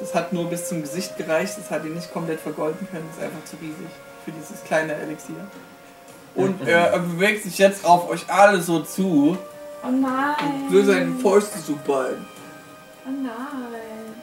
[0.00, 3.18] Das hat nur bis zum Gesicht gereicht, das hat ihn nicht komplett vergolden können, das
[3.18, 3.86] ist einfach zu riesig
[4.24, 5.36] für dieses kleine Elixier.
[6.34, 9.36] Und er, bewegt sich jetzt auf euch alle so zu
[9.84, 10.34] Oh nein.
[10.66, 12.24] und will seine Fäuste so ballen.
[13.06, 13.34] Oh nein.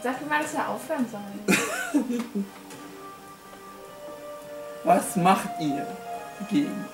[0.02, 1.22] Sag mir mal, dass er aufhören soll.
[4.84, 5.86] Was macht ihr
[6.50, 6.86] gegen?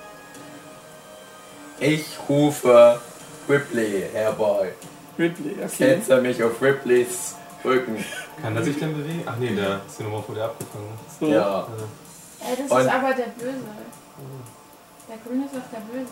[1.78, 3.00] Ich rufe
[3.48, 4.72] Ripley herbei.
[5.18, 5.52] Ridley?
[5.54, 5.68] Okay.
[5.68, 8.04] Setze mich auf Ripleys Rücken.
[8.42, 9.22] Kann er sich denn bewegen?
[9.26, 10.88] Ach nee, der Xenomorph wurde abgefangen.
[11.20, 11.26] So.
[11.28, 11.60] Ja.
[12.40, 13.58] Äh, Ey, das Und- ist aber der Böse.
[15.08, 16.10] Der Grüne ist doch der Böse.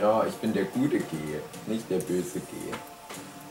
[0.00, 1.16] Ja, ich bin der gute G,
[1.66, 2.46] nicht der böse G.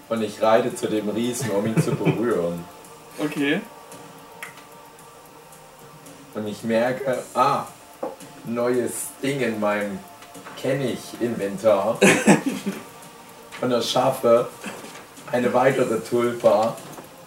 [0.09, 2.63] Und ich reite zu dem Riesen, um ihn zu berühren.
[3.19, 3.61] Okay.
[6.33, 7.65] Und ich merke, ah,
[8.45, 9.99] neues Ding in meinem
[10.57, 11.99] Kenn-ich-Inventar.
[13.61, 14.49] Und erschaffe
[15.31, 16.75] eine weitere Tulpa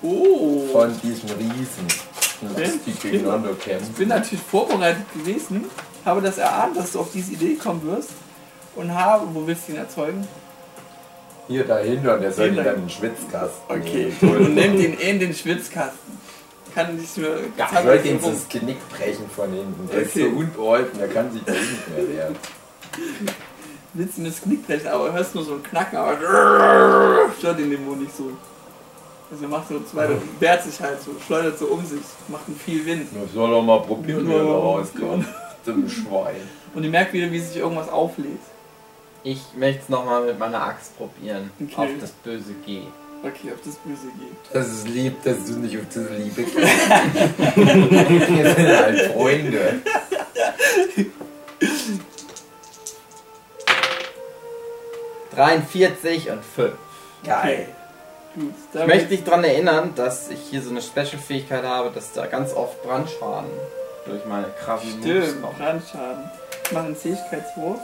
[0.02, 0.66] Oh.
[0.73, 1.86] von diesem Riesen.
[2.87, 4.09] Die gegeneinander Ich bin kämpfen.
[4.09, 5.65] natürlich vorbereitet gewesen,
[6.05, 8.11] habe das erahnt, dass du auf diese Idee kommen wirst.
[8.75, 10.29] Und habe, wo willst du ihn erzeugen?
[11.49, 14.13] Hier dahinter der soll in den Schwitzkasten Okay.
[14.21, 16.19] Und nimmt ihn in den Schwitzkasten.
[16.75, 17.39] Kann ich mir.
[17.57, 19.89] Ja, ich wollte ihm das Genick brechen von hinten.
[19.89, 20.07] Der Okay.
[20.07, 22.37] ist so unbeholfen, der kann sich da nicht mehr wehren.
[23.95, 27.71] Willst du mir das Knick brechen, aber hörst nur so ein Knacken, aber stört ihn
[27.71, 28.31] dem Mund nicht so.
[29.31, 30.09] Also er macht so zwei,
[30.39, 33.09] wehrt sich halt so, schleudert so um sich, macht einen viel Wind.
[33.12, 34.51] Das soll doch mal probieren, wie er da Ja.
[34.53, 35.27] rauskommt.
[35.65, 36.36] Zum Schwein.
[36.74, 38.39] Und ihr merkt wieder, wie sich irgendwas auflädt.
[39.24, 41.51] Ich möchte es nochmal mit meiner Axt probieren.
[41.61, 41.74] Okay.
[41.77, 42.82] Auf das böse G.
[43.24, 44.36] Okay, ob das böse geht.
[44.53, 46.57] Das ist lieb, dass du nicht auf diese Liebe gehst.
[46.57, 49.81] Wir sind halt Freunde.
[50.93, 51.11] Okay.
[55.35, 56.73] 43 und 5.
[57.24, 57.69] Geil.
[57.69, 57.74] Gut,
[58.37, 62.53] Ich möchte dich daran erinnern, dass ich hier so eine Special-Fähigkeit habe, dass da ganz
[62.53, 63.51] oft Brandschaden
[64.05, 65.59] durch meine krassen Moves Stimmt, kommt.
[65.59, 66.31] Brandschaden.
[66.65, 67.81] Ich mache einen Fähigkeitswurf.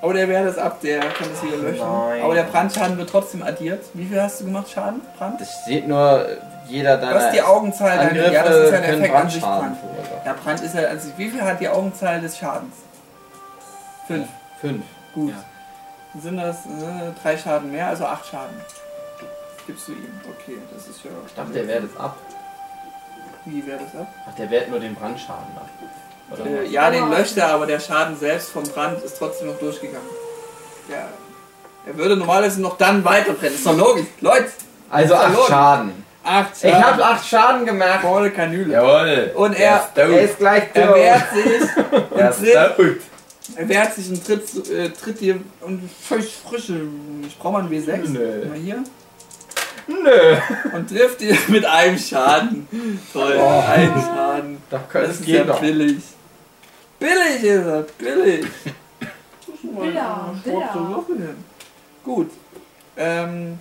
[0.00, 1.86] Aber der wehrt das ab, der kann das wieder löschen.
[1.86, 2.22] Nein.
[2.22, 3.84] Aber der Brandschaden wird trotzdem addiert.
[3.94, 5.00] Wie viel hast du gemacht, Schaden?
[5.18, 5.40] Brand?
[5.40, 6.26] Das steht nur,
[6.68, 9.30] jeder Was ist die deiner Augenzahl deiner Angriffe Ja, das ist ja der Effekt an
[9.30, 10.26] sich Brandschaden Brand.
[10.26, 11.12] Ja, Brand ist ja an sich.
[11.16, 12.74] Wie viel hat die Augenzahl des Schadens?
[14.06, 14.28] Fünf.
[14.60, 14.82] 5.
[15.14, 15.30] Gut.
[15.30, 15.44] Ja.
[16.20, 18.54] Sind das äh, drei Schaden mehr, also acht Schaden.
[19.66, 20.20] Gibst du ihm.
[20.28, 21.10] Okay, das ist ja.
[21.26, 22.16] Ich dachte, der wehrt es ab.
[23.44, 24.06] Wie wäre das ab?
[24.30, 25.68] Ach, der wehrt nur den Brandschaden ab.
[26.46, 30.06] Äh, ja, den löscht er, aber der Schaden selbst vom Brand ist trotzdem noch durchgegangen.
[30.88, 31.08] Ja.
[31.86, 33.54] Er würde normalerweise noch dann weiterbrennen.
[33.54, 34.06] Ist doch logisch.
[34.20, 34.50] Leute,
[34.90, 35.48] Also 8 verloren.
[35.48, 36.04] Schaden.
[36.24, 36.84] acht Ich Schaden.
[36.84, 38.00] habe 8 Schaden gemacht.
[38.02, 38.72] volle Kanüle.
[38.72, 39.32] Jawohl.
[39.34, 39.88] Und er-.
[39.94, 40.96] Er ist gleich Er tot.
[40.96, 41.76] wehrt sich
[42.10, 43.02] und tritt.
[43.56, 46.80] Er wehrt sich und tritt, äh, tritt dir und völlig frische.
[47.26, 48.08] Ich brauche mal einen W6.
[48.08, 48.46] Nö.
[48.46, 48.84] Mal hier.
[49.88, 50.36] Nö.
[50.76, 52.66] Und trifft dir mit einem Schaden.
[53.12, 53.62] Toll, Oh.
[53.68, 54.56] ein Schaden.
[54.70, 55.60] Doch, Das das ist ja geht doch.
[55.60, 56.02] billig.
[57.00, 58.46] Billig ist er, billig.
[59.62, 60.98] Billa, Billa.
[62.04, 62.30] Gut.
[62.96, 63.58] Ähm,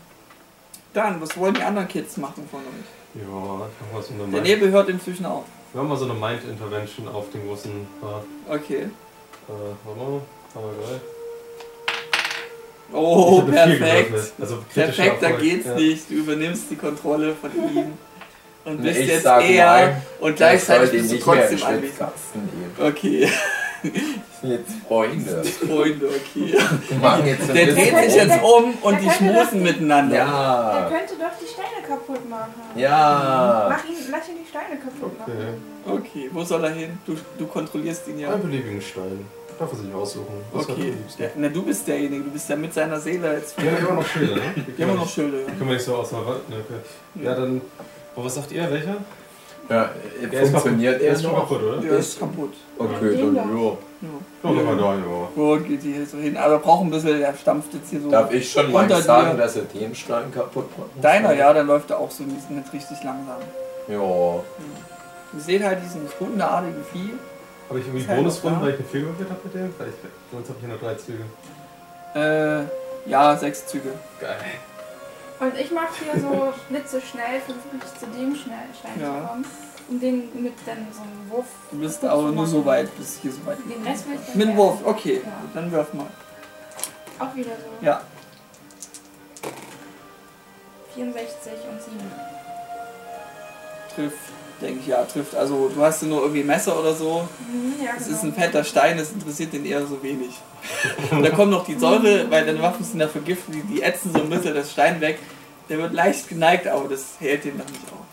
[0.93, 3.21] dann, was wollen die anderen Kids machen von euch?
[3.21, 3.21] Ja,
[3.67, 5.45] ich mach mal so eine Der Mind, Nebel hört inzwischen auf.
[5.73, 7.71] wir haben mal so eine Mind-Intervention auf den großen
[8.01, 8.23] Paar.
[8.49, 8.87] Okay.
[9.51, 10.55] Äh.
[10.55, 11.01] Haben wir gleich.
[12.93, 13.79] Oh, perfekt.
[14.09, 14.33] gewürfelt.
[14.39, 15.41] Also Perfekt, da Erfolg.
[15.41, 15.75] geht's ja.
[15.75, 16.09] nicht.
[16.09, 17.93] Du übernimmst die Kontrolle von ihm.
[18.63, 19.65] Und Und bist jetzt eher.
[19.65, 22.09] nein, Und gleichzeitig bist du trotzdem anwesend.
[22.79, 23.29] Okay,
[23.81, 25.43] Das sind jetzt Freunde.
[25.67, 26.55] Freunde, okay.
[27.25, 30.15] Jetzt ein Der dreht sich jetzt um und Der die schmusen miteinander.
[30.17, 30.89] Er Ja.
[30.91, 32.53] könnte doch die Steine kaputt machen.
[32.75, 33.67] Ja.
[33.69, 35.31] Mach ihn, lass ihn die Steine kaputt Okay.
[35.87, 35.99] machen.
[35.99, 36.99] Okay, wo soll er hin?
[37.07, 38.29] Du, du kontrollierst ihn ja.
[38.33, 39.25] Einen beliebigen Stein.
[39.61, 40.33] Darf er sich aussuchen.
[40.51, 43.61] Er Okay, der, na du bist derjenige, du bist ja mit seiner Seele jetzt.
[43.61, 44.41] Wir haben immer noch Schilder, ne?
[44.75, 45.41] Wir haben noch Schilde.
[45.41, 45.45] ja.
[45.45, 46.49] Können wir nicht so aus Wand.
[46.49, 47.23] Ne, okay.
[47.23, 47.61] Ja, dann.
[48.15, 48.71] Oh, was sagt ihr?
[48.71, 48.97] Welcher?
[49.69, 49.91] Ja,
[50.31, 51.41] Der ist funktioniert er ist schon noch?
[51.41, 51.77] kaputt, oder?
[51.77, 52.53] Der ist kaputt.
[52.79, 53.43] Okay, dann ja.
[53.43, 54.49] Ja.
[54.49, 55.29] Ja, mal da, ja.
[55.35, 56.35] Gut, geht hier so hin.
[56.37, 58.09] Aber braucht ein bisschen, der stampft jetzt hier so.
[58.09, 59.43] Darf ich schon mal sagen, dir.
[59.43, 60.89] dass er den Stein kaputt macht?
[61.03, 63.37] Deiner, ja, dann läuft er auch so ein bisschen mit richtig langsam.
[63.87, 64.39] Ja.
[65.33, 67.13] Ihr seht halt diesen hundeartigen Vieh.
[67.71, 69.73] Habe ich irgendwie halt Bonusrunden, weil ich eine 4 gewürfelt habe mit dem?
[69.79, 69.93] Weil ich,
[70.29, 71.23] sonst habe ich ja nur 3 Züge.
[72.13, 73.93] Äh, ja, sechs Züge.
[74.19, 74.35] Geil.
[75.39, 79.21] Und ich mache hier so schnitzeschnell, versuche ich zu dem schnell Stein Ja.
[79.21, 79.45] zu kommen.
[79.87, 81.45] Um den mit dann so einem Wurf.
[81.71, 83.57] Du bist aber nur so weit, bis hier so weit.
[83.59, 85.21] Den Rest will ich dann Mit dem Wurf, okay.
[85.23, 85.31] Ja.
[85.53, 86.07] Dann wirf mal.
[87.19, 87.85] Auch wieder so.
[87.85, 88.01] Ja.
[90.93, 92.11] 64 und 7.
[93.95, 94.17] Trifft,
[94.61, 95.35] denke ich, ja, trifft.
[95.35, 97.27] Also du hast ja nur irgendwie Messer oder so.
[97.51, 98.17] Mhm, ja, Es genau.
[98.17, 100.31] ist ein fetter Stein, das interessiert den eher so wenig.
[101.11, 104.13] Und da kommt noch die Säure, weil deine Waffen sind ja vergiftet, die, die ätzen
[104.13, 105.19] so ein bisschen das Stein weg.
[105.69, 108.05] Der wird leicht geneigt, aber das hält ihn noch nicht auf.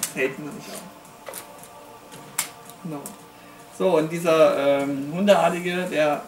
[0.00, 0.82] Das hält ihn noch nicht auf.
[2.82, 3.00] Genau.
[3.78, 6.22] So, und dieser ähm, Hundeartige, der,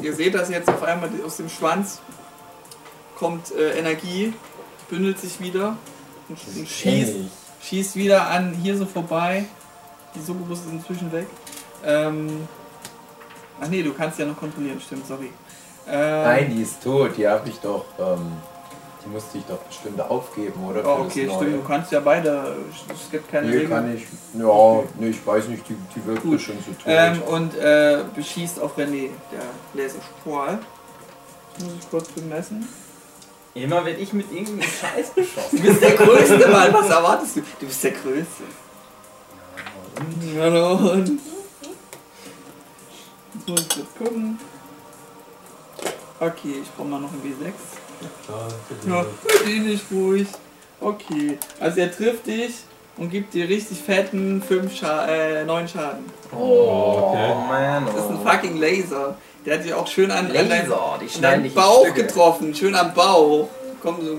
[0.00, 2.00] ihr seht das jetzt auf einmal aus dem Schwanz,
[3.16, 4.32] kommt äh, Energie,
[4.88, 5.76] bündelt sich wieder
[6.28, 7.16] und, und schießt
[7.62, 9.44] schießt wieder an, hier so vorbei.
[10.14, 11.26] Die Succubus ist inzwischen weg.
[11.84, 12.48] Ähm,
[13.60, 15.30] ach nee, du kannst ja noch kontrollieren, stimmt, sorry.
[15.90, 18.32] Ähm, Nein, die ist tot, die habe ich doch, ähm,
[19.04, 20.82] die musste ich doch bestimmt aufgeben, oder?
[20.84, 22.56] Oh, okay, stimmt, du kannst ja beide,
[22.92, 23.70] es gibt keine Nee, Regeln.
[23.70, 24.02] kann ich.
[24.34, 26.40] Ja, nee, ich weiß nicht, die, die wirkt Gut.
[26.40, 26.82] schon so tot.
[26.86, 29.42] Ähm, und äh, beschießt auf René, der
[29.82, 30.58] Laserstrahl.
[31.54, 32.68] Das muss ich kurz bemessen.
[33.62, 35.56] Immer wenn ich mit irgendeinem Scheiß beschossen.
[35.56, 37.40] Du bist der Größte, Mann, was erwartest du?
[37.60, 38.44] Du bist der Größte.
[40.36, 41.20] Ja, und.
[43.34, 44.38] Jetzt muss ich jetzt gucken.
[46.20, 47.52] Okay, ich brauche mal noch ein W6.
[48.88, 50.28] Ja, verdiene dich ruhig.
[50.80, 52.52] Okay, also er trifft dich
[52.96, 56.04] und gibt dir richtig fetten 5 Scha äh, 9 Schaden.
[56.32, 57.34] Oh, okay.
[57.48, 57.86] man.
[57.86, 59.16] Das ist ein fucking Laser.
[59.48, 61.58] Der hat dich auch schön an, an deinen, Laser, die an schneiden deinen dich in
[61.58, 62.02] Bauch Stücke.
[62.02, 62.54] getroffen.
[62.54, 63.48] Schön am Bauch.
[63.82, 64.18] Kommt so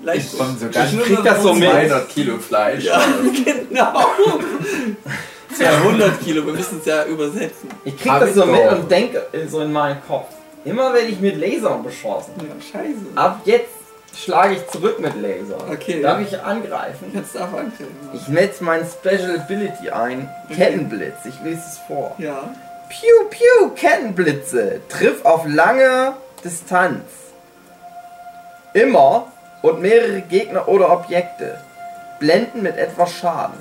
[0.00, 0.32] leicht.
[0.32, 1.70] ich komm so ganz Ich krieg das so mit.
[1.70, 2.84] 200 Kilo Fleisch.
[2.84, 3.02] Ja,
[3.44, 4.06] genau.
[5.58, 7.68] Ja, 100 Kilo, wir müssen es ja übersetzen.
[7.84, 10.28] Ich krieg Hab das so mit und denke so in meinen Kopf.
[10.64, 12.32] Immer wenn ich mit Lasern beschossen.
[12.38, 12.94] Ja, scheiße.
[13.14, 13.68] Ab jetzt
[14.16, 15.70] schlage ich zurück mit Lasern.
[15.70, 16.00] Okay.
[16.00, 17.10] Darf ich angreifen?
[17.12, 17.94] Jetzt darf angreifen.
[18.14, 20.30] Ich setze mein Special Ability ein.
[20.54, 21.26] Kettenblitz.
[21.26, 22.14] Ich lese es vor.
[22.16, 22.54] Ja.
[22.88, 24.80] Piu, piu, Kettenblitze.
[24.88, 26.14] Triff auf lange
[26.44, 27.02] Distanz.
[28.72, 29.26] Immer
[29.62, 31.58] und mehrere Gegner oder Objekte.
[32.20, 33.58] Blenden mit etwas Schaden.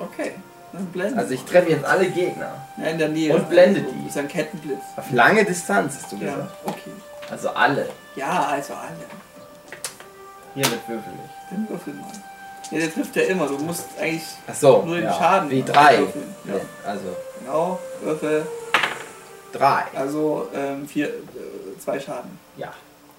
[0.00, 0.32] Okay.
[0.72, 1.18] Dann blenden.
[1.18, 2.52] Also ich treffe jetzt alle Gegner.
[2.76, 3.34] ja, in der Nähe.
[3.34, 4.08] und blende Also, die.
[4.08, 4.78] Ist ein Kettenblitz.
[4.96, 6.50] Auf lange Distanz hast du Ja, gesagt.
[6.66, 6.90] okay.
[7.30, 7.88] Also alle.
[8.16, 9.04] Ja, also alle.
[10.54, 11.50] Hier mit würfel ich.
[11.50, 12.06] Dann würfel mal.
[12.70, 13.46] Ja, der trifft ja immer.
[13.46, 14.82] Du musst eigentlich Achso.
[14.84, 15.12] nur den ja.
[15.14, 15.94] Schaden Wie drei.
[15.94, 16.00] Ja.
[16.54, 16.60] Ja.
[16.86, 17.16] Also
[17.48, 18.46] Genau, Würfel.
[19.52, 19.84] drei.
[19.94, 22.72] Also ähm, vier, äh, zwei Schaden Ja.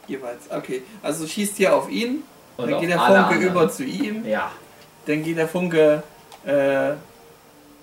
[0.08, 0.44] jeweils.
[0.52, 2.24] Okay, also schießt hier auf ihn,
[2.58, 3.42] Und dann geht der Funke anderen.
[3.42, 4.52] über zu ihm, Ja.
[5.08, 6.04] dann geht der Funke
[6.46, 6.92] äh,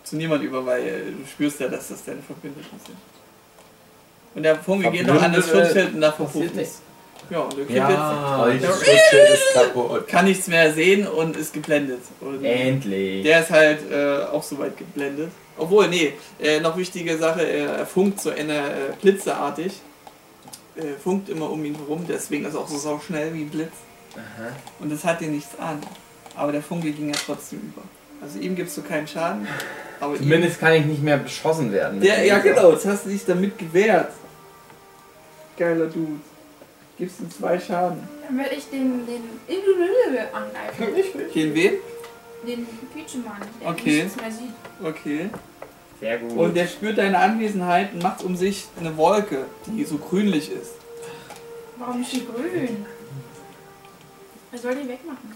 [0.05, 2.97] zu niemand über, weil du spürst ja, dass das deine Verbündeten sind.
[4.37, 6.55] Und der Funke geht noch an das Schutzschild und es.
[6.55, 6.83] nichts.
[7.29, 10.07] Ja, und der Ja, jetzt das Schutzschild ist kaputt.
[10.07, 12.03] kann nichts mehr sehen und ist geblendet.
[12.21, 13.25] Und Endlich.
[13.25, 15.31] der ist halt äh, auch soweit geblendet.
[15.59, 19.73] Obwohl, nee, äh, noch wichtige Sache, er, er funkt so eine äh, blitzeartig.
[20.77, 23.49] Äh, funkt immer um ihn herum, deswegen ist er auch so sau schnell wie ein
[23.49, 23.73] Blitz.
[24.15, 24.49] Aha.
[24.79, 25.81] Und das hat ihn nichts an.
[26.35, 27.83] Aber der Funke ging ja trotzdem über.
[28.21, 29.47] Also ihm gibst du keinen Schaden.
[30.01, 32.01] Aber ihm, Zumindest kann ich nicht mehr beschossen werden.
[32.01, 34.13] der, ja genau, jetzt hast du dich damit gewehrt.
[35.57, 36.21] Geiler Dude.
[36.99, 38.07] Gibst ihm zwei Schaden.
[38.27, 39.23] Dann werde ich den, den
[40.33, 41.33] angreifen.
[41.35, 41.75] Den wem?
[42.47, 44.03] Den Pichemann, der Okay.
[44.05, 44.53] nichts mehr sieht.
[44.85, 45.31] Okay.
[46.01, 46.33] Sehr gut.
[46.37, 50.73] Und der spürt deine Anwesenheit und macht um sich eine Wolke, die so grünlich ist.
[51.79, 52.87] Warum ist die grün?
[54.53, 55.35] Er soll die wegmachen.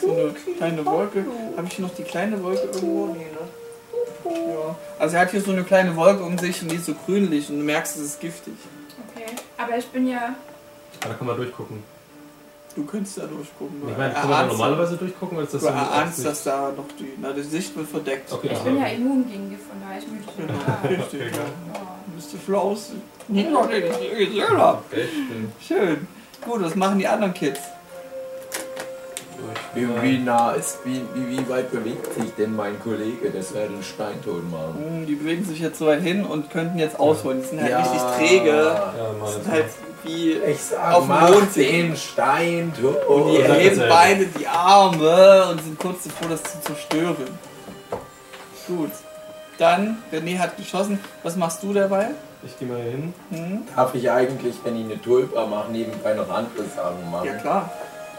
[0.00, 1.24] So eine kleine Wolke.
[1.56, 3.06] Habe ich hier noch die kleine Wolke irgendwo?
[3.14, 4.48] Nee, ne?
[4.52, 4.76] Ja.
[4.98, 7.50] Also er hat hier so eine kleine Wolke um sich und die ist so grünlich
[7.50, 8.54] und du merkst, es ist giftig.
[9.14, 9.26] Okay.
[9.58, 10.34] Aber ich bin ja.
[11.04, 11.82] Ah, da kann man durchgucken.
[12.74, 13.82] Du könntest da durchgucken.
[13.82, 16.72] Du Ich meine, kann man da normalerweise durchgucken, als das Du erahnst, Absicht- dass da
[16.74, 18.32] noch die, na, die Sicht wird verdeckt.
[18.32, 20.54] Okay, Ich aha, bin ja immun gegen Gift, von daher ist mir das Genau,
[20.84, 21.00] egal.
[21.02, 21.20] richtig.
[21.20, 21.32] Okay, Ja.
[21.72, 21.96] klar.
[22.06, 22.92] Du bist der Schlauste.
[23.28, 24.82] Nicht noch den ich gesehen habe.
[25.60, 26.06] Schön.
[26.46, 27.60] Gut, was machen die anderen Kids?
[29.74, 33.30] Wie, wie nah ist, wie, wie, wie weit bewegt sich denn mein Kollege?
[33.34, 34.74] Das wäre den Stein tot machen.
[34.78, 37.40] Hm, Die bewegen sich jetzt so weit hin und könnten jetzt ausholen.
[37.42, 37.78] Die sind halt Ja.
[37.80, 38.50] richtig träge.
[38.56, 39.32] Ja, mal.
[39.32, 39.66] sind halt
[40.04, 40.32] wie.
[40.32, 42.72] Ich sag, Auf dem Mond den Stein.
[43.08, 43.86] Und die dasselbe.
[43.88, 47.38] beide die Arme und sind kurz davor, das zu zerstören.
[48.66, 48.90] Gut.
[49.58, 50.98] Dann, René hat geschossen.
[51.22, 52.10] Was machst du dabei?
[52.44, 53.14] Ich gehe mal hin.
[53.30, 53.62] Hm?
[53.76, 57.26] Darf ich eigentlich, wenn ich eine Tulpa mache, nebenbei noch andere Sachen machen?
[57.26, 57.70] Ja klar.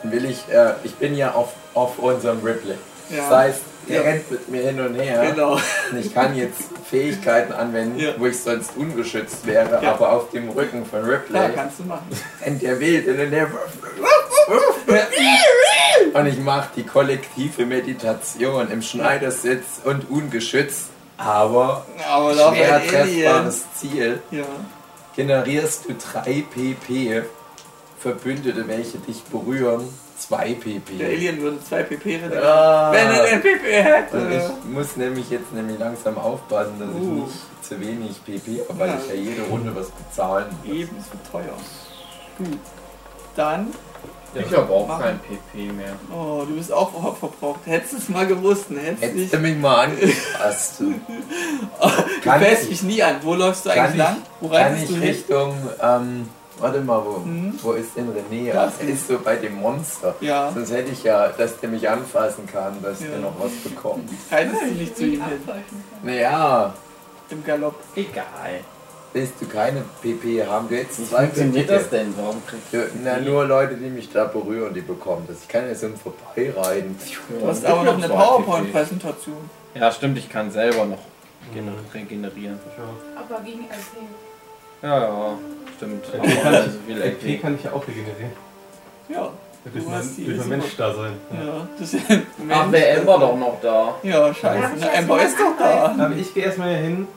[0.02, 2.76] Dann will ich, äh, ich bin ja auf, auf unserem Ripley.
[3.10, 3.18] Ja.
[3.18, 4.02] Das heißt, der Ja.
[4.04, 5.32] rennt mit mir hin und her.
[5.32, 5.54] Genau.
[5.92, 8.14] Und ich kann jetzt Fähigkeiten anwenden, Ja.
[8.18, 9.94] wo ich sonst ungeschützt wäre, Ja.
[9.94, 12.08] aber auf dem Rücken von Ripley kannst du machen.
[12.44, 13.48] rennt der wild und der
[16.14, 20.88] und ich mache die kollektive Meditation im Schneidersitz und ungeschützt,
[21.18, 24.22] aber Aber schwer treffbares Ziel.
[24.32, 24.44] Ja.
[25.16, 27.24] Generierst du 3 PP
[28.00, 29.88] Verbündete, welche dich berühren
[30.18, 31.04] 2 Der pp.
[31.06, 32.34] Alien würde 2 pp rennen.
[32.44, 32.92] Ah.
[32.92, 33.80] Wenn er den pp
[34.16, 34.44] Und hätte.
[34.66, 37.14] ich muss nämlich jetzt nämlich langsam aufpassen, dass ich Uh.
[37.26, 37.34] nicht
[37.64, 38.98] zu wenig PP habe, weil Ja.
[39.04, 40.74] ich ja jede Runde was bezahlen muss.
[40.76, 41.54] Eben, es wird teuer.
[42.38, 42.60] Gut.
[43.36, 43.68] Dann,
[44.36, 45.04] Ich habe auch Machen.
[45.04, 45.94] kein PP mehr.
[46.12, 47.60] oh, du bist auch verbraucht.
[47.66, 48.80] Hättest du es mal gewusst, ne?
[48.80, 49.34] Hättest Hättest nicht.
[49.34, 50.82] du mich mal angepasst.
[50.82, 53.18] Du Kann fährst ich- mich nie an.
[53.22, 54.18] Wo läufst du Kann eigentlich ich- lang?
[54.40, 55.04] Wo Kann reitest ich du hin?
[55.04, 57.54] Richtung, ähm, warte mal, wo, Mhm.
[57.62, 58.52] wo ist denn René?
[58.54, 60.16] Da Das ist so bei dem Monster.
[60.22, 60.52] Ja.
[60.54, 63.08] Sonst hätte ich ja, dass der mich anfassen kann, dass Ja.
[63.08, 64.10] der noch was bekommt.
[64.32, 65.40] Reitest du nicht zu ihm hin?
[66.04, 66.74] Naja,
[67.30, 67.76] Im Galopp.
[67.96, 68.24] Egal.
[69.14, 70.68] willst du keine PP haben?
[70.68, 72.14] Du hättest Wie zwei funktioniert das denn?
[72.18, 75.38] Warum kriegst Ja, Na, nur Leute, die mich da berühren, die bekommen das.
[75.44, 76.96] Ich kann ja so ein Vorbeireiten.
[77.40, 79.38] Du hast aber noch eine PowerPoint-Präsentation.
[79.76, 80.98] Ja, stimmt, ich kann selber noch
[81.54, 82.60] gener- regenerieren.
[82.78, 83.20] Ja.
[83.22, 84.08] Aber gegen LP.
[84.82, 85.34] Ja, ja,
[85.84, 86.06] stimmt.
[86.14, 87.42] Ja, Aber die kann- so viel LP LP.
[87.42, 88.32] kann ich ja auch regenerieren.
[89.10, 89.30] Ja.
[89.66, 91.14] Durch Du mein, durch mein Mensch da sein.
[91.32, 92.04] Ja, das ist
[92.50, 93.96] Ach, wäre Ember doch noch da.
[94.04, 94.78] Ja, scheiße.
[94.80, 95.96] Ja, Ember ist doch da.
[95.98, 97.08] Aber ich gehe erstmal hier hin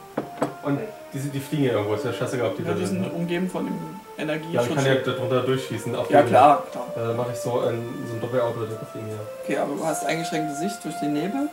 [0.62, 0.78] und
[1.12, 1.94] die, die fliegen ja irgendwo.
[1.94, 3.74] Ist ja scheißegal, ob die Ja, da die sind umgeben von dem
[4.52, 5.94] Ja, ich kann ja darunter durchschießen.
[5.97, 6.86] Auf Ja, klar, klar.
[6.94, 9.16] Da mache ich so ein, so ein Doppelauto, der fliegen ja.
[9.43, 11.48] Okay, aber du hast eingeschränkte Sicht durch den Nebel.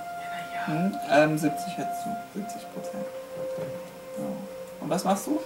[0.65, 2.39] Hm, ähm, 70 hättest du.
[2.39, 3.03] 70 Prozent.
[4.17, 4.23] Ja.
[4.79, 5.39] Und was machst du?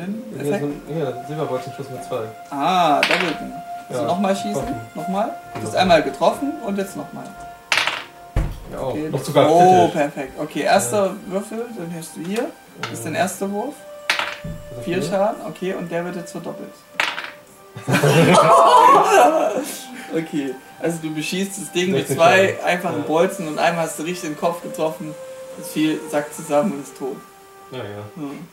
[0.00, 0.64] Einen Hier so Effekt?
[0.88, 2.24] ein ja, Silberbolzenschuss mit zwei.
[2.50, 3.52] Ah, Doppelten.
[3.88, 4.52] Also Ja, nochmal schießen?
[4.54, 4.80] getroffen.
[4.94, 5.30] Nochmal?
[5.54, 7.24] Du hast einmal getroffen und jetzt nochmal.
[8.72, 8.90] Ja, auch.
[8.90, 9.08] Okay.
[9.10, 10.32] Noch sogar Oh, perfekt.
[10.38, 12.46] Okay, erster Würfel, den hast du hier.
[12.82, 13.74] Das ist dein erster Wurf.
[14.70, 16.70] Also Vier Schaden, okay, und der wird jetzt verdoppelt.
[20.16, 22.64] okay, also du beschießt das Ding mit 16 zwei Schaden.
[22.64, 23.04] einfachen Ja.
[23.06, 25.14] Bolzen und einmal hast du richtig den Kopf getroffen.
[25.58, 27.16] Das Vieh sackt zusammen und ist tot.
[27.72, 27.84] Ja, ja.
[28.14, 28.46] Hm.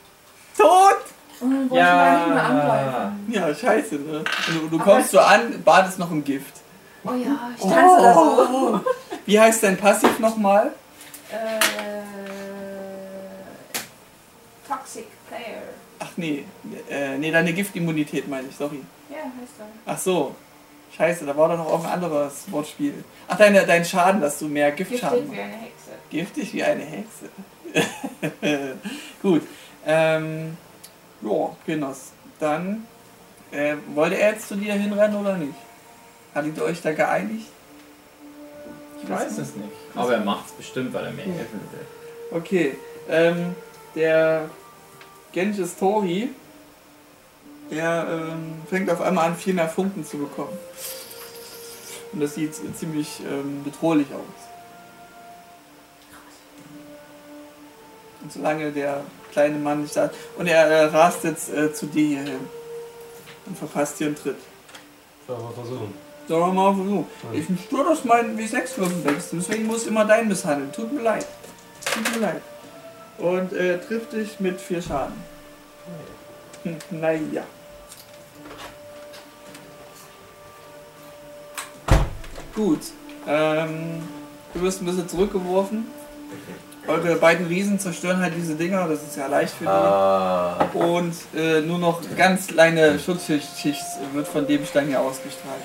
[0.56, 0.96] Tot!
[1.40, 3.26] Und wollte man nicht mehr angreifen.
[3.30, 4.24] Ja, scheiße, ne?
[4.48, 6.54] Und du, du kommst so an, badest noch im Gift.
[7.04, 8.20] Oh ja, ich tanze da so.
[8.20, 8.80] Oh.
[9.26, 10.72] Wie heißt dein Passiv nochmal?
[11.30, 12.06] Äh,
[14.66, 15.62] Toxic Player.
[15.98, 16.44] Ach nee,
[16.90, 18.82] äh, nee, deine Giftimmunität meine ich, sorry.
[19.10, 19.66] Ja, heißt er.
[19.86, 20.34] Ach so.
[20.96, 23.04] Scheiße, da war doch noch auch ein anderes Wortspiel.
[23.28, 25.90] Ach, deine, dein Schaden, dass du mehr Giftschaden Giftig wie eine Hexe.
[26.10, 28.78] Giftig wie eine Hexe.
[29.22, 29.42] Gut.
[29.84, 30.56] Ähm,
[31.22, 32.12] ja, Genoss.
[32.38, 32.86] Dann,
[33.50, 35.54] äh, wollte er jetzt zu dir hinrennen oder nicht?
[36.34, 37.46] Hattet ihr euch da geeinigt?
[39.02, 39.68] Ich weiß es nicht.
[39.94, 42.38] Aber er macht's bestimmt, weil er mir helfen will.
[42.38, 42.76] Okay,
[43.08, 43.54] ähm,
[43.94, 44.50] der
[45.32, 46.30] Genjis Tori,
[47.70, 50.58] der ähm, fängt auf einmal an, viel mehr Funken zu bekommen.
[52.12, 54.46] Und das sieht ziemlich ähm, bedrohlich aus.
[58.22, 59.02] Und solange der
[59.36, 60.10] kleine Mann nicht da.
[60.38, 62.40] Und er äh, rast jetzt äh, zu dir hier hin.
[63.44, 64.36] Und verpasst dir einen Tritt.
[65.26, 65.94] Soll mal versuchen.
[66.26, 67.06] Sag doch mal so.
[67.32, 69.32] Ich bin stur, dass mein W6-Würfel wächst.
[69.32, 70.72] Deswegen muss immer deinen misshandeln.
[70.72, 71.26] Tut mir leid.
[71.84, 72.42] Tut mir leid.
[73.18, 75.14] Und äh, trifft dich mit vier Schaden.
[76.62, 77.44] Hm, naja.
[82.54, 82.80] Gut.
[83.28, 84.02] Ähm,
[84.54, 85.86] du wirst ein bisschen zurückgeworfen.
[86.88, 88.86] Eure beiden Riesen zerstören halt diese Dinger.
[88.88, 89.70] Das ist ja leicht für die.
[89.70, 95.62] Ah, Und äh, nur noch ganz kleine Schutzschicht wird von dem Stein hier ausgestrahlt.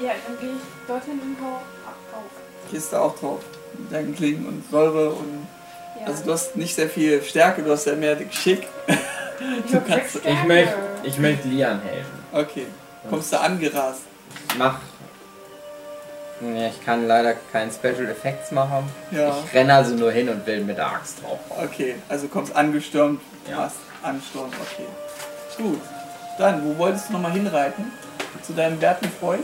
[0.00, 2.70] Ja, dann gehe ich dorthin und hau auf.
[2.70, 3.40] Gehst du auch drauf.
[3.78, 5.46] Mit deinen Klingen und Säure und.
[6.00, 6.06] Ja.
[6.06, 8.66] Also du hast nicht sehr viel Stärke, du hast ja mehr Geschick.
[9.66, 9.74] ich
[10.24, 10.74] Ich möchte
[11.04, 12.24] ich möcht Lian helfen.
[12.32, 12.66] Okay.
[13.08, 14.02] Kommst du angerast.
[14.58, 14.78] Mach.
[16.42, 18.84] Ja, ich kann leider keinen Special Effects machen.
[19.12, 19.36] Ja.
[19.46, 21.38] Ich renne also nur hin und will mit der Axt drauf.
[21.62, 23.58] Okay, also kommst angestürmt, Ja.
[23.58, 24.86] machst Ansturm, okay.
[25.56, 25.80] Gut.
[26.38, 27.92] Dann, wo wolltest du nochmal hinreiten?
[28.42, 29.42] Zu deinem werten Freund?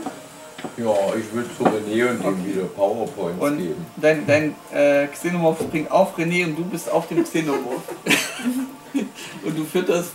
[0.75, 2.37] ja, ich würde zu René und ihm Okay.
[2.53, 3.85] wieder Powerpoints Und geben.
[3.95, 7.81] dein, dein äh, Xenomorph springt auf René und du bist auf dem Xenomorph.
[9.43, 10.11] und du fütterst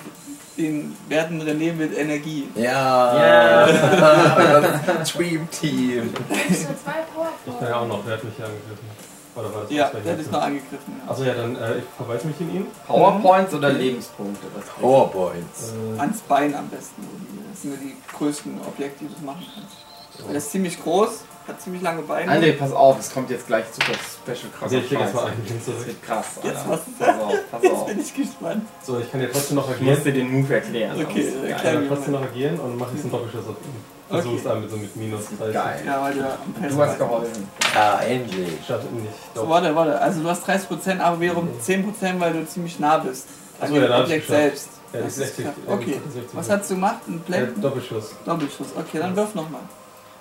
[0.57, 2.49] den werten René mit Energie.
[2.55, 3.67] Ja,
[4.87, 6.15] das Dream Team.
[6.31, 8.89] Ich kann ja auch noch, der hat mich ja angegriffen.
[9.37, 11.01] Oder war das Ja, der ist noch angegriffen.
[11.05, 11.11] Ja.
[11.11, 12.67] Achso, ja, dann äh, ich verweise mich in ihn.
[12.87, 14.47] Powerpoints oder Lebenspunkte?
[14.55, 15.73] Was Powerpoints.
[15.97, 17.03] Äh, Ans Bein am besten.
[17.51, 20.29] Das sind ja die größten Objekte, die du machen kannst.
[20.29, 22.33] Der ist ziemlich groß, hat ziemlich lange Beine.
[22.33, 24.63] André, pass auf, es kommt jetzt gleich super special krass.
[24.63, 25.33] also ich klicke erstmal ein.
[25.67, 26.71] Das wird krass, Jetzt Alter.
[26.71, 26.81] was?
[26.99, 27.87] Pass auf, pass Jetzt auf.
[27.87, 28.63] bin ich gespannt.
[28.83, 30.05] So, ich kann ja trotzdem noch Ich muss agieren.
[30.05, 31.05] dir den Move erklären.
[31.05, 33.95] Okay, erklär Ich kann trotzdem noch agieren und mache jetzt einen Doppelschuss auf ihn.
[34.09, 34.49] Versuch's Okay.
[34.55, 35.55] damit so mit minus 30.
[35.55, 35.83] Geil.
[35.87, 37.49] Ja, weil du am Du hast geholfen.
[37.75, 38.39] Ja, endlich.
[38.39, 39.15] Ihn nicht.
[39.35, 39.49] So, Doch.
[39.49, 39.99] warte, warte.
[40.01, 43.27] Also du hast 30%, aber wiederum 10%, weil du ziemlich nah bist.
[43.61, 44.69] An Achso, ja, Objekt selbst.
[44.93, 45.45] Ja, Das das ist ist 60.
[45.65, 45.77] klar.
[45.79, 45.91] Okay.
[46.05, 46.37] ja, 60.
[46.37, 46.97] Was hast du gemacht?
[47.09, 47.61] Ein Äh, Blenden?
[47.63, 48.15] Doppelschuss.
[48.27, 48.67] Doppelschuss.
[48.77, 49.63] Okay, dann wirf nochmal.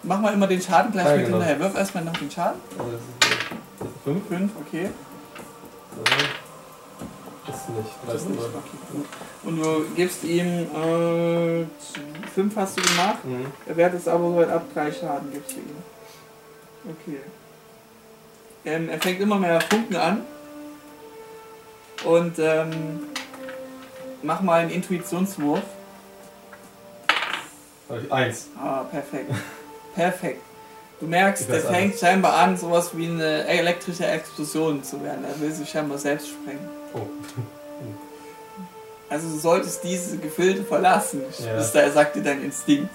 [0.03, 1.37] Mach mal immer den Schaden gleich Ja, mit genau.
[1.37, 1.59] hinterher.
[1.59, 2.59] Wirf erstmal noch den Schaden.
[2.77, 3.39] Also das ist,
[3.79, 4.27] das ist 5.
[4.27, 4.89] 5, okay.
[7.47, 7.89] Das ist nicht.
[8.05, 8.39] Das ist nicht.
[8.41, 8.51] 13.
[8.51, 9.05] Okay.
[9.43, 10.67] Und du gibst ihm
[12.35, 13.23] 5 hast du gemacht.
[13.23, 13.45] Mhm.
[13.65, 15.83] Er wehrt es aber soweit ab, 3 Schaden gibst du ihm.
[16.85, 17.19] Okay.
[18.65, 20.21] Ähm, er fängt immer mehr Funken an.
[22.03, 23.01] Und ähm,
[24.21, 25.61] mach mal einen Intuitionswurf.
[28.09, 28.47] Eins.
[28.59, 29.31] Ah, perfekt.
[29.95, 30.41] Perfekt.
[30.99, 35.25] Du merkst, der fängt scheinbar an, sowas wie eine elektrische Explosion zu werden.
[35.25, 36.67] Er will sich scheinbar selbst sprengen.
[36.93, 36.99] Oh.
[39.09, 41.57] Also du solltest diese Gefilde verlassen, Ja.
[41.59, 42.89] ist da, sagt dir dein Instinkt.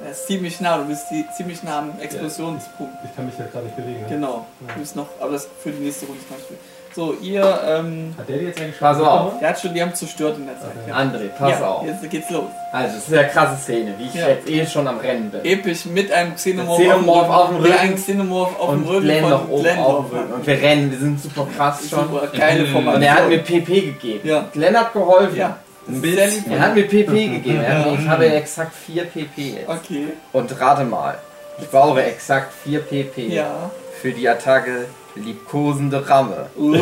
[0.00, 1.06] Er ist ziemlich nah, du bist
[1.36, 2.94] ziemlich nah am Explosionspunkt.
[3.04, 4.02] Ich kann mich ja gerade nicht bewegen.
[4.02, 4.06] Ne?
[4.08, 4.46] Genau.
[4.64, 4.74] Ja.
[4.74, 6.56] Du bist noch, aber das für die nächste Runde zum Beispiel.
[6.98, 9.38] So, ihr, ähm, Hat der jetzt eigentlich Pass schon auf.
[9.38, 10.70] der hat schon, die haben zerstört in der Zeit.
[10.82, 10.90] Okay.
[10.90, 10.96] Ja.
[10.96, 11.86] André, pass ja, auf.
[11.86, 12.46] Jetzt geht's los.
[12.72, 14.26] Also, es ist eine krasse Szene, wie ich Ja.
[14.30, 15.44] jetzt eh schon am Rennen bin.
[15.44, 19.20] Episch mit einem Xenomorph, Xenomorph auf dem Rücken einen Xenomorph auf dem und Rücken Glenn
[19.22, 20.32] von noch oben Glenn auf Rücken.
[20.32, 22.00] Und wir rennen, wir sind super krass schon.
[22.00, 23.02] Super geile Und Formation.
[23.02, 24.28] er hat mir PP gegeben.
[24.28, 24.44] Ja.
[24.52, 25.36] Glenn hat geholfen.
[25.36, 25.56] Ja.
[25.86, 26.50] Ein bisschen.
[26.50, 27.58] Er hat mir PP gegeben.
[27.60, 29.68] Mir, ich habe exakt 4 PP jetzt.
[29.68, 30.08] Okay.
[30.32, 31.16] Und rate mal,
[31.60, 33.70] ich brauche exakt 4 PP Ja.
[34.02, 34.86] für die Attacke
[35.24, 36.46] liebkosende Ramme.
[36.56, 36.76] Uh.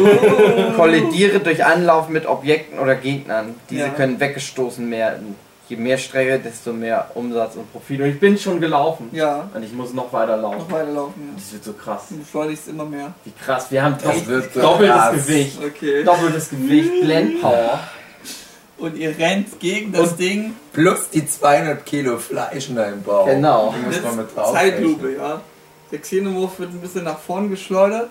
[0.77, 3.55] Kollidiere durch Anlauf mit Objekten oder Gegnern.
[3.71, 3.89] Diese Ja.
[3.91, 5.37] können weggestoßen werden.
[5.69, 8.01] Je mehr Strecke, desto mehr Umsatz und Profit.
[8.01, 9.09] Und ich bin schon gelaufen.
[9.11, 9.49] Ja.
[9.53, 10.59] Und ich muss noch weiter laufen.
[10.59, 11.15] Noch weiterlaufen.
[11.29, 11.35] Ja.
[11.37, 12.03] Das wird so krass.
[12.09, 13.13] Du beschleunigst immer mehr.
[13.25, 13.67] Wie krass.
[13.71, 15.27] Wir haben Das wird so doppeltes krass.
[15.27, 15.59] Gewicht.
[15.65, 16.05] Okay.
[16.05, 17.81] Doppeltes Gewicht, Blend Power.
[18.79, 20.55] Und ihr rennt gegen das Und- Ding.
[20.73, 23.27] Plus die 200 Kilo Fleisch in deinem Bauch.
[23.27, 23.75] Genau.
[23.77, 25.41] Die muss man mit Zeitlupe, ja.
[25.91, 28.09] Der Xenomorph wird ein bisschen nach vorn geschleudert.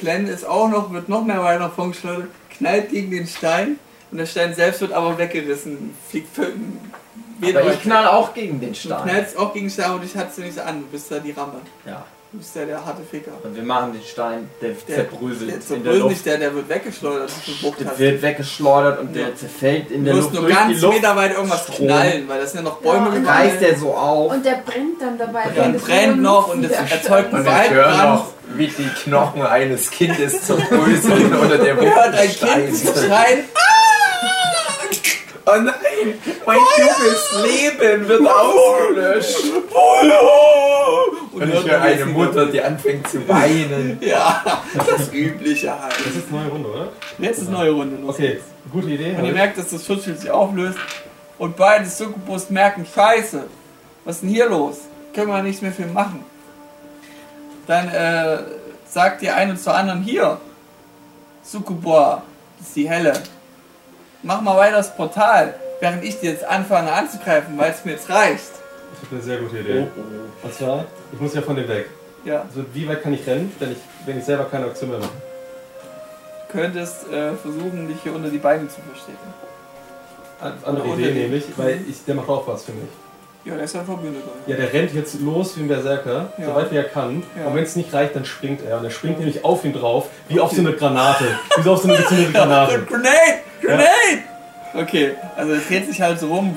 [0.00, 3.78] Glenn ist auch noch, wird noch mehr weiter nach vorn geschleudert, knallt gegen den Stein
[4.10, 5.94] und der Stein selbst wird aber weggerissen.
[6.08, 6.48] Fliegt für,
[7.38, 9.02] weder Aber ich knall auch gegen den Du Stein.
[9.08, 10.80] knallst auch gegen den Stein, aber dich hat du nicht so an.
[10.80, 11.60] Du bist da die Ramme.
[11.86, 12.04] Ja.
[12.32, 13.32] Du bist ja der harte Ficker.
[13.42, 16.10] Und wir machen den Stein, der, Der, zerbröselt der in der zerbröselt Luft.
[16.12, 17.30] nicht, der, der wird weggeschleudert.
[17.60, 17.98] Du Der hast.
[17.98, 19.24] wird weggeschleudert und Ja.
[19.24, 20.34] der zerfällt in Du der musst Luft.
[20.34, 21.86] nur durch ganz die Luft Meter weit irgendwas Strom.
[21.88, 24.32] knallen, weil das sind ja noch Bäume Ja, und reißt der so auf.
[24.32, 25.42] Und der brennt dann dabei.
[25.48, 28.22] Und dann brennt noch und es erzeugt einen Und ich Waldbrand.
[28.56, 33.44] Wie die Knochen eines Kindes zerbröseln unter der Hört ein Kind schreien.
[35.46, 36.14] Oh nein,
[36.46, 39.36] mein junges Leben wird ausgelöscht.
[41.32, 43.98] Und ich hört höre ein eine Mutter, die anfängt zu weinen.
[44.00, 45.94] Ja, das Übliche halt.
[46.04, 46.88] Das ist eine neue Runde, oder?
[47.18, 48.14] Jetzt ist neue Runde los.
[48.14, 48.40] Okay,
[48.70, 49.16] gute Idee.
[49.16, 50.78] Und ihr merkt, dass das Schutzschild sich auflöst.
[51.38, 53.44] Und beide Succubus merken, scheiße,
[54.04, 54.76] was ist denn hier los?
[55.14, 56.24] Können wir nichts mehr für machen.
[57.70, 58.38] Dann äh,
[58.88, 60.38] sagt ihr eine zur anderen, hier,
[61.44, 62.22] Succubor,
[62.58, 63.12] das ist die Helle.
[64.24, 68.10] Mach mal weiter das Portal, während ich dir jetzt anfange anzugreifen, weil es mir jetzt
[68.10, 68.50] reicht.
[68.94, 69.86] Ich habe eine sehr gute Idee.
[70.42, 71.88] Und zwar, ich muss ja von dem weg.
[72.24, 74.98] Ja, Also wie weit kann ich rennen, wenn ich, wenn ich selber keine Aktion mehr
[74.98, 75.10] mache?
[76.48, 79.32] du könntest äh, versuchen, dich hier unter die Beine zu verstecken.
[80.40, 82.88] An- Andere Idee nämlich, weil ich, der macht auch was für mich.
[83.44, 84.28] Ja, der ist ein Verbündeter.
[84.46, 86.44] Ja, der rennt jetzt los wie ein Berserker, Ja.
[86.46, 87.22] soweit wie er kann.
[87.38, 87.46] Ja.
[87.46, 88.78] Und wenn es nicht reicht, dann springt er.
[88.78, 91.24] Und er springt nämlich auf ihn drauf, wie auf so eine Granate.
[91.56, 92.82] Wie so auf so eine gezündete Granate.
[92.82, 93.14] Grenade!
[93.62, 93.88] Grenade!
[94.74, 96.54] Okay, also er dreht sich halt so rum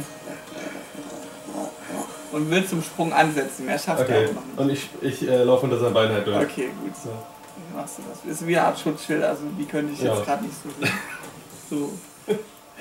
[2.31, 3.65] und will zum Sprung ansetzen.
[3.65, 4.91] Mehr schafft er Okay, noch nicht.
[5.01, 6.37] und ich, ich äh, laufe unter seinem Bein halt durch.
[6.37, 6.95] Okay, gut.
[6.95, 7.09] So.
[7.09, 8.31] Wie machst du das?
[8.31, 10.13] Ist wie eine Art Schutzschild, also die könnte ich Ja.
[10.13, 10.93] jetzt gerade nicht so sehen.
[11.69, 11.91] So.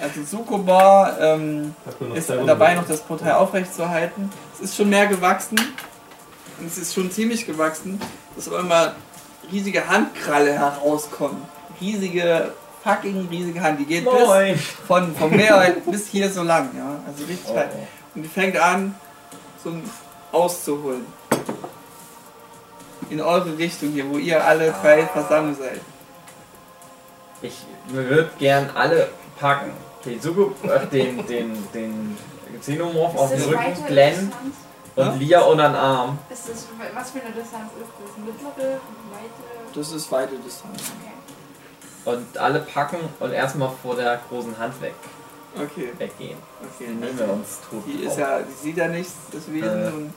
[0.01, 1.75] Also Sukuba ähm,
[2.15, 4.31] ist dabei, noch das Portal aufrechtzuerhalten.
[4.55, 5.59] Es ist schon mehr gewachsen.
[6.59, 8.01] Und es ist schon ziemlich gewachsen,
[8.37, 8.95] dass auf einmal
[9.51, 11.43] riesige Handkralle herauskommen.
[11.81, 12.53] Riesige,
[12.83, 13.81] fucking riesige Hand.
[13.81, 17.01] Die geht bis von, vom Meer bis hier so lang, ja.
[17.07, 17.57] Also richtig Oh.
[17.57, 17.71] weit.
[18.15, 18.95] Und die fängt an,
[19.63, 19.83] so ein
[20.33, 21.05] auszuholen.
[23.11, 25.81] In eure Richtung hier, wo ihr alle drei versammelt seid.
[27.43, 29.09] Ich würde gern alle
[29.43, 29.73] packen.
[30.01, 32.17] Okay, Suko, äh, den, den, den
[32.61, 34.33] Xenomorph auf das Rücken, Glenn
[34.97, 35.13] und Ja?
[35.15, 36.19] Lia unter den Arm.
[36.31, 38.25] Ist das, was für eine Distanz ist das?
[38.25, 38.73] Mittlere,
[39.11, 39.75] weite?
[39.75, 40.81] Das ist weite Distanz.
[40.81, 42.17] Okay.
[42.17, 44.95] Und alle packen und erstmal vor der großen Hand weg,
[45.57, 46.37] Okay, weggehen.
[46.63, 46.87] okay.
[46.87, 47.83] Dann nehmen wir uns tot.
[47.87, 49.87] Die ist ja, die sieht ja nichts, das Wesen, Äh.
[49.89, 50.15] und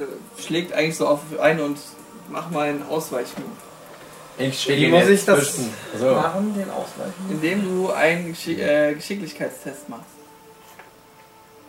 [0.00, 1.78] äh, schlägt eigentlich so auf ein und
[2.30, 3.48] mach mal einen Ausweichmove.
[4.36, 5.72] Ich Wie muss ich das zwischen.
[5.98, 6.12] So.
[6.14, 7.14] machen, den Ausweichen?
[7.30, 10.04] Indem du einen Geschick äh, Geschicklichkeitstest machst.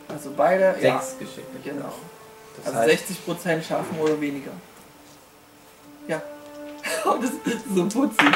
[0.08, 1.48] Also beide, ja, Sechs geschickt.
[1.64, 1.92] genau.
[2.64, 4.52] Das Also heißt, 60% schaffen oder weniger.
[6.08, 6.22] Ja.
[7.22, 8.28] das ist so putzig.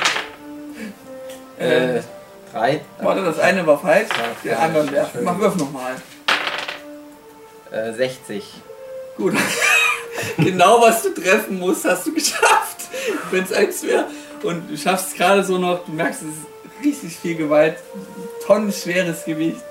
[1.60, 2.04] äh, Äh,
[2.52, 2.82] drei.
[3.00, 4.10] warte, das eine war falsch,
[4.44, 4.88] Ja, den anderen.
[4.94, 5.24] Entschuldigung.
[5.26, 5.96] Mach Würf nochmal.
[7.72, 8.44] Äh, 60.
[9.18, 9.34] Gut.
[10.38, 12.90] Genau was du treffen musst, hast du geschafft.
[13.32, 14.08] Wenn es eins wäre.
[14.44, 17.78] Und du schaffst es gerade so noch, du merkst, es ist riesig viel Gewalt,
[18.46, 19.62] tonnenschweres Gewicht.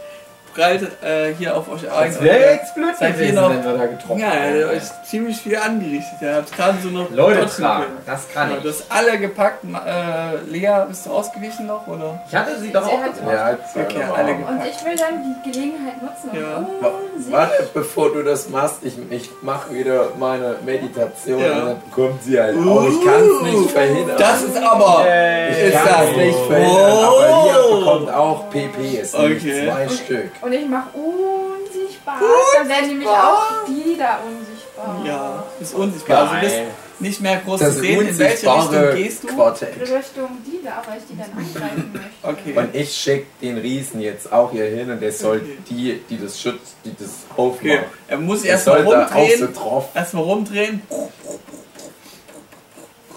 [0.58, 2.10] Prallt äh, hier auf euch ein.
[2.12, 4.82] Das wäre jetzt blöd Seid gewesen, noch- wenn wir da getroffen Ja, ihr habt euch
[5.08, 6.18] ziemlich viel angerichtet.
[6.20, 7.96] Ihr habt gerade so noch Leute tragen, können.
[8.06, 8.62] das kann Genau, ich.
[8.64, 9.62] du hast alle gepackt.
[9.64, 11.86] Äh, Lea, bist du ausgewichen noch?
[11.86, 12.20] Oder?
[12.28, 13.32] Ich hatte sie doch Sie auch hat- getroffen.
[13.32, 14.36] Ja, Okay, alle auch.
[14.36, 16.56] ge- Und ich will dann die Gelegenheit nutzen und Ja.
[16.58, 21.52] Um Warte, bevor du das machst, ich, ich mache wieder meine Meditation Ja.
[21.52, 22.84] und dann kommt sie halt auch.
[22.88, 24.16] Ich kann es nicht verhindern.
[24.18, 25.04] Das ist aber.
[25.50, 27.20] ich ist kann es nicht verhindern, Oh.
[27.20, 28.98] aber Lia bekommt auch PP.
[29.00, 29.66] Es sind Okay.
[29.68, 30.30] zwei Stück.
[30.40, 32.20] Und ich mache unsichtbar.
[32.56, 35.02] Dann werden nämlich auch die da unsichtbar.
[35.04, 36.18] Ja, bist unsichtbar.
[36.18, 36.56] Also du bist
[37.00, 38.08] nicht mehr groß Das zu sehen.
[38.08, 39.26] In welche Richtung gehst du?
[39.28, 39.80] Quartett.
[39.80, 42.08] Richtung die da, weil ich die dann angreifen möchte.
[42.22, 42.58] Okay.
[42.58, 45.58] Und ich schicke den Riesen jetzt auch hier hin und der soll Okay.
[45.70, 47.78] die, die das schützt, die das okay.
[47.78, 47.92] aufmacht.
[48.08, 49.54] Er muss erstmal so rumdrehen.
[49.54, 49.88] drauf.
[49.94, 50.82] Erstmal rumdrehen.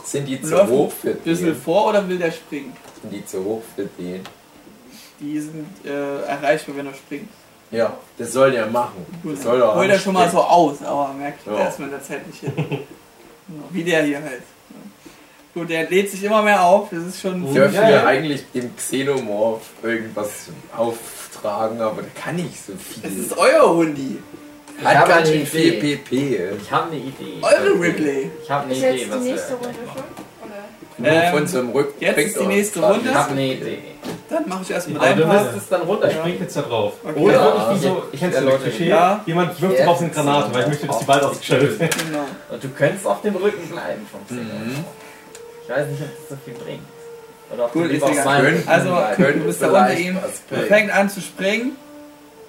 [0.03, 1.55] Sind die zu Läuft hoch für Ein bisschen den?
[1.55, 2.73] vor oder will der springen?
[3.01, 4.21] Sind die zu hoch für den?
[5.22, 7.30] Die sind äh, erreichbar, wenn er springt.
[7.69, 9.06] Ja, das soll der machen.
[9.23, 11.53] Gut, Das soll er holt er schon mal so aus, aber merkt Ja.
[11.53, 12.52] er erstmal in der Zeit nicht hin.
[12.57, 14.41] Genau, Wie der hier halt.
[15.53, 16.89] Gut, der lädt sich immer mehr auf.
[16.91, 17.45] Das ist schon.
[17.53, 18.06] Ja, wir ja.
[18.06, 23.03] eigentlich dem Xenomorph irgendwas auftragen, aber der kann nicht so viel.
[23.03, 24.18] Das ist euer Hundi.
[24.80, 25.95] Ich Hat ganz eine schön viel Idee.
[25.98, 26.39] PP.
[26.64, 27.34] Ich habe eine Idee.
[27.41, 28.31] Eure Ripley.
[28.43, 29.57] Ich habe eine Ist Idee, jetzt die was nächste wir.
[29.68, 30.03] Runde schon?
[30.49, 30.64] Oder?
[30.98, 31.93] Nur Ähm, von so einem Rücken.
[31.99, 32.98] jetzt ist die nächste Runde.
[32.99, 33.14] Ich nicht.
[33.15, 33.77] habe eine Idee.
[34.31, 35.55] Dann mache ich erstmal dein du Part.
[35.57, 36.19] es dann runter, ich Ja.
[36.21, 36.93] spring jetzt da drauf.
[37.03, 37.19] Okay.
[37.19, 37.43] Oder Ja.
[37.45, 38.69] wirklich wie so, Ich du das erläutere.
[38.69, 38.87] Klischee?
[38.89, 39.21] Ja.
[39.25, 39.85] Jemand wirft Ja.
[39.85, 41.97] drauf eine Granate, weil ich möchte, dass die bald ausgeschaltet wird.
[42.05, 42.25] Genau.
[42.49, 44.37] Und du könntest auf dem Rücken bleiben vom.
[44.37, 44.85] Mhm.
[45.63, 46.81] Ich weiß nicht, ob das so viel bringt.
[47.53, 48.23] Oder ob Gut, du ist auf egal.
[48.23, 50.17] seinem Könnten- Also, könnte du bist da unter ihm.
[50.51, 51.75] Er fängt an zu springen.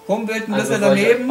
[0.08, 1.30] Humpelt ein Also bisschen sollte daneben.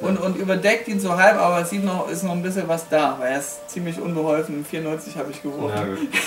[0.00, 2.88] Und, und überdeckt ihn so halb, aber es sieht noch, ist noch ein bisschen was
[2.88, 4.64] da, weil er ist ziemlich unbeholfen.
[4.64, 6.08] 94 habe ich geworfen.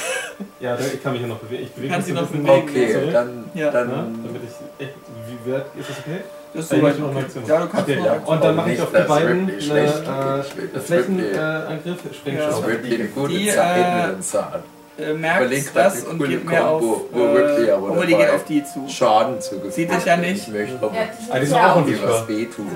[0.62, 0.76] Ja.
[0.76, 1.64] Ja, ich kann mich hier noch bewegen.
[1.64, 3.72] Ich bewege Kannst mich noch bisschen bewegen, Okay, zurück, dann, Ja.
[3.72, 4.94] dann damit ich echt,
[5.28, 6.20] wie weit ist das okay?
[6.54, 7.26] Das ist Ja, ich soweit okay.
[7.46, 8.14] Ja, du kannst Okay, noch ja.
[8.26, 10.46] Und dann mache ich auf die beiden Ripley schlecht geht.
[10.46, 12.48] Ich will, eine dass äh, Flächenangriff, Ja.
[12.48, 14.64] Das wird eine gute Die, Zeit äh, mit uns haben.
[15.00, 16.82] Äh, Überleg merkt das und geht mehr auf.
[16.82, 18.88] Kombo, wo Ripley aber obwohl die geht auf die zu.
[18.90, 19.74] Schaden zugefügt.
[19.74, 20.48] Sieht dich ja nicht.
[20.48, 22.26] Ich möchte aber Ja, die sind, auch unsichtbar.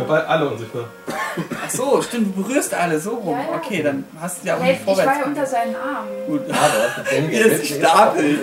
[0.08, 0.86] was alle unsichtbar.
[1.66, 3.32] Ach so, stimmt, du berührst alle so rum.
[3.38, 3.58] Ja, ja.
[3.58, 5.20] Okay, dann hast du ja auch Hey, nicht ich war vorwärts.
[5.20, 6.10] ja unter seinen Armen.
[6.28, 6.42] Gut.
[7.12, 8.40] Den Wie das stapelt.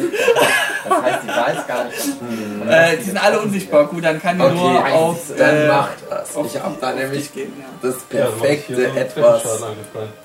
[0.88, 2.10] Das heißt, sie weiß gar nicht, dass
[2.92, 3.86] Äh, die sind alle unsichtbar.
[3.86, 5.18] Gut, dann kann Okay, nur auf.
[5.36, 6.34] dann äh, macht das.
[6.36, 7.64] auf Ich habe die- da auf nämlich gehen, ja.
[7.82, 9.42] das ich perfekte etwas,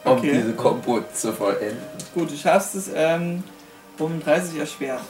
[0.03, 0.31] um Okay.
[0.33, 1.77] diese Kombo zu vollenden.
[2.15, 3.43] Gut, du schaffst es ähm,
[3.99, 5.01] um 30 erschwert,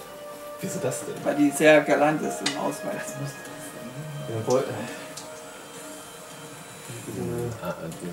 [0.59, 1.15] Wieso das denn?
[1.23, 3.13] weil die sehr galant ist im Ausweichen.
[4.27, 4.63] Jawohl.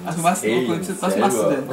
[0.06, 1.64] Ach, du machst nur was machst du denn?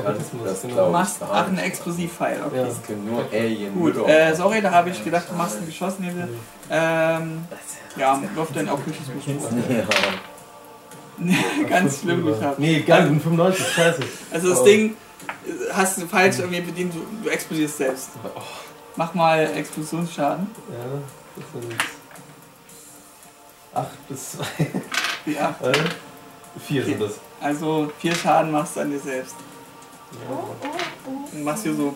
[0.46, 2.58] Das, Du machst ich, ach, einen Explosivpfeil, okay.
[2.58, 2.66] Ja.
[2.66, 6.30] Das können nur Alien Gut, äh, sorry, da habe ich gedacht, du machst einen Geschossnebel.
[6.72, 7.46] Ähm,
[7.98, 9.24] ja, wirf deinen Okkultismus
[9.70, 11.26] Ja.
[11.70, 12.60] Ganz schlimm gehabt.
[12.60, 14.00] Nee, gar nicht, 95, scheiße.
[14.32, 14.66] Also das Oh.
[14.66, 14.94] Ding äh,
[15.74, 18.10] hast du falsch irgendwie bedient, du, du explodierst selbst.
[18.96, 20.48] Mach mal Explosionsschaden.
[20.72, 20.86] Ja,
[21.36, 21.76] das sind
[23.74, 24.44] 8 bis 2.
[25.26, 25.56] Ja,
[26.66, 27.14] 4 sind das.
[27.40, 29.36] also vier Schaden machst du an dir selbst.
[30.30, 30.68] Oh, oh,
[31.06, 31.36] oh.
[31.36, 31.94] Und machst hier so,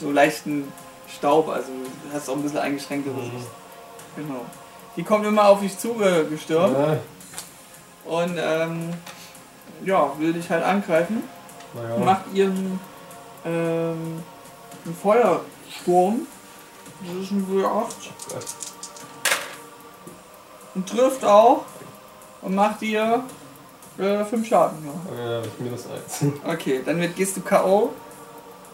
[0.00, 0.70] so leichten
[1.08, 3.20] Staub, also du hast auch ein bisschen eingeschränkte Mhm.
[3.38, 3.50] Sicht.
[4.16, 4.44] Genau.
[4.96, 6.98] Die kommt immer auf dich zugestürmt Ja,
[8.04, 8.92] und ähm,
[9.84, 11.22] ja, will dich halt angreifen.
[11.76, 12.04] Naja.
[12.04, 12.80] Macht ihren
[13.44, 14.22] ähm,
[14.84, 16.26] einen Feuersturm.
[17.04, 17.86] Das ist ein W8.
[20.74, 21.64] Und trifft auch
[22.42, 23.22] und macht ihr
[23.98, 24.78] äh, 5 Schaden.
[24.84, 25.24] Ja.
[25.24, 26.32] Ja, ich minus 1.
[26.46, 27.90] Okay, dann wird, gehst du K.O.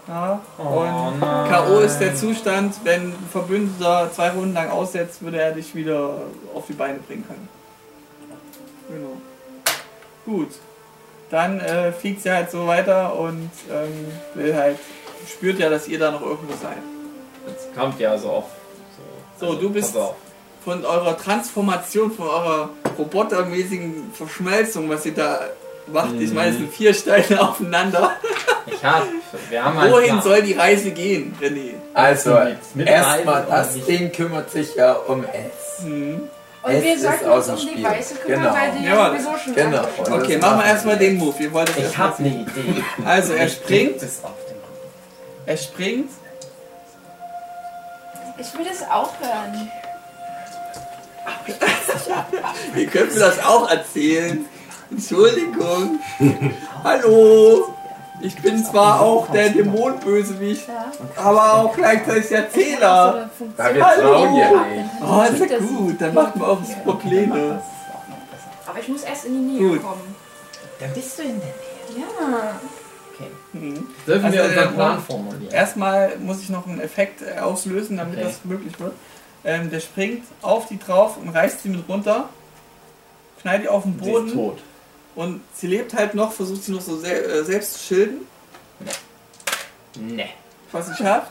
[0.09, 1.21] Ja, Oh und.
[1.21, 1.79] K.O.
[1.79, 6.23] ist der Zustand, wenn ein Verbündeter zwei Runden lang aussetzt, würde er dich wieder
[6.55, 7.49] auf die Beine bringen können.
[8.89, 9.17] Genau.
[10.25, 10.51] Gut.
[11.33, 14.77] Dann äh, fliegt sie halt so weiter und ähm, will halt,
[15.29, 16.77] spürt ja, dass ihr da noch irgendwo seid.
[17.49, 18.45] Jetzt kommt ja so auf.
[19.41, 20.15] So, du bist- Pass auf.
[20.65, 25.41] Von eurer Transformation, von eurer robotermäßigen Verschmelzung, was ihr da
[25.93, 28.13] macht, ich meine, es sind vier Steine aufeinander.
[28.67, 29.03] Ich hab.
[29.51, 29.93] Wir haben halt.
[29.93, 31.73] Wohin soll die Reise gehen, René?
[31.95, 32.39] Also,
[32.79, 35.83] erstmal das Ding kümmert sich ja um S.
[35.85, 36.29] Hm.
[36.63, 37.85] Und Es wir ist sollten aus uns dem um die Spiel.
[37.85, 38.55] Weiße kümmern, Genau.
[38.55, 39.83] weil die Ja, sowieso schon genau.
[40.13, 41.43] Okay, machen wir erstmal den Move.
[41.43, 42.85] Ihr wollt es Ich erst hab mal eine Idee.
[43.05, 44.01] Also, er springt,
[45.47, 46.11] er springt.
[48.39, 49.71] Ich will das auch hören.
[52.77, 54.45] Ihr könnt mir das auch erzählen.
[54.91, 56.01] Entschuldigung.
[56.85, 57.75] Hallo.
[58.25, 60.93] Ich bin zwar auch der Dämonenbösewicht, Ja.
[61.17, 63.31] aber auch gleichzeitig der Zähler.
[63.59, 64.03] Ja, wir Hallo.
[64.13, 64.91] trauen ja nicht.
[65.03, 67.61] Oh, ist ja gut, dann machen wir auch Pläne.
[68.67, 69.83] Aber ich muss erst in die Nähe Gut.
[69.83, 70.15] kommen.
[70.79, 72.07] Dann bist du in der Nähe.
[72.07, 72.53] Ja.
[73.53, 73.87] Mhm.
[74.07, 75.53] Dürfen Also, wir äh, unseren Plan formulieren?
[75.53, 78.25] Erstmal muss ich noch einen Effekt äh, auslösen, damit Okay.
[78.27, 78.93] das möglich wird.
[79.45, 82.29] Ähm, der springt auf die drauf und reißt sie mit runter,
[83.41, 84.59] knallt die auf den Sie ist Boden tot.
[85.15, 88.19] Und sie lebt halt noch, versucht sie noch so sel äh, selbst zu schilden,
[89.99, 90.29] Ne.
[90.73, 91.31] was sie schafft.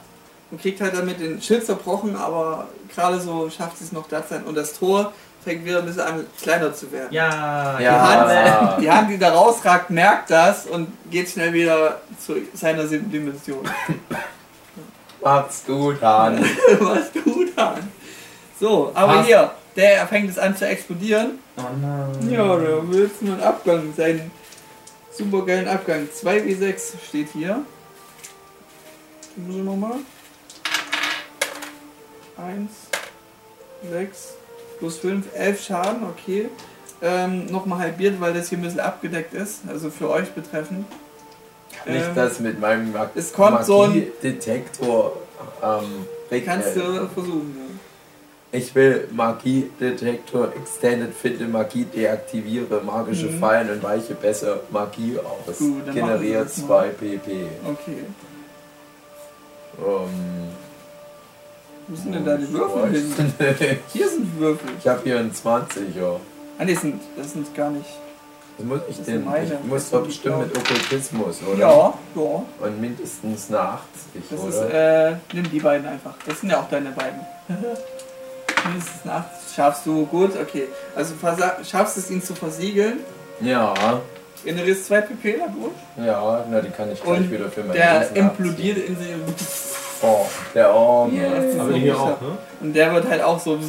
[0.51, 4.21] Und kriegt halt damit den Schild zerbrochen, aber gerade so schafft sie es noch da
[4.21, 4.43] zu sein.
[4.43, 5.13] Und das Tor
[5.43, 7.07] fängt wieder ein bisschen an kleiner zu werden.
[7.11, 8.77] Ja, Ja.
[8.79, 13.67] Die Hand, die da rausragt, merkt das und geht schnell wieder zu seiner siebten Dimension.
[15.23, 16.43] Macht's gut, Han.
[16.79, 17.89] Was gut an.
[18.59, 19.27] So, aber Passt.
[19.27, 21.39] hier, der fängt es an zu explodieren.
[21.57, 22.29] Oh nein.
[22.31, 24.31] Ja, da willst du einen Abgang, seinen
[25.11, 26.07] supergeilen Abgang.
[26.21, 27.63] 2W6 steht hier.
[29.35, 29.97] Geben Sie nochmal.
[32.37, 32.69] 1,
[33.91, 34.33] 6,
[34.79, 36.49] plus 5, 11 Schaden, okay.
[37.03, 40.85] Ähm, nochmal halbiert, weil das hier ein bisschen abgedeckt ist, also für euch betreffend.
[41.83, 45.17] Kann ich Ähm, das mit meinem Mag es kommt so ein- Magiedetektor
[45.63, 46.05] ähm,
[46.45, 47.79] Kannst äh, du versuchen.
[48.53, 53.39] Ich will Magiedetektor Extended Finde Magie deaktiviere magische Mhm.
[53.39, 55.57] Fallen und weiche besser Magie aus.
[55.57, 56.67] Gut, Generiert das mal.
[56.67, 57.45] 2 PP.
[57.65, 58.03] Okay.
[59.79, 60.49] Ähm,
[61.87, 63.79] Wo sind denn die Würfel hin?
[63.93, 64.69] Hier sind Würfel.
[64.79, 66.17] ich habe hier einen 20er.
[66.59, 67.89] Ah, nee, das sind, das sind gar nicht.
[68.57, 69.23] Das muss ich Das denn?
[69.23, 69.45] meine.
[69.63, 71.57] Ich muss doch bestimmt mit Okkultismus, oder?
[71.57, 72.43] Ja, ja.
[72.67, 74.49] Und mindestens eine 80, Das oder?
[74.49, 76.15] ist, äh, nimm die beiden einfach.
[76.27, 77.21] Das sind ja auch deine beiden.
[78.65, 79.25] Mindestens nach.
[79.55, 80.67] Schaffst du gut, okay.
[80.95, 81.13] Also
[81.69, 82.99] schaffst es ihn zu versiegeln.
[83.41, 83.73] ja,
[84.43, 85.73] Generierst zwei PP, na gut.
[86.03, 88.95] ja, na, die kann ich gleich Und wieder für mein Der implodiert abziehen.
[88.97, 89.47] in sich.
[90.01, 90.25] Oh,
[90.55, 92.37] der das ist Aber so hier auch, ne?
[92.59, 93.59] Und der wird halt auch so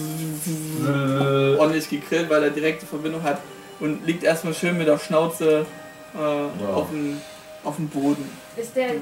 [1.58, 3.38] ordentlich gegrillt, weil er direkte Verbindung hat.
[3.80, 5.66] Und liegt erstmal schön mit der Schnauze
[6.14, 6.74] äh, Ja.
[6.74, 7.20] auf, dem,
[7.64, 8.30] auf dem Boden.
[8.56, 8.96] Ist der die,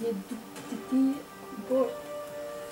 [0.00, 0.14] die,
[0.70, 1.14] die, die,
[1.68, 1.88] Bo-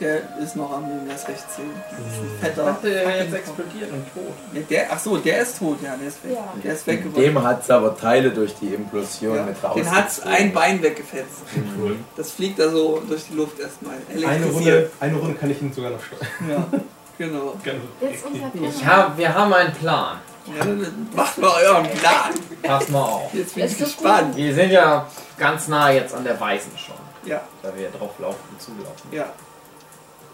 [0.00, 1.62] Der ist noch am Leben, der ist recht zäh.
[1.90, 2.64] Das ist ein Ich fetter.
[2.64, 4.34] dachte, er wäre jetzt explodiert und tot.
[4.52, 6.32] Ja, der, ach so, der ist tot, ja, der ist weg.
[6.34, 6.52] Ja.
[6.64, 7.22] Der ist weggeworfen.
[7.22, 9.74] Dem hat es aber Teile durch die Implosion Ja, mit raus.
[9.76, 11.42] den hat ein Bein weggefetzt.
[11.78, 11.96] Cool.
[12.16, 13.94] Das fliegt da so durch die Luft erstmal.
[14.10, 14.46] Eine.
[14.46, 16.28] Runde, eine Runde kann ich ihn sogar noch steuern.
[16.50, 16.78] Ja,
[17.18, 17.54] genau.
[18.60, 20.18] Ich hab, wir haben einen Plan.
[20.58, 20.66] Ja,
[21.14, 22.30] macht mal euren Plan.
[22.62, 23.32] Pass mal auf.
[23.32, 24.36] Jetzt bin ich gespannt.
[24.36, 25.06] Wir sind ja
[25.38, 26.96] ganz nah jetzt an der Weißen schon.
[27.24, 29.08] Ja, Da wir drauf laufen und zulaufen.
[29.10, 29.24] ja,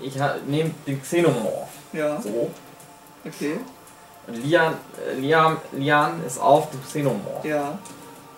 [0.00, 0.14] Ich
[0.46, 1.68] nehme den Xenomorph.
[1.92, 2.50] ja, So.
[3.26, 3.58] okay,
[4.26, 4.74] Und Lian,
[5.08, 7.44] äh, Lian, Lian ist auf dem Xenomorph.
[7.44, 7.78] ja.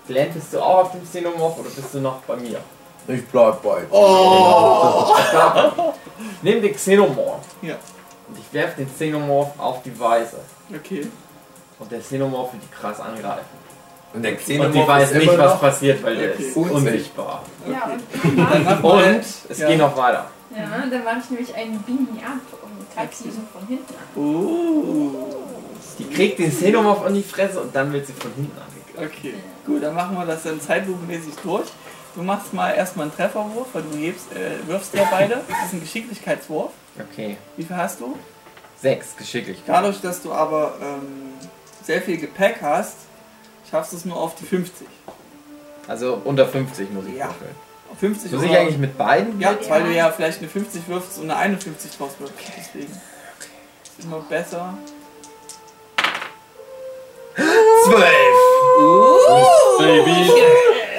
[0.08, 2.58] Glenn, bist du auch auf dem Xenomorph oder bist du noch bei mir?
[3.06, 3.82] Ich bleib bei.
[3.90, 5.14] Oh!
[6.42, 7.44] Nimm den Xenomorph.
[7.62, 7.74] Ja.
[8.28, 10.38] Und ich werfe den Xenomorph auf die Weise.
[10.74, 11.06] Okay.
[11.78, 13.44] Und der Xenomorph wird die krass angreifen.
[14.12, 16.42] Und der Und Xenomorph die weiß ist nicht, immer was passiert, weil der Okay.
[16.42, 17.42] ist unsichtbar.
[17.70, 18.76] Ja, okay.
[18.82, 19.68] und, Und es Ja.
[19.68, 20.26] geht noch weiter.
[20.56, 24.22] Ja, dann mache ich nämlich einen Me Up und treib sie so von hinten an.
[24.22, 25.26] Oh.
[25.98, 29.18] Die kriegt den Xenomorph an die Fresse und dann wird sie von hinten angegriffen.
[29.18, 29.34] Okay,
[29.66, 31.66] gut, dann machen wir das dann zeitlupenmäßig durch.
[32.14, 35.40] Du machst mal erstmal einen Trefferwurf, weil du hebst, äh, wirfst ja beide.
[35.48, 36.70] Das ist ein Geschicklichkeitswurf.
[37.10, 37.36] Okay.
[37.56, 38.16] Wie viel hast du?
[38.80, 39.62] Sechs, geschicklich.
[39.66, 41.32] Dadurch, dass du aber ähm,
[41.82, 42.96] sehr viel Gepäck hast,
[43.70, 44.86] schaffst du es nur auf die 50.
[45.88, 47.26] Also unter 50 muss ich Ja.
[47.26, 47.54] würfeln.
[47.92, 49.38] Auf 50 Muss ich eigentlich mit beiden?
[49.40, 49.68] Ja, mit?
[49.68, 52.34] weil du ja vielleicht eine 50 wirfst und eine 51 draus wirfst.
[52.58, 52.92] Deswegen.
[53.98, 54.74] Ist immer besser.
[57.84, 58.08] Zwölf!
[59.78, 60.30] Baby!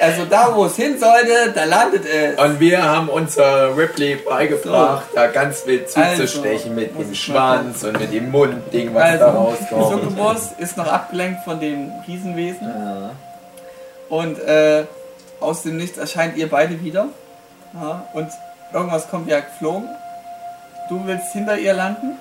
[0.00, 2.38] Also da, wo es hin sollte, da landet es.
[2.38, 7.84] Und wir haben unser Ripley beigebracht, da ganz wild Also, zuzustechen mit muss dem Schwanz
[7.84, 10.02] und mit dem Mundding, was da Also, rauskommt.
[10.02, 12.68] Succubus ist noch abgelenkt von dem Riesenwesen.
[12.68, 13.10] Ja.
[14.10, 14.84] Und äh,
[15.40, 17.06] aus dem Nichts erscheint ihr beide wieder.
[17.74, 18.28] Ja, und
[18.72, 19.88] irgendwas kommt ja geflogen.
[20.88, 22.18] Du willst hinter ihr landen?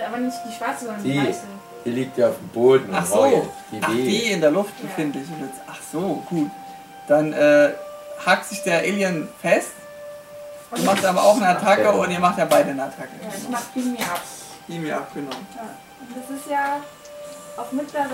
[0.00, 1.26] Äh, Aber nicht die schwarze, sondern die, Die.
[1.28, 1.40] weiße.
[1.84, 2.88] Die liegt ja auf dem Boden.
[2.92, 3.16] Ach und so.
[3.22, 3.42] heult.
[3.72, 5.04] Die Ach, die in der Luft Ja.
[5.04, 6.50] Und jetzt- Ach so, gut.
[7.06, 7.70] Dann äh,
[8.24, 9.70] hakt sich der Alien fest.
[10.74, 11.90] Du machst aber auch eine Attacke Ja.
[11.90, 13.08] und ihr macht ja beide eine Attacke.
[13.22, 14.20] Ja, ich mach Beam Me Up.
[14.66, 15.46] Die mir abgenommen.
[15.56, 15.62] Ja.
[16.00, 16.76] Und das ist ja
[17.56, 18.04] auf mittlere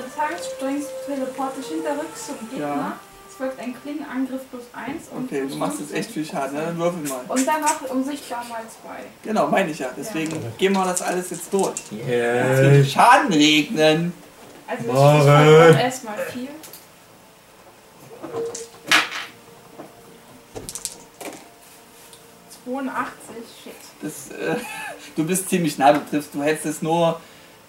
[0.57, 2.67] springst, teleportisch hinterrücks zum Gegner.
[2.67, 2.93] Ja.
[3.35, 5.09] Es folgt ein Klingenangriff plus 1.
[5.11, 6.67] Und Okay, du machst jetzt echt viel Schaden, ne?
[6.67, 7.21] Dann würfel mal.
[7.27, 8.89] Und dann noch unsichtbar mal 2.
[9.25, 9.89] Genau, meine ich ja.
[9.97, 11.75] Deswegen gehen wir das alles jetzt durch.
[11.91, 12.61] Es Yeah.
[12.61, 14.13] wird Schaden regnen.
[14.69, 16.49] Also ich erstmal 4.
[22.65, 23.35] 82,
[23.65, 23.73] shit.
[24.01, 24.55] Das, äh,
[25.17, 26.33] du bist ziemlich nah, du triffst.
[26.33, 27.21] Du hättest nur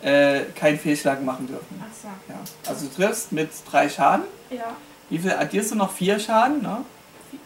[0.04, 1.82] äh, keinen Fehlschlag machen dürfen.
[1.82, 2.08] Ach so.
[2.32, 2.40] Ja.
[2.68, 4.26] Also du triffst mit drei Schaden.
[4.52, 4.76] Ja.
[5.10, 5.92] Wie viel addierst du noch?
[5.92, 6.84] Vier Schaden, ne?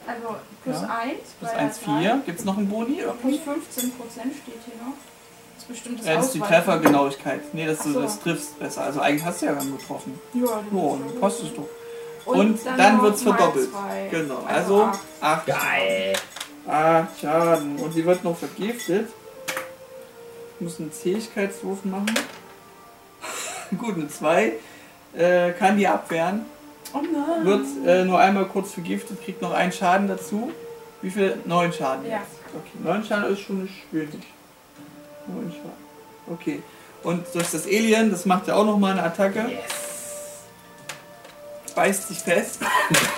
[0.08, 0.88] Also plus Ja.
[1.02, 1.18] 1.
[1.40, 2.22] Plus 1, 4.
[2.26, 3.02] Gibt es noch einen Boni?
[3.22, 4.94] Plus 15 Prozent steht hier noch.
[5.56, 6.40] Das ist bestimmt das Ja, das ist die.
[6.40, 7.54] Treffergenauigkeit.
[7.54, 8.02] Nee, dass du so.
[8.02, 8.84] das triffst besser.
[8.84, 10.20] Also eigentlich hast du ja dann getroffen.
[10.34, 11.68] Ja, das dann ist passt es doch.
[12.26, 13.70] Und, dann, noch wird es verdoppelt.
[13.72, 14.08] zwei.
[14.12, 14.44] Genau.
[14.48, 16.14] Also Also 8 Geil.
[16.68, 17.78] Acht Schaden.
[17.78, 19.10] Und sie wird noch vergiftet.
[20.56, 22.12] Ich muss einen Zähigkeitswurf machen.
[23.78, 24.54] Gut, eine 2.
[25.18, 26.46] Äh, kann die abwehren.
[26.94, 27.46] Oh nein.
[27.46, 30.52] Wird äh, nur einmal kurz vergiftet, kriegt noch einen Schaden dazu.
[31.02, 31.38] Wie viel?
[31.46, 32.18] 9 Schaden Ja.
[32.18, 32.40] jetzt.
[32.56, 34.10] Okay, 9 Schaden ist schon nicht wenig.
[35.28, 36.34] 9 Schaden.
[36.34, 36.62] Okay.
[37.04, 39.46] Und durch das Alien, das macht ja auch nochmal eine Attacke.
[41.76, 42.60] Beißt sich fest.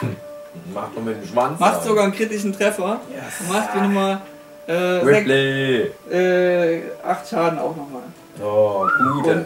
[0.73, 1.60] Mach doch mit dem Schwanz.
[1.60, 2.99] Macht sogar einen kritischen Treffer.
[3.49, 4.22] Macht dir nochmal
[4.68, 5.91] äh, Ripley.
[6.11, 8.03] äh, 8 Schaden auch nochmal.
[8.43, 8.85] Oh,
[9.22, 9.27] gut.
[9.27, 9.45] Und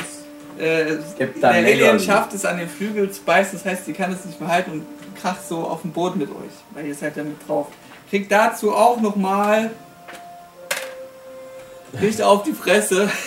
[0.60, 0.98] äh,
[1.42, 4.40] der Alien schafft es an den Flügel zu beißen, das heißt, sie kann es nicht
[4.40, 4.86] mehr halten und
[5.22, 7.68] kracht so auf den Boden mit euch, weil ihr seid ja mit drauf.
[8.10, 9.72] Kriegt dazu auch nochmal
[12.02, 13.10] richtig auf die Fresse.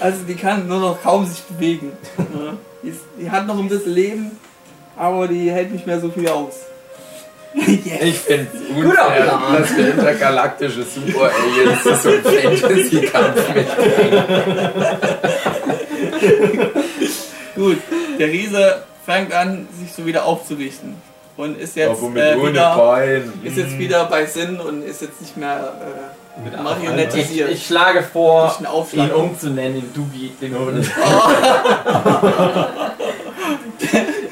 [0.00, 1.92] Also die kann nur noch kaum sich bewegen.
[2.18, 2.54] Ja.
[2.82, 4.30] Die, ist, die hat noch ein bisschen Leben,
[4.96, 6.54] aber die hält nicht mehr so viel aus.
[7.54, 8.02] yes.
[8.02, 13.66] Ich finde Guter unfair, dass wir intergalaktische Super-Aliens zu so einem Fantasy-Kampf mit
[17.54, 17.76] Gut,
[18.18, 20.94] der Riese fängt an, sich so wieder aufzurichten.
[21.36, 23.32] Und ist jetzt, äh, ohne wieder, Bein.
[23.42, 25.72] ist jetzt wieder bei Sinn und ist jetzt nicht mehr
[26.44, 27.50] Mit äh, marionettisiert.
[27.50, 28.56] Ich, ich schlage vor,
[28.92, 30.90] ihn umzunennen in Dubi den Hund.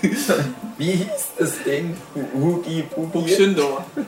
[0.79, 1.97] Wie hieß das Ding?
[2.35, 3.45] Hugi Bugi?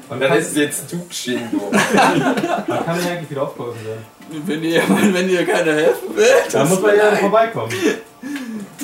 [0.08, 1.70] Und dann ist es jetzt Tugshindo.
[1.70, 4.04] Man kann ja eigentlich wieder aufgeholfen werden.
[4.46, 6.24] Wenn dir, wenn dir keiner helfen will.
[6.50, 7.72] Da muss man ja vorbeikommen.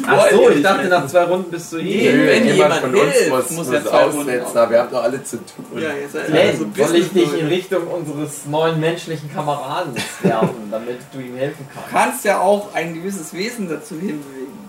[0.07, 2.13] Ach so, ich dachte nach zwei Runden bist du Nee, hier.
[2.13, 4.91] Nö, wenn jemand von hilft, uns muss, muss muss, zwei Runden aussetzen, aber wir haben
[4.91, 5.65] doch alle zu tun.
[5.77, 7.47] Ja, ihr seid Hey, also soll ich dich in.
[7.47, 11.93] Richtung unseres neuen menschlichen Kameraden werfen, damit du ihm helfen Du kannst?
[11.93, 14.69] kannst ja auch ein gewisses Wesen dazu hinbewegen.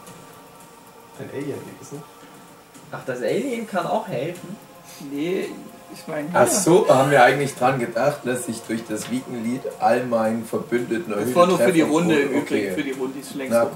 [1.20, 2.00] Ein Alien gibt es, ne?
[2.92, 4.58] Ach, das Alien kann auch helfen?
[5.12, 5.50] Nee,
[5.94, 6.30] ich meine.
[6.34, 11.14] Ach so, haben wir eigentlich dran gedacht, dass ich durch das Wiegenlied all meinen Verbündeten
[11.14, 12.42] Das war nur für die Runde im okay.
[12.42, 12.76] Übrigen.
[12.76, 13.70] Für die Runde, die ist längst Na.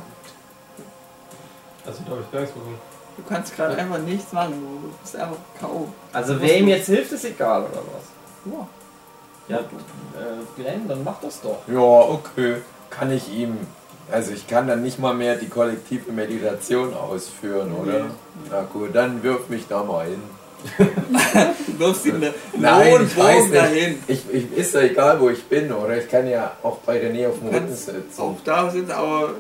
[1.86, 2.80] Also da habe ich gar nichts bekommen.
[3.18, 5.88] Du kannst gerade einfach nichts machen, du bist einfach K.O.
[6.12, 8.52] Also wer ihm jetzt hilft, ist egal, oder was?
[8.52, 8.68] Ja.
[9.50, 9.76] Ja, du,
[10.18, 11.60] äh, Glenn, dann mach das doch.
[11.68, 12.56] Ja, okay.
[12.90, 13.58] Kann ich ihm.
[14.12, 18.00] Also ich kann dann nicht mal mehr die kollektive Meditation ausführen, oder?
[18.00, 18.10] Nee.
[18.52, 20.22] Na gut, dann wirf mich da mal hin.
[21.68, 23.56] Du wirfst eine Nein, ich weiß nicht.
[23.56, 24.04] dahin.
[24.08, 25.98] Ich, ich ist ja egal, wo ich bin, oder?
[25.98, 28.04] Ich kann ja auch bei René auf dem Du Rücken sitzen.
[28.22, 29.32] Auch da sind, aber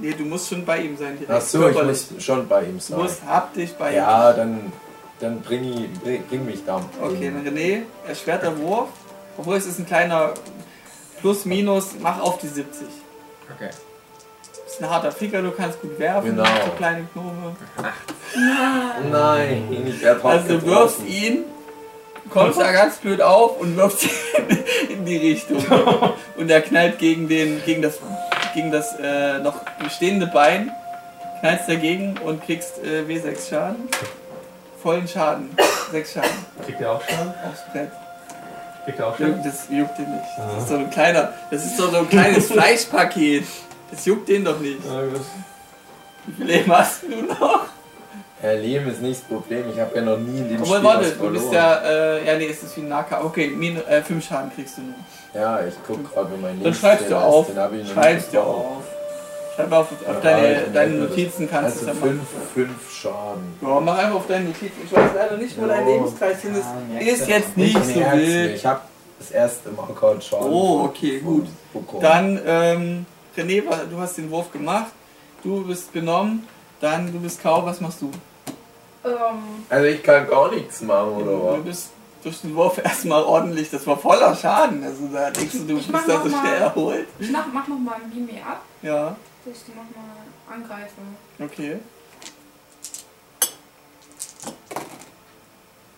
[0.00, 1.18] nee, du musst schon bei ihm sein.
[1.18, 1.30] direkt.
[1.30, 2.98] Ach so, ich muss schon bei ihm Du sein.
[2.98, 4.72] musst haptisch bei ihm Ja, dann,
[5.18, 6.80] dann bring, ich, bring, bring mich da.
[7.02, 8.88] Okay, dann René, erschwerter Wurf.
[9.38, 10.34] Obwohl es ist ein kleiner
[11.20, 12.86] Plus, Minus, mach auf die 70.
[13.56, 13.70] Okay.
[14.74, 16.44] Ist ein harter Ficker, du kannst gut werfen, Genau.
[16.44, 17.54] so kleine Gnome.
[19.10, 21.44] Nein, ich werde Also du wirfst ihn,
[22.30, 24.10] kommst da ganz blöd auf und wirfst ihn
[24.90, 25.64] in die Richtung.
[26.36, 28.00] Und er knallt gegen den, gegen das,
[28.54, 30.72] gegen das äh, noch bestehende Bein,
[31.38, 33.88] knallst dagegen und kriegst äh, W6 Schaden.
[34.82, 35.56] Vollen Schaden.
[35.92, 36.30] 6 Schaden
[36.66, 37.32] Kriegt der auch Schaden?
[37.48, 37.92] aufs Brett.
[38.84, 39.34] Kriegt der auch Schaden?
[39.34, 40.24] Juckt- Das juckt den nicht.
[40.36, 43.44] Das ist so ein kleiner, das ist doch so ein kleines Fleischpaket.
[43.94, 44.78] Das juckt den doch nicht.
[44.84, 45.20] Ja, gut.
[46.26, 47.60] Wie viel Leben hast du noch?
[48.40, 50.84] Herr Leben ist nicht das Problem, ich habe ja noch nie in dem Obwohl, Spiel
[50.88, 53.24] warte, was du bist ja, äh, ja, nee, ist das wie ein Nahkampf.
[53.24, 54.94] Okay, min, äh, fünf Schaden kriegst du nur.
[55.32, 57.48] Ja, ich guck gerade, wie mein Dann schreibst du auf.
[57.48, 58.82] ist, hab Schreibst du auf.
[59.56, 60.92] Schreib auf, auf Ja, deine, deine.
[60.94, 62.48] Notizen kannst du Also es dann fünf, machen.
[62.52, 63.54] fünf Schaden.
[63.62, 64.72] Ja, mach einfach auf deine Notizen.
[64.84, 65.94] Ich weiß leider nicht, wo dein Ja.
[65.94, 66.66] Lebenskreis hin ist.
[67.00, 68.56] Ja, Ist jetzt nicht ich so wild.
[68.56, 68.80] Ich habe
[69.18, 70.52] das erste Mal gerade Schaden.
[70.52, 71.46] Oh, okay, gut.
[71.72, 72.02] bekommen.
[72.02, 73.06] Dann, ähm,
[73.36, 74.92] René, du hast den Wurf gemacht.
[75.42, 76.46] Du bist genommen.
[76.80, 78.10] Dann, du bist Kau, was machst du?
[79.04, 81.64] Ähm, Also ich kann gar nichts machen, oder Du was?
[81.64, 81.90] bist
[82.22, 83.70] durch den Wurf erstmal ordentlich.
[83.70, 84.82] Das war voller Schaden.
[84.84, 87.06] Also da denkst du, du Ich bist mach da so schnell erholt.
[87.18, 90.16] ich mach, mach nochmal ein Beam ab, Ja, dass ich die nochmal
[90.50, 90.94] angreife.
[91.40, 91.78] okay.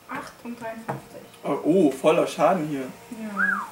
[0.08, 0.96] 8 und 53.
[1.48, 2.80] Oh, Oh, voller Schaden hier.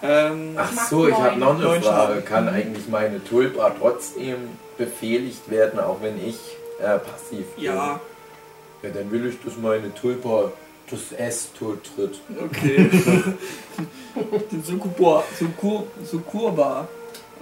[0.02, 0.28] Ja.
[0.30, 1.82] Ähm, Ach so, ich habe noch eine Frage.
[1.84, 2.24] Schaden.
[2.24, 4.36] Kann eigentlich meine Tulpa trotzdem
[4.76, 6.38] befehligt werden, auch wenn ich
[6.80, 7.64] äh, passiv bin?
[7.64, 8.00] ja,
[8.82, 10.50] Ja, dann will ich, dass meine Tulpa
[10.90, 12.20] Das S tot tritt.
[12.44, 12.90] Okay.
[14.52, 15.24] Den Sukuba.
[15.38, 16.86] Suku, Sukurba.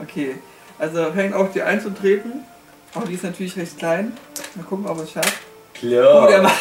[0.01, 0.37] Okay.
[0.79, 2.45] Also fängt auch die einzutreten.
[2.95, 4.13] Aber die ist natürlich recht klein.
[4.55, 5.39] Mal gucken, ob er es schafft.
[5.75, 6.25] Klar.
[6.25, 6.55] Oh, der macht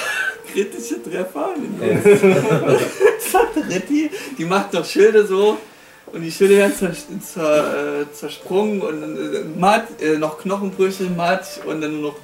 [0.51, 1.49] kritische Treffer.
[3.69, 5.57] Ritti, die macht doch Schilde so.
[6.13, 6.91] Und die Schilde werden zer,
[7.21, 12.15] zer, äh, zersprungen und äh, matt, äh, noch Knochenbrüche, matt und dann nur noch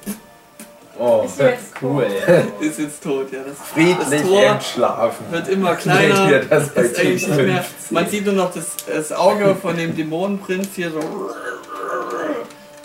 [1.00, 2.06] Oh, Ist jetzt cool.
[2.60, 3.32] ist jetzt tot.
[3.32, 5.26] Ja, das, Friedlich das Tor entschlafen.
[5.30, 6.40] wird immer kleiner.
[6.50, 7.62] Das ist eigentlich nicht mehr.
[7.62, 7.64] 15?
[7.90, 10.98] Man sieht nur noch das, das Auge von dem Dämonenprinz hier so.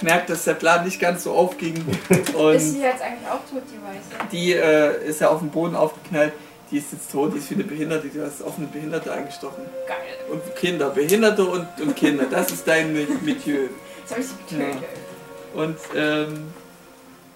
[0.04, 1.76] Merkt, dass der Plan nicht ganz so aufging.
[2.10, 4.30] Ist Und sie jetzt eigentlich auch tot, die Weiße?
[4.32, 6.34] die äh, ist ja auf dem Boden aufgeknallt.
[6.72, 9.64] Die ist jetzt tot, die ist wie eine Behinderte, die hast auf eine Behinderte eingestochen.
[9.88, 9.98] Geil.
[10.32, 13.68] Und Kinder, Behinderte und, und Kinder, das ist dein Milieu.
[14.00, 14.84] Jetzt habe ich sie getötet.
[15.54, 16.52] Und ähm,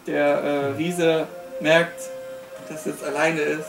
[0.08, 1.28] der äh, Riese
[1.62, 2.02] merkt,
[2.70, 3.68] dass er jetzt alleine ist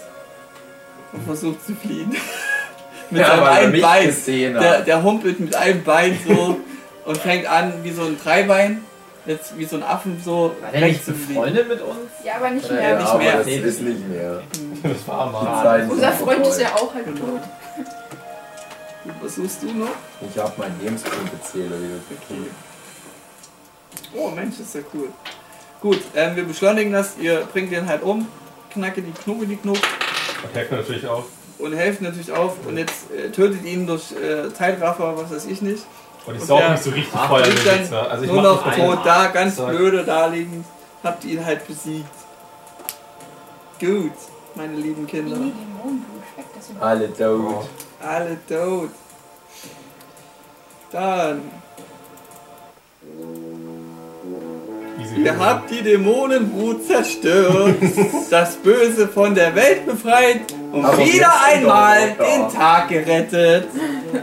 [1.13, 2.17] und versucht zu fliehen.
[3.11, 4.15] mit Ja, seinem einen Bein.
[4.27, 6.59] Der, der humpelt mit einem Bein so
[7.05, 8.85] und fängt an wie so ein Dreibein,
[9.29, 11.99] jetzt wie so ein Affen so War der nicht befreundet mit uns?
[12.25, 12.97] Ja, aber nicht mehr.
[12.99, 13.37] nicht aber mehr.
[13.39, 14.43] das ist nicht mehr.
[14.83, 15.89] Das war mal.
[15.91, 17.19] Unser Freund ist ja auch halt Genau.
[17.27, 17.41] tot.
[19.23, 19.89] Was suchst du noch?
[20.21, 21.99] Ich hab meinen Lebenspunktezähler wieder.
[22.11, 22.51] Okay.
[24.17, 25.09] Oh Mensch, ist ja cool.
[25.81, 28.27] Gut, ähm, wir beschleunigen das, ihr bringt den halt um,
[28.73, 29.79] knacke die Knucke die Knuck
[30.45, 31.25] Und helfen natürlich auch.
[31.59, 35.63] und helft natürlich auf und jetzt äh, tötet ihn durch äh, Zeitraffer, was weiß ich
[35.63, 35.85] nicht.
[36.29, 38.07] Und saug der- mich so richtig Ach, den dann.
[38.11, 39.69] Also ich nur noch nicht tot da, ganz Zack.
[39.69, 40.65] blöde da liegend,
[41.03, 42.07] habt ihn halt besiegt.
[43.81, 44.13] Gut,
[44.55, 45.37] meine lieben Kinder.
[46.81, 47.69] Alle tot.
[48.01, 48.91] Alle tot.
[50.91, 51.43] Dann,
[55.17, 57.77] ihr habt die Dämonenbrut zerstört,
[58.31, 60.41] das Böse von der Welt befreit
[60.73, 63.69] und Aber wieder einmal den Tag gerettet.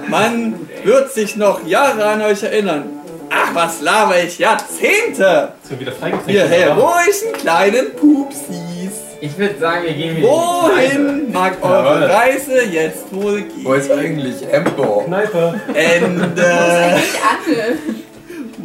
[0.07, 2.83] Man wird sich noch Jahre an euch erinnern.
[3.29, 4.37] Ach, was laber ich?
[4.39, 5.53] Jahrzehnte!
[5.63, 5.91] Sind wieder.
[6.27, 6.49] Ihr oder?
[6.49, 9.01] heroischen kleinen Pupsis.
[9.21, 10.27] Ich würde sagen, wir gehen wieder.
[10.27, 12.03] Wohin mag eure Jawohl.
[12.03, 13.99] Reise jetzt wohl Wo ist gehen?
[13.99, 15.03] eigentlich Ember?
[15.05, 15.59] Kneipe.
[15.73, 16.45] Ende.
[16.45, 17.77] Eigentlich Anne.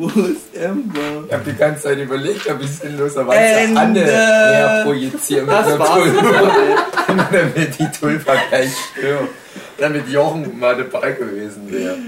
[0.01, 1.25] Wo ist Ember?
[1.27, 3.79] Ich hab die ganze Zeit überlegt, ob ich sinnloserweise.
[3.79, 5.93] Anne näher projiziere mit Das der war's.
[7.07, 7.27] Tulpe.
[7.33, 9.29] damit die Tulpa gleich stirbt.
[9.77, 11.99] Damit Jochen mal dabei gewesen wäre.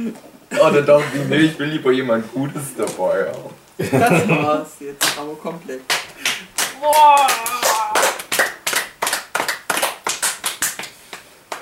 [0.67, 3.51] Oder doch, wie, nee, ich will lieber jemand Gutes dabei haben.
[3.77, 5.81] Das war's jetzt, aber komplett.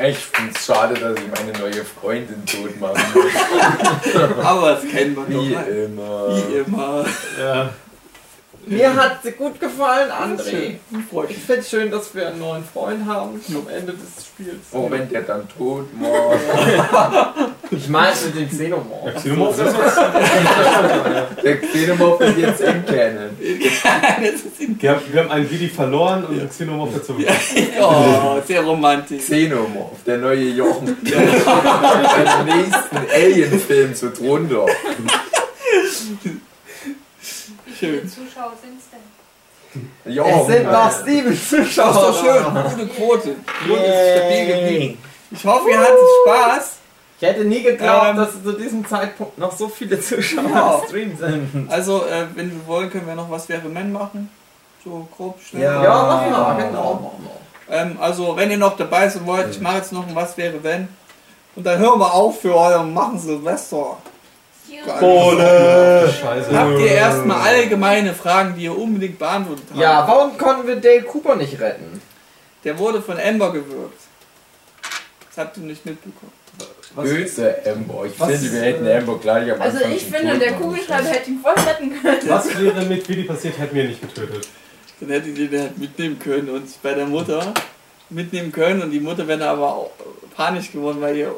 [0.02, 4.44] Ich find's schade, dass ich meine neue Freundin tot machen muss.
[4.44, 5.66] Aber das kennen wir Wie doch.
[5.66, 6.36] immer.
[6.36, 7.05] Wie immer.
[7.39, 7.70] Ja.
[8.66, 10.77] Mir hat sie gut gefallen, André.
[11.10, 14.66] Freut Ich finde es schön, dass wir einen neuen Freund haben am Ende des Spiels.
[14.72, 17.35] Oh, wenn der dann tot war.
[17.73, 19.15] Ich meine mit dem Xenomorph.
[19.15, 21.45] Xenomorph ist jetzt.
[21.45, 23.31] Der Xenomorph ist jetzt im Canon.
[24.81, 27.37] Wir haben, wir haben einen Didi verloren und einen Xenomorph dazu bekommen.
[27.81, 29.23] Oh, sehr romantisch.
[29.25, 30.97] Xenomorph, der neue Jochen.
[31.05, 34.67] Beim nächsten Alien-Film so drunter.
[37.67, 38.09] Wie viele Schön.
[38.09, 40.15] Zuschauer sind es denn?
[40.15, 40.41] Jochen.
[40.41, 41.93] Es sind noch sieben Das ist Zuschauer.
[41.95, 42.45] doch schön.
[42.45, 43.29] Gute Quote.
[43.37, 44.99] Die Quote ist stabil geblieben.
[45.31, 46.77] Ich hoffe, ihr hattet Spaß.
[47.21, 50.75] Ich hätte nie geglaubt, Ähm, dass zu diesem Zeitpunkt noch so viele Zuschauer Ja.
[50.81, 51.71] im Stream sind.
[51.71, 54.31] Also, äh, wenn wir wollen, können wir noch was wäre Men machen.
[54.83, 55.63] So grob, schnell.
[55.65, 55.83] Ja.
[55.85, 57.15] Ja, machen wir, genau.
[57.71, 60.63] Ähm, also, wenn ihr noch dabei sein wollt, ich mache jetzt noch ein Was wäre
[60.65, 60.89] wenn.
[61.55, 63.99] Und dann hören wir auf für euren Machen Silvester.
[64.99, 66.11] Kohle!
[66.11, 66.59] Scheiße.
[66.59, 69.79] Habt ihr erstmal allgemeine Fragen, die ihr unbedingt beantwortet habt?
[69.81, 72.01] Ja, warum konnten wir Dale Cooper nicht retten?
[72.65, 73.99] Der wurde von Amber gewürgt.
[75.29, 76.33] Das habt ihr nicht mitbekommen.
[76.97, 78.05] Böse Amber.
[78.07, 81.31] Ich Was- finde, wir hätten Amber gleich am Also Anfang ich finde, der Kugelschreiber hätte
[81.31, 82.19] ihn voll retten können.
[82.29, 84.49] Was wäre mit Willi passiert, hätten wir nicht getötet.
[85.01, 87.55] Dann hättet ihr den halt mitnehmen können und bei der Mutter
[88.11, 89.91] mitnehmen können und die Mutter wäre dann aber auch
[90.37, 91.35] panisch geworden, weil ihr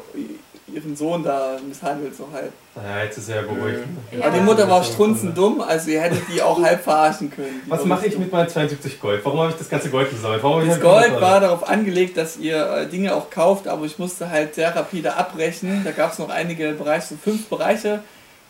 [0.73, 2.51] ihren Sohn da misshandelt so halb.
[2.75, 3.79] Ja, jetzt ist er ja beruhigt.
[4.11, 4.25] Ja.
[4.25, 7.61] Aber die Mutter war strunzendumm, also ihr hättet die auch halb verarschen können.
[7.65, 8.23] Die Was mache ich dumm.
[8.23, 9.23] mit meinen 72 Gold?
[9.23, 10.41] Warum habe ich das ganze Gold gesammelt?
[10.43, 14.29] Warum Das Gold war darauf angelegt, dass ihr äh, Dinge auch kauft, aber ich musste
[14.29, 15.81] halt sehr rapide abbrechen.
[15.83, 17.99] Da gab es noch einige Bereiche, so fünf Bereiche,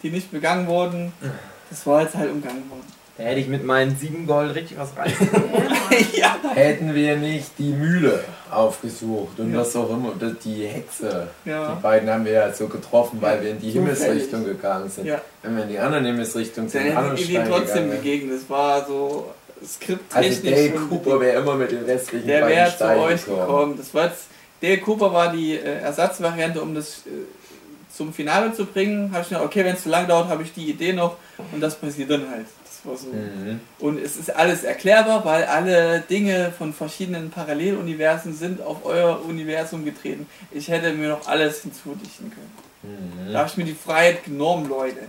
[0.01, 1.11] die nicht begangen wurden.
[1.69, 3.02] Das war jetzt halt umgangen worden.
[3.17, 5.29] Da hätte ich mit meinen sieben Gold richtig was reißen
[6.15, 6.35] ja.
[6.55, 9.59] Hätten wir nicht die Mühle aufgesucht und Ja.
[9.59, 11.27] was auch immer, das- die Hexe.
[11.45, 11.75] Ja.
[11.75, 13.69] Die beiden haben wir ja so getroffen, weil wir in die.
[13.69, 15.05] Himmelsrichtung gegangen sind.
[15.05, 15.21] Ja.
[15.43, 18.37] Wenn wir in die andere Himmelsrichtung Dann sind, anderen ich ihm Stein trotzdem begegnet.
[18.41, 19.31] Es war so
[19.61, 20.41] Also skripttechnisch.
[20.51, 23.75] Dale und- Cooper wäre immer mit den restlichen Der wäre zu Steinen euch gekommen.
[23.77, 24.23] Das war jetzt,
[24.59, 27.09] Dale Cooper war die äh, Ersatzvariante, um das äh,
[27.95, 29.11] zum Finale zu bringen.
[29.11, 31.17] Habe ich mir, okay, wenn es zu lang dauert, habe ich die Idee noch
[31.51, 32.47] und das passiert dann halt.
[32.83, 33.07] War so.
[33.07, 33.61] Mhm.
[33.79, 39.85] Und es ist alles erklärbar, weil alle Dinge von verschiedenen Paralleluniversen sind auf euer Universum
[39.85, 40.27] getreten.
[40.51, 42.51] Ich hätte mir noch alles hinzudichten können.
[43.27, 43.31] Mhm.
[43.31, 44.99] Da habe ich mir die Freiheit genommen, Leute.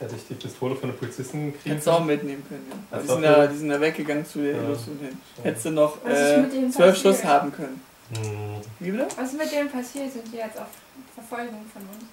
[0.00, 2.66] Hätte ich die Pistole von den Polizisten kriegen Hättest du auch mitnehmen können.
[2.90, 2.98] Ja.
[2.98, 4.62] Die, sind da, die sind da weggegangen zu der Ja.
[4.62, 5.18] Illusion hin.
[5.42, 6.98] Hättest du noch äh, zwölf passiert?
[6.98, 7.80] Schuss haben können.
[8.12, 8.60] Hm.
[8.80, 9.06] Wie bitte?
[9.16, 10.12] Was ist mit denen passiert?
[10.12, 10.66] Sind die jetzt auf
[11.14, 12.04] Verfolgung von uns?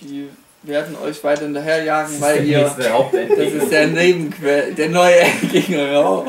[0.00, 0.30] Die
[0.62, 2.64] werden euch weiter hinterherjagen, Das weil ist der ihr.
[2.64, 3.44] nächste Hauptendgegner.
[3.44, 5.22] Das ist der Nebenquell, der neue
[5.52, 6.26] Gegner auch.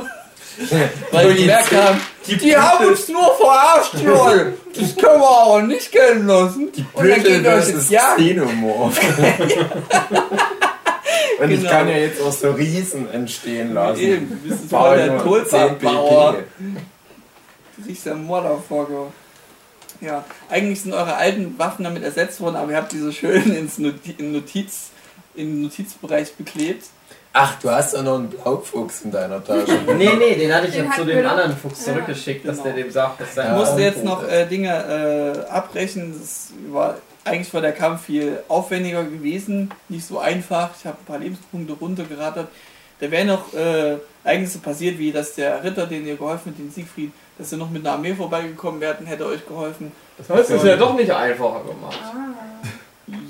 [1.12, 4.56] Weil die gemerkt haben, die haben uns nur verarscht, Joel.
[4.76, 6.70] Das können wir aber nicht gelten lassen.
[6.74, 7.88] Die euch versus.
[7.88, 9.00] Xenomorph.
[11.40, 11.72] Und ich Genau.
[11.72, 14.02] kann ja jetzt auch so Riesen entstehen lassen.
[14.02, 15.46] Eben, du bist voll ich der.
[15.46, 15.78] 10
[17.78, 19.08] Du riechst der Motherfucker.
[20.02, 23.78] Ja, eigentlich sind eure alten Waffen damit ersetzt worden, aber ihr habt diese schön ins
[23.78, 24.92] Noti in Notiz,
[25.36, 26.86] im Notizbereich beklebt.
[27.34, 29.80] Ach, du hast doch noch einen Blaufuchs in deiner Tasche.
[29.98, 31.94] Nee, nee, den hatte ich Den ja zu dem anderen Fuchs Ja.
[31.94, 32.76] zurückgeschickt, dass Genau.
[32.76, 33.58] der dem sagt, dass Ich sein Ja.
[33.58, 36.16] musste jetzt noch äh, Dinge äh, abbrechen.
[36.20, 36.96] Das war
[37.26, 40.72] eigentlich war der Kampf viel aufwendiger gewesen, nicht so einfach.
[40.80, 42.48] Ich habe ein paar Lebenspunkte runtergerattert.
[43.00, 46.58] Da wäre noch äh, eigentlich so passiert, wie dass der Ritter, den ihr geholfen habt,
[46.60, 49.92] den Siegfried, dass er noch mit einer Armee vorbeigekommen wäre und hätte euch geholfen.
[50.18, 51.98] Das heißt, es ist ja doch nicht einfacher gemacht.
[52.04, 52.36] Ah.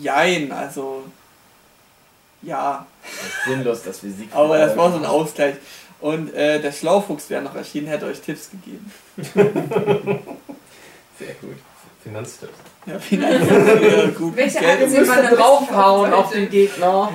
[0.02, 1.04] Jein, also
[2.42, 5.56] ja, Das ist sinnlos, dass wir Sieg aber das war so ein Ausgleich.
[6.02, 8.92] Und äh, der Schlaufuchs wäre noch erschienen, hätte euch Tipps gegeben.
[11.20, 11.58] Sehr gut.
[12.02, 12.54] Finanztipps.
[12.86, 14.36] Ja, finanziell gut.
[14.36, 17.12] Welche Geld Aktie im Wir man dann draufhauen auf den Gegner.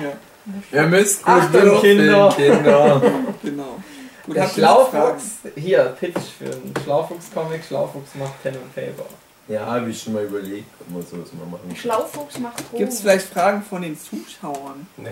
[0.71, 2.33] Ja, Ihr müsst gut Achtung, Kinder.
[2.35, 3.01] Kinder.
[3.43, 3.79] genau.
[4.25, 4.47] Gut, Der?
[4.47, 5.23] Schlaufuchs,
[5.55, 7.63] hier, Pitch für einen Schlaufuchs-Comic.
[7.63, 9.05] Schlaufuchs macht Pen und Paper.
[9.47, 11.75] Ja, habe ich schon mal überlegt, ob man sowas mal machen kann.
[11.77, 12.77] Schlaufuchs macht Drogen.
[12.77, 14.87] Gibt es vielleicht Fragen von den Zuschauern?
[14.97, 15.09] Nee.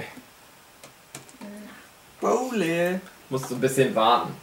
[2.20, 3.00] Bowle.
[3.30, 4.34] Musst du ein bisschen warten,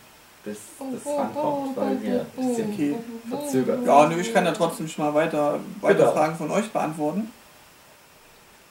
[0.44, 2.94] bis Oh, das rankommt, weil wir ein bisschen Okay.
[3.28, 6.12] verzögert Ja, nö, ich kann da trotzdem schon mal weiter, weiter Bitte.
[6.12, 7.32] Fragen von euch beantworten.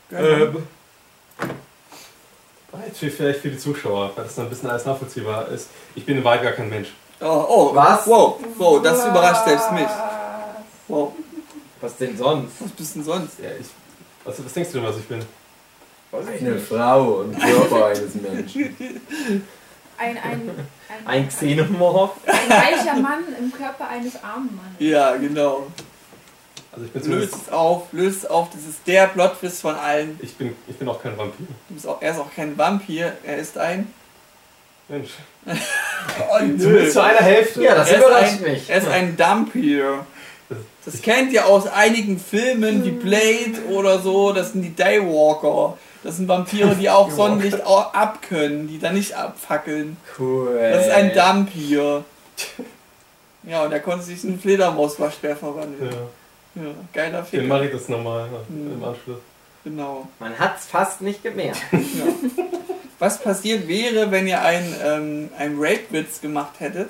[0.09, 0.27] Gerne.
[0.27, 0.67] Ähm,
[2.85, 5.69] jetzt für- vielleicht für die Zuschauer, weil das dann ein bisschen alles nachvollziehbar ist.
[5.95, 6.89] Ich bin in Wahrheit gar kein Mensch.
[7.21, 8.05] oh, oh, Was?
[8.07, 9.87] Wow, wow, das überrascht selbst mich.
[10.87, 11.13] Wow,
[11.81, 12.53] Was denn sonst?
[12.59, 13.39] was bist denn sonst?
[13.39, 13.67] Ja, ich,
[14.23, 15.19] was, was denkst du denn, was ich bin?
[16.11, 16.67] Weiß ich Eine nicht.
[16.67, 18.75] Frau und Körper eines Menschen.
[20.01, 20.49] Ein, ein,
[20.87, 22.11] ein, Ein Xenomorph?
[22.25, 24.75] ein reicher Mann im Körper eines armen Mannes.
[24.79, 25.67] Ja, genau.
[26.71, 28.49] Also ich bin Löst es auf, löst es auf.
[28.51, 30.19] Das ist der Plotwist von allen.
[30.21, 31.47] ich bin, ich bin auch kein Vampir.
[31.67, 33.91] Du bist auch, er ist auch kein Vampir, er ist ein.
[34.87, 35.09] Mensch.
[36.31, 37.63] Oh, Zumindest zu einer Hälfte.
[37.63, 38.69] Ja, das Er ist überrascht ein- mich.
[38.69, 40.05] Er ist ein Dumpir.
[40.85, 44.31] Das kennt ihr aus einigen Filmen wie Blade oder so.
[44.33, 45.77] Das sind die Daywalker.
[46.03, 49.97] Das sind Vampire, die auch Sonnenlicht abkönnen, die dann nicht abfackeln.
[50.17, 50.57] Cool.
[50.71, 52.03] Das ist ein Dumpir.
[53.43, 55.91] Ja, und er konnte sich in einen Fledermauswaschbär verwandeln.
[55.91, 55.97] Ja.
[56.55, 56.61] Ja,
[56.93, 57.47] geiler Den Film.
[57.47, 58.73] mache ich das nochmal Hm.
[58.73, 59.19] im Anschluss.
[59.63, 60.07] Genau.
[60.19, 61.61] Man hat's fast nicht gemerkt.
[61.71, 61.79] Ja.
[62.97, 66.89] Was passiert wäre, wenn ihr einen, ähm, einen Rape-Witz gemacht hättet?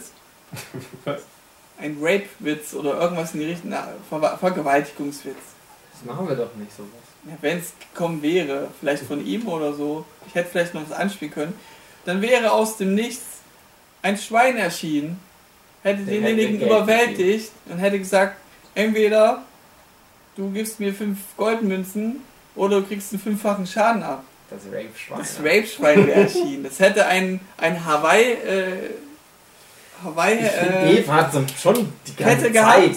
[1.05, 1.21] Was?
[1.79, 5.35] Ein Rape-Witz oder irgendwas in die Richtung, na, Ver Vergewaltigungswitz.
[5.93, 6.89] Das machen wir doch nicht sowas.
[7.25, 10.97] Ja, wenn es gekommen wäre, vielleicht von ihm oder so, ich hätte vielleicht noch was
[10.97, 11.53] anspielen können,
[12.05, 13.23] dann wäre aus dem Nichts
[14.01, 15.19] ein Schwein erschienen,
[15.83, 18.37] hätte Der denjenigen hätte überwältigt und hätte gesagt,
[18.75, 19.43] entweder
[20.39, 22.21] du gibst mir fünf Goldmünzen
[22.55, 24.23] oder du kriegst einen fünffachen Schaden ab.
[24.49, 25.19] Das Rape-Schwein.
[25.19, 26.63] Das Rape-Schwein wäre erschienen.
[26.63, 28.89] Das hätte ein, ein Hawaii, äh,
[30.03, 31.75] Hawaii, Ich äh, Eve hat so schon
[32.07, 32.95] die ganze Kette gehabt Zeit.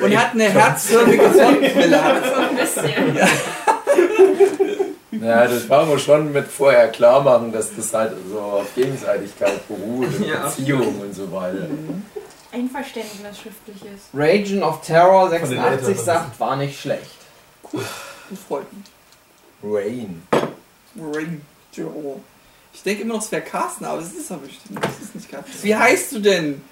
[0.00, 2.00] und hat eine herzförmige Sonnenbrille.
[2.24, 3.18] So ein bisschen.
[5.22, 9.66] Ja, das wollen wir schon mit vorher klar machen, dass das halt so auf Gegenseitigkeit
[9.68, 10.46] beruht, und Ja.
[10.46, 11.66] Beziehung und so weiter.
[12.54, 14.02] Einverständnis schriftliches.
[14.14, 16.04] Ragen of Terror den 86 Eltern.
[16.04, 17.10] sagt, war nicht schlecht.
[17.72, 18.84] Das freut mich.
[19.62, 20.22] Rain.
[21.72, 22.16] Joe.
[22.72, 24.84] Ich denke immer noch, es wäre Carsten, aber das ist er bestimmt.
[24.84, 25.52] Das ist nicht Carsten.
[25.62, 26.62] Wie heißt du denn,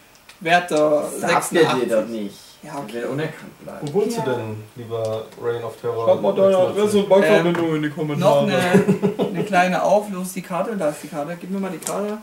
[0.41, 2.09] Werter Sagt mir dir doch 86?
[2.11, 2.37] nicht.
[2.65, 3.13] Ja, Ich will okay.
[3.13, 3.89] unerkannt bleiben.
[3.89, 4.25] Wo wohnst Ja.
[4.25, 6.07] du denn, lieber Reign of Terror?
[6.07, 8.47] Schreibt mal deine Adresse und Bankverbindung in die Noch Kommentare.
[8.47, 10.31] eine, eine kleine Auflösung.
[10.35, 11.37] Die Karte, da ist die Karte.
[11.41, 12.19] Gib mir mal die Karte.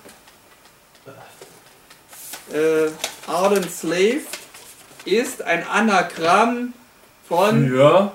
[2.54, 2.90] Äh,
[3.28, 4.22] Ardent Slave
[5.06, 6.74] ist ein Anagramm
[7.28, 8.12] von Ja.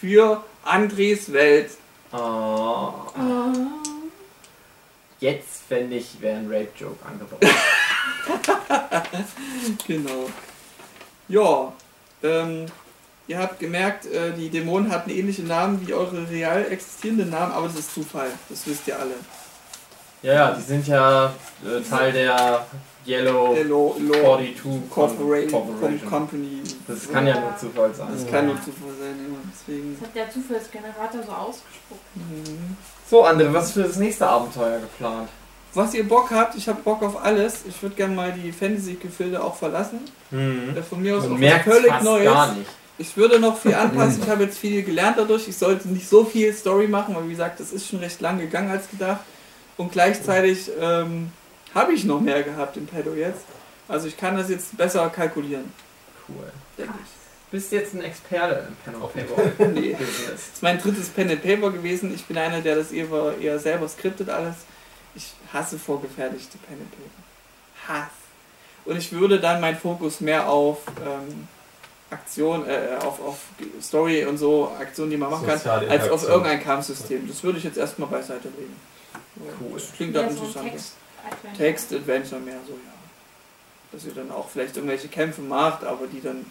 [0.00, 1.70] für Andres Welt.
[2.12, 2.16] Oh.
[2.16, 3.52] Oh.
[5.20, 7.42] Jetzt fände ich, wäre ein Rape-Joke angebracht.
[9.86, 10.28] genau.
[11.28, 11.72] Ja,
[12.22, 12.66] ähm,
[13.26, 17.66] ihr habt gemerkt, äh, die Dämonen hatten ähnliche Namen wie eure real existierenden Namen, aber
[17.66, 18.30] das ist Zufall.
[18.48, 19.14] Das wisst ihr alle.
[20.22, 21.32] Ja, ja, die sind ja
[21.64, 22.66] äh, Teil der
[23.08, 26.10] Yellow Hello, Law 42 Corporation, Corporation.
[26.10, 26.62] Company.
[26.86, 28.08] Das kann ja nur Zufall sein.
[28.12, 29.38] Das kann nur Zufall sein, ja.
[29.50, 29.96] Deswegen.
[29.98, 32.16] Das hat der Zufallsgenerator so ausgespuckt.
[32.16, 32.76] Mhm.
[33.08, 35.30] So, André, was ist für das nächste Abenteuer geplant?
[35.72, 37.60] Was ihr Bock habt, ich habe Bock auf alles.
[37.66, 40.00] Ich würde gerne mal die Fantasy-Gefilde auch verlassen.
[40.30, 42.24] Äh, Von mir aus Man auch merkt völlig fast Neues.
[42.24, 42.70] gar nicht.
[42.98, 44.22] Ich würde noch viel anpassen.
[44.22, 45.48] Ich habe jetzt viel gelernt dadurch.
[45.48, 48.38] Ich sollte nicht so viel Story machen, weil wie gesagt, das ist schon recht lang
[48.38, 49.20] gegangen als gedacht.
[49.76, 51.30] Und gleichzeitig ähm,
[51.74, 53.42] habe ich noch mehr gehabt im Pedo jetzt.
[53.88, 55.72] Also ich kann das jetzt besser kalkulieren,
[56.28, 56.52] Cool.
[56.76, 56.92] denke
[57.50, 59.12] Bist jetzt ein Experte im Pen and
[59.56, 59.96] Paper Nee.
[60.30, 62.14] Das ist mein drittes Pen and Paper gewesen.
[62.14, 63.06] Ich bin einer, der das eher,
[63.40, 64.56] eher selber skriptet alles.
[65.14, 67.94] Ich hasse vorgefertigte Pen and Paper.
[68.00, 68.10] Hass.
[68.84, 71.48] Und ich würde dann meinen Fokus mehr auf ähm,
[72.10, 73.38] Aktion, äh, auf, auf
[73.82, 77.26] Story und so, Aktionen, die man machen kann, als auf irgendein Kampfsystem.
[77.28, 78.76] Das würde ich jetzt erstmal beiseite legen.
[79.36, 79.72] Ja, Cool.
[79.78, 80.82] Das klingt Ja, dann so ein interessant.
[81.22, 81.34] Text.
[81.44, 81.56] Adventure.
[81.56, 82.92] Text, Adventure mehr so, ja.
[83.92, 86.44] Dass ihr dann auch vielleicht irgendwelche Kämpfe macht, aber die dann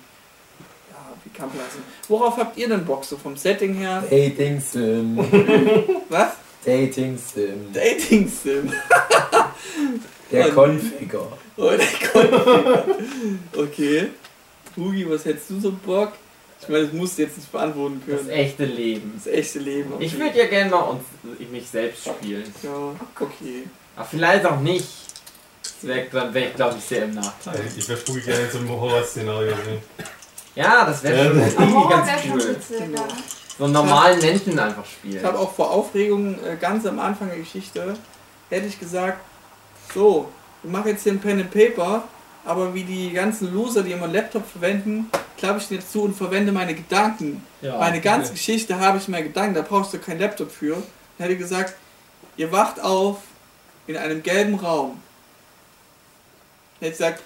[0.90, 1.84] ja, wie Kampf lassen.
[2.08, 4.04] Worauf habt ihr denn Bock so vom Setting her?
[4.10, 5.18] Dating Sim.
[6.10, 6.34] Was?
[6.66, 7.72] Dating Sim.
[7.74, 8.72] Dating Sim.
[10.32, 11.32] Der Konfiger.
[11.56, 11.78] Oh, der
[12.12, 13.56] Konflikt.
[13.56, 14.08] Okay.
[14.76, 16.12] Hugi, was hättest du so Bock?
[16.62, 18.30] Ich meine, das musst du jetzt nicht beantworten Das können.
[18.30, 19.14] echte Leben.
[19.16, 19.94] Das echte Leben.
[19.94, 20.04] okay.
[20.06, 21.04] Ich würde ja gerne mal uns,
[21.52, 22.44] mich selbst spielen.
[22.62, 23.64] Ja, okay.
[23.98, 24.88] Aber vielleicht auch nicht.
[25.64, 27.60] Das wär, wäre ich, glaube ich, sehr im Nachteil.
[27.76, 29.54] Ich wäre Spooky gerne in so einem Horrorszenario.
[30.56, 31.48] Ja, das wäre schon Ja.
[31.48, 32.58] irgendwie Oh, ganz cool.
[33.58, 35.18] So einen normalen Menschen einfach spielen.
[35.18, 37.96] Ich habe auch vor Aufregung äh, ganz am Anfang der Geschichte,
[38.50, 39.20] hätte ich gesagt,
[39.94, 40.30] so,
[40.62, 42.04] wir machen jetzt hier ein Pen and Paper,
[42.46, 46.04] aber wie die ganzen Loser, die immer einen Laptop verwenden, klappe ich den jetzt zu
[46.04, 47.44] und verwende meine Gedanken.
[47.62, 47.78] Ja.
[47.78, 48.38] Meine ganze okay.
[48.38, 50.74] Geschichte habe ich meine Gedanken, da brauchst du keinen Laptop für.
[50.76, 50.84] Dann
[51.18, 51.74] hätte ich gesagt,
[52.36, 53.18] ihr wacht auf
[53.88, 55.02] in einem gelben Raum.
[56.80, 57.24] Ich gesagt,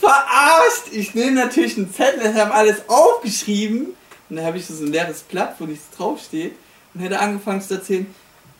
[0.00, 0.92] verarscht!
[0.92, 3.94] Ich nehme natürlich einen Zettel, ich habe alles aufgeschrieben.
[4.28, 6.54] Und dann habe ich so ein leeres Blatt, wo nichts draufsteht.
[6.94, 8.12] Und hätte angefangen zu erzählen,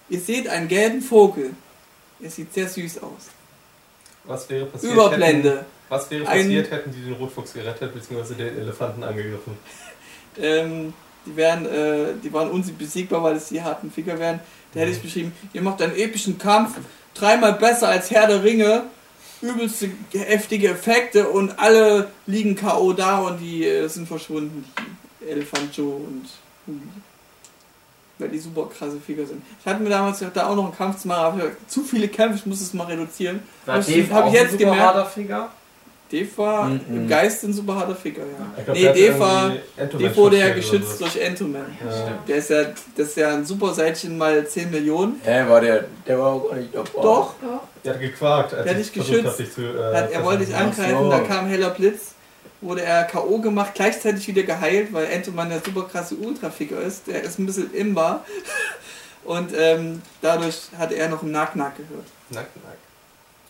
[0.09, 1.51] ihr seht einen gelben Vogel.
[2.23, 3.29] Er sieht sehr süß aus.
[4.25, 4.93] Was wäre passiert?
[4.93, 5.65] Hätten, Überblende.
[5.89, 9.57] was wäre Ein- passiert, hätten die den Rotfuchs gerettet, beziehungsweise den Elefanten angegriffen?
[10.39, 10.95] Ähm,
[11.27, 14.39] die, wären, äh, die waren unbesiegbar, weil es die harten Ficker wären.
[14.73, 16.77] Da hätte ich beschrieben, ihr macht einen epischen Kampf,
[17.15, 18.85] dreimal besser als Herr der Ringe,
[19.43, 22.93] übelste heftige Effekte und alle liegen K.O.
[22.93, 24.65] da und die äh, sind verschwunden.
[25.21, 26.27] Die Elefant Joe und
[26.67, 26.81] Hugi.
[28.19, 29.43] Weil die super krasse Ficker sind.
[29.61, 31.83] Ich hatte mir damals da auch noch einen Kampf zu machen, aber ich hab zu
[31.83, 33.43] viele Kämpfe, ich muss es mal reduzieren.
[33.65, 34.83] War Dave hab auch ich jetzt ein super gemerkt.
[34.83, 35.07] harter
[36.11, 36.25] Finger?
[36.27, 36.81] Dave war Mhm.
[36.91, 38.63] im Geist ein super harter Ficker, ja.
[38.65, 41.05] Glaub, nee, hat Entoman Dave wurde ja geschützt so.
[41.05, 41.67] durch Entoman.
[41.85, 42.19] Ja.
[42.27, 42.65] Der ist ja,
[42.97, 45.21] das ist ja ein super Seitchen mal 10 Millionen.
[45.25, 46.75] Hä, war der, der war auch gar nicht.
[46.75, 47.35] Doch, Doch.
[47.85, 49.39] Der hat gequakt, als Der hat ich dich geschützt.
[49.39, 51.11] dich zu, äh, hat, er wollte dich angreifen, so.
[51.11, 52.15] da kam heller Blitz,
[52.61, 53.39] wurde er K.O.
[53.39, 57.07] gemacht, gleichzeitig wieder geheilt, weil Entoman der super krasse Ultraficker ist.
[57.07, 58.25] Der ist ein bisschen imbar.
[59.25, 62.07] Und ähm, dadurch hatte er noch einen Nack-Nack gehört.
[62.31, 62.75] Nack, nack.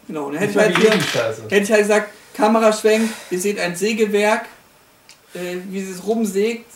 [0.07, 3.77] Genau, und dann hätte Ich halt hier, hätte ich halt gesagt, Kameraschwenk, ihr seht ein
[3.77, 4.47] Sägewerk,
[5.35, 6.70] äh, wie es rumsägt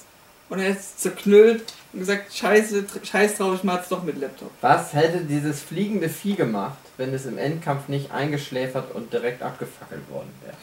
[0.48, 4.50] und er ist zerknüllt und gesagt, scheiße, scheiß drauf, ich mach's doch mit Laptop.
[4.60, 10.08] Was hätte dieses fliegende Vieh gemacht, wenn es im Endkampf nicht eingeschläfert und direkt abgefackelt
[10.10, 10.56] worden wäre?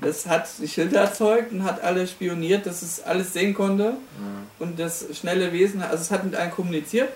[0.00, 3.94] Das hat die Schilder erzeugt und hat alle spioniert, dass es alles sehen konnte
[4.58, 7.10] und das schnelle Wesen, also es hat mit allen kommuniziert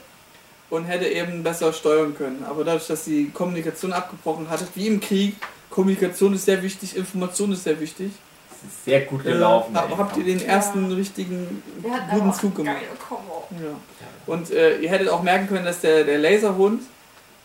[0.69, 2.45] und hätte eben besser steuern können.
[2.45, 5.37] Aber dadurch, dass die Kommunikation abgebrochen hatte, wie im Krieg,
[5.77, 8.11] Kommunikation ist sehr wichtig, Information ist sehr wichtig.
[8.51, 9.77] Es ist sehr gut gelaufen.
[9.77, 12.77] Äh, habt ihr den ersten richtigen Der hat guten auch Zug gemacht?
[12.77, 13.45] geile Kombo.
[13.63, 13.77] Ja.
[14.27, 16.81] Und äh, ihr hättet auch merken können, dass der, der Laserhund,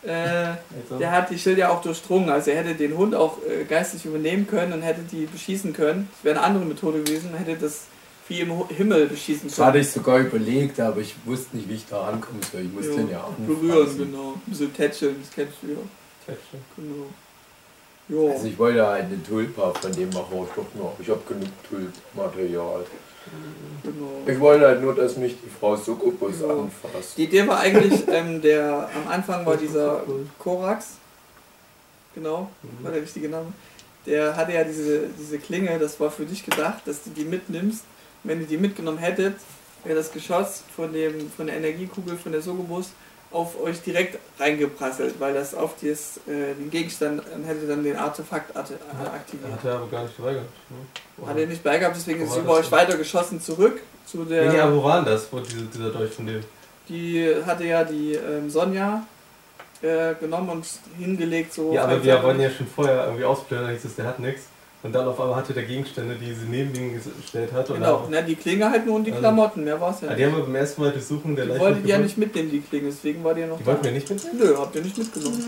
[0.04, 2.30] äh, Also, der hat die Schilder auch durchdrungen.
[2.30, 6.08] Also er hätte den Hund auch äh, geistig übernehmen können und hätte die beschießen können.
[6.14, 7.82] Das wäre eine andere Methode gewesen, hätte das
[8.28, 9.82] Vieh im Himmel beschießen Das hatte können.
[9.84, 12.62] ich sogar überlegt, aber ich wusste nicht, wie ich da rankommen soll.
[12.62, 13.46] Ich musste Ja, den ja anfassen.
[13.48, 14.34] Berühren, genau.
[14.46, 15.78] Bisschen tätscheln, das kennst du ja.
[16.26, 16.64] Tätscheln.
[16.78, 17.08] Genau.
[18.10, 18.32] Ja.
[18.32, 21.22] Also ich wollte halt eine Tulpa von dem machen, aber ich dachte noch, ich habe
[21.28, 22.86] genug Tulpmaterial.
[23.84, 24.12] genau.
[24.26, 26.50] Ich wollte halt nur, dass mich die Frau Succubus Ja.
[26.50, 27.18] anfasst.
[27.18, 30.04] Die Idee war eigentlich, ähm, der am Anfang war dieser
[30.40, 30.96] Korax,
[32.16, 32.50] genau,
[32.82, 33.54] war der richtige Name.
[34.06, 37.84] Der hatte ja diese, diese Klinge, das war für dich gedacht, dass du die mitnimmst.
[38.24, 39.36] Und wenn ihr die mitgenommen hättet,
[39.84, 42.90] wäre das Geschoss von, dem, von der Energiekugel von der Sogobus
[43.32, 47.96] auf euch direkt reingeprasselt, weil das auf das, äh, den Gegenstand dann hätte dann den
[47.96, 49.52] Artefakt äh, aktiviert.
[49.54, 50.50] Hat er aber gar nicht dabei gehabt.
[50.70, 51.28] Ne?
[51.28, 52.72] Hat er nicht beigehabt, deswegen ist über euch denn?
[52.72, 54.64] weiter geschossen zurück zu der.
[54.64, 55.32] Aber wo war denn das?
[55.32, 56.44] Wo diese, dieser Dolch von dem?
[56.90, 59.06] Die hatte ja die ähm, Sonja
[59.82, 60.66] äh, genommen und
[60.98, 61.74] hingelegt so.
[61.74, 64.44] Ja, aber wir wollten ja schon vorher irgendwie ausplanen, hieß es, der hat nichts.
[64.84, 67.70] Und dann auf einmal hatte der Gegenstände, die sie neben ihm gestellt hat.
[67.70, 70.02] Und Genau, dann, ne, die Klinge halt nur und die Also- Klamotten, mehr war es
[70.02, 70.20] ja Ah, nicht.
[70.20, 72.62] die haben wir beim ersten Mal durchsuchen der Die wolltet ihr ja nicht mitnehmen, die
[72.62, 74.40] Klinge, deswegen war die ja noch Die wollten wir nicht mitnehmen?
[74.40, 75.44] Nö, habt ihr nicht mitgenommen.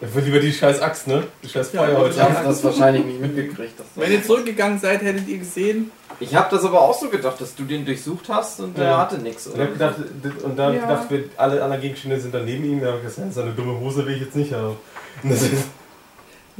[0.00, 1.22] Ich will lieber die scheiß Axt, ne?
[1.44, 2.16] Die scheiß Ja, Feuerholz.
[2.16, 3.74] Ich hab das wahrscheinlich nicht mitgekriegt.
[3.94, 7.54] Wenn ihr zurückgegangen seid, hättet ihr gesehen, ich habe das aber auch so gedacht, dass
[7.54, 8.98] du den durchsucht hast und der Ja.
[8.98, 9.46] hatte nichts.
[9.46, 9.94] Und, hab gedacht,
[10.42, 10.86] und da hab ich Ja.
[10.88, 12.80] gedacht, wir, alle anderen Gegenstände sind dann neben ihm.
[12.80, 14.74] Da hab ich gesagt, seine dumme Hose will ich jetzt nicht haben.
[15.22, 15.52] Und das ist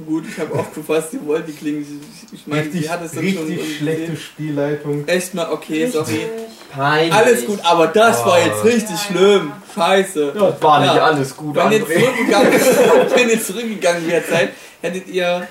[0.07, 1.81] gut, ich habe aufgefasst, ihr wollt die Klinge.
[1.81, 4.17] Ich, ich meine, richtig, die hat es dann schon richtig schlechte.
[4.17, 5.07] Spielleitung.
[5.09, 6.27] Echt mal, okay, sorry.
[6.71, 7.13] Peinlich.
[7.15, 8.45] Alles gut, aber das war Ah.
[8.47, 9.53] jetzt richtig schlimm.
[9.75, 10.33] Scheiße.
[10.35, 11.05] Das war nicht Ja.
[11.05, 12.01] alles gut, Wenn ihr, André.
[12.01, 12.53] zurückgegangen,
[13.15, 14.51] wenn ihr zurückgegangen wärt seid,
[14.83, 15.47] hättet ihr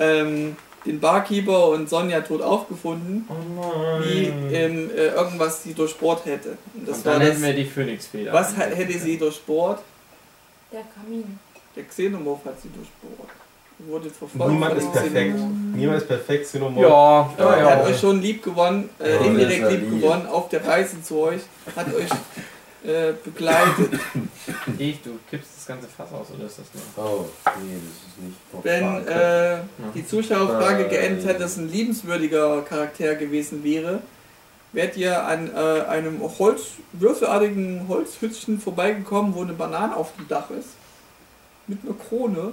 [0.00, 0.56] ähm,
[0.86, 6.56] den Barkeeper und Sonja tot aufgefunden, Oh wie ähm, äh, irgendwas sie durchbohrt hätte.
[6.74, 8.32] Und das Und war dann das, hätten wir die Phönixfeder.
[8.32, 9.80] was hätte sie durchbohrt?
[10.72, 11.38] Der Kamin.
[11.76, 13.28] Der Xenomorph hat sie durchbohrt.
[13.84, 15.34] Ihr wurdet verfolgt Niemand ist perfekt.
[15.34, 15.52] Xenomorph.
[15.74, 16.88] Niemand ist perfekt, Xenomorph.
[16.88, 20.00] Ja, Ja, ja, er hat euch schon lieb gewonnen, äh, Ja, indirekt lieb lieb.
[20.00, 21.42] gewonnen, auf der Reise zu euch,
[21.74, 22.10] hat euch
[22.84, 23.92] äh, begleitet.
[24.78, 27.04] Dave, du kippst das ganze Fass aus, oder ist das nur?
[27.04, 27.24] Oh,
[27.62, 29.58] nee, das ist nicht Wenn äh,
[29.94, 34.00] die Zuschauerfrage geendet hätte, dass ein liebenswürdiger Charakter gewesen wäre,
[34.72, 40.50] wärt ihr an äh, einem Holz, würfelartigen Holzhütchen vorbeigekommen, wo eine Banane auf dem Dach
[40.50, 40.70] ist.
[41.66, 42.52] Mit einer Krone.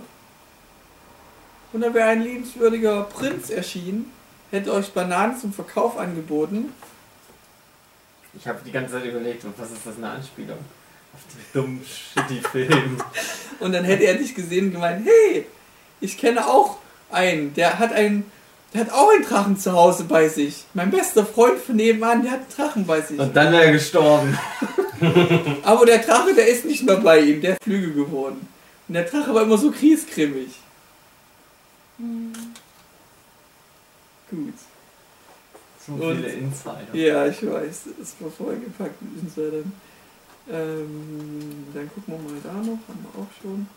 [1.72, 4.12] Und da wäre ein liebenswürdiger Prinz erschienen,
[4.50, 6.74] hätte euch Bananen zum Verkauf angeboten.
[8.38, 10.58] Ich habe die ganze Zeit überlegt, was ist das eine Anspielung?
[11.14, 13.02] Auf den dummen, shitty Film.
[13.60, 15.46] Und dann hätte er dich gesehen und gemeint, hey,
[16.00, 16.78] ich kenne auch
[17.12, 18.32] einen, der hat einen,
[18.74, 20.64] der hat auch einen Drachen zu Hause bei sich.
[20.74, 23.20] Mein bester Freund von nebenan, der hat einen Drachen bei sich.
[23.20, 24.38] Und dann wäre er gestorben.
[25.64, 28.48] Aber der Drache, der ist nicht mehr bei ihm, der ist Flügel geworden.
[28.88, 30.52] Und der Drache war immer so kriesgrimmig.
[32.00, 32.34] Hm.
[34.30, 34.54] Gut.
[35.86, 36.94] So Und- viele Insider.
[36.94, 39.72] Ja, ich weiß, es war vollgepackt mit Insidern.
[40.52, 43.68] Ähm, dann gucken wir mal da noch, haben wir auch schon.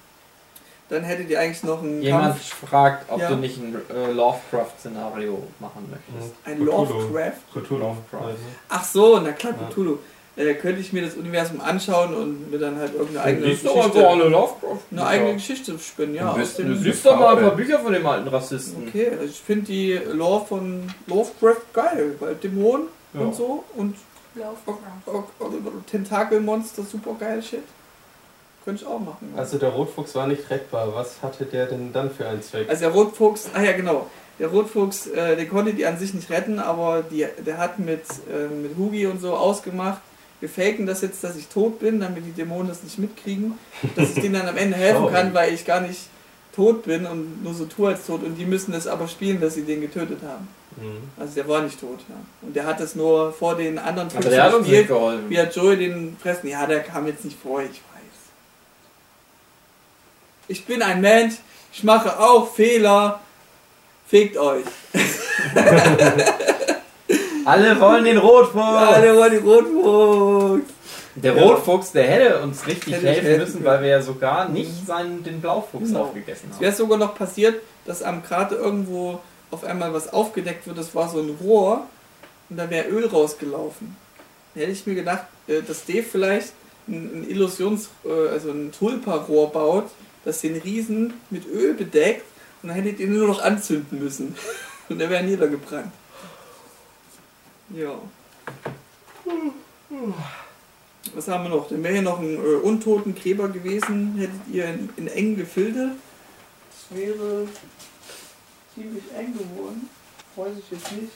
[0.88, 3.28] Dann hättet ihr eigentlich noch einen Jemand Kampf, fragt, ob Ja.
[3.30, 6.34] du nicht ein äh, Lovecraft-Szenario machen möchtest.
[6.44, 6.70] ein Cthulhu.
[7.10, 7.32] Lovecraft.
[7.52, 7.78] Cthulhu.
[7.78, 8.24] Lovecraft.
[8.26, 8.38] Also.
[8.68, 9.68] Ach so, na klar, Ja.
[10.34, 13.74] Äh, könnte ich mir das Universum anschauen und mir dann halt irgendeine eigene Lies doch
[13.74, 14.78] Geschichte, einfach alle Lovecraft.
[14.90, 16.32] eine eigene Geschichte spinnen, ja.
[16.32, 18.88] Du liest doch mal ein paar Bücher von dem alten Rassisten.
[18.88, 23.20] okay, also ich finde die Lore von Lovecraft geil, weil Dämonen Ja.
[23.20, 23.94] und so und
[25.06, 25.24] auch
[25.90, 27.62] Tentakelmonster, super geil Shit.
[28.64, 29.34] Könnte ich auch machen.
[29.36, 30.94] Also der Rotfuchs war nicht rettbar.
[30.94, 32.68] Was hatte der denn dann für einen Zweck?
[32.70, 34.06] Also der Rotfuchs, ah ja genau,
[34.38, 38.02] der Rotfuchs, äh, der konnte die an sich nicht retten, aber die, der hat mit,
[38.32, 40.00] äh, mit Hugi und so ausgemacht,
[40.43, 43.56] wir faken das jetzt, dass ich tot bin, damit die Dämonen das nicht mitkriegen,
[43.94, 46.01] dass ich denen dann am Ende helfen kann, weil ich gar nicht
[46.52, 49.55] tot bin und nur so tue als tot und die müssen das aber spielen, dass
[49.55, 50.48] sie den getötet haben.
[50.77, 51.09] Mhm.
[51.16, 52.16] Also der war nicht tot, ja.
[52.43, 55.31] Und der hat das nur vor den anderen Aber der hat uns nicht geholfen.
[55.31, 56.48] wie hat Joey den fressen?
[56.48, 57.78] Ja, der kam jetzt nicht vor, ich weiß.
[60.48, 61.36] Ich bin ein Mensch,
[61.73, 63.20] ich mache auch Fehler.
[64.09, 64.64] Fickt euch.
[67.44, 69.01] Alle wollen den Rotfuchs.
[69.02, 70.62] Der war die Rotfuchs.
[71.14, 71.43] Der Ja.
[71.43, 73.64] Rotfuchs, der hätte uns richtig Hätte helfen müssen, können.
[73.66, 76.05] weil wir ja sogar nicht seinen, den Blaufuchs Genau.
[76.05, 76.62] aufgegessen Es haben.
[76.62, 79.20] wäre sogar noch passiert, dass am Krater irgendwo
[79.51, 80.78] auf einmal was aufgedeckt wird.
[80.78, 81.86] Das war so ein Rohr
[82.48, 83.94] und da wäre Öl rausgelaufen.
[84.55, 86.52] Da hätte ich mir gedacht, äh, dass Dave vielleicht
[86.89, 89.85] ein, ein Illusions-, äh, also ein Tulpa-Rohr baut,
[90.24, 92.24] das den Riesen mit Öl bedeckt
[92.62, 94.35] und dann hättet ihr nur noch anzünden müssen.
[94.89, 95.93] Und der wäre niedergebrannt.
[97.74, 97.98] Ja.
[101.14, 101.68] Was haben wir noch?
[101.68, 105.92] Dann wäre hier noch ein äh, untoten Gräber gewesen, hättet ihr in, in engen Gefilde.
[106.70, 107.48] Das wäre
[108.74, 109.88] ziemlich eng geworden.
[110.36, 111.12] Weiß ich jetzt nicht.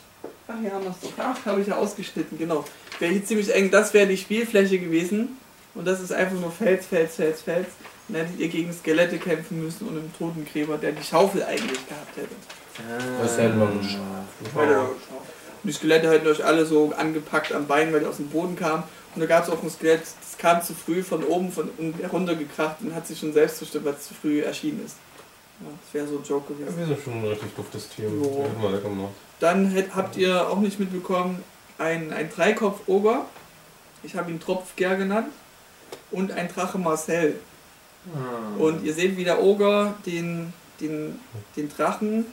[0.49, 1.13] Ach, hier haben wir es doch.
[1.19, 2.65] Ach, habe ich ja ausgeschnitten, genau.
[2.99, 3.71] Wäre hier ziemlich eng.
[3.71, 5.39] Das wäre die Spielfläche gewesen.
[5.75, 7.69] Und das ist einfach nur Fels, Fels, Fels, Fels.
[8.09, 11.43] Und dann hättet ihr gegen Skelette kämpfen müssen und einen toten Gräber, der die Schaufel
[11.43, 12.35] eigentlich gehabt hätte.
[13.21, 15.36] Das hätten wir geschafft.
[15.67, 18.55] Und die Skelette hätten euch alle so angepackt am Bein, weil die aus dem Boden
[18.55, 18.85] kamen.
[19.17, 21.69] Und da gab es auch ein Skelett, das kam zu früh von oben von
[22.01, 24.95] heruntergekracht und hat sich schon selbst zerstört, weil es zu früh erschienen ist.
[25.61, 26.79] Ja, das wäre so ein Joke Ja, gewesen.
[26.79, 27.89] wir sind schon ein richtig duftes.
[27.97, 28.05] Jo.
[28.05, 29.13] Ja, hätten wir lecker gemacht.
[29.41, 31.43] Dann hätt, habt ihr auch nicht mitbekommen,
[31.79, 33.25] ein, ein Dreikopf-Oger.
[34.05, 35.29] Ich habe ihn Tropfger genannt.
[36.13, 37.41] und ein Drache Marcel.
[38.05, 38.61] Hm.
[38.61, 41.19] Und ihr seht, wie der Oger den, den,
[41.57, 42.27] den Drachen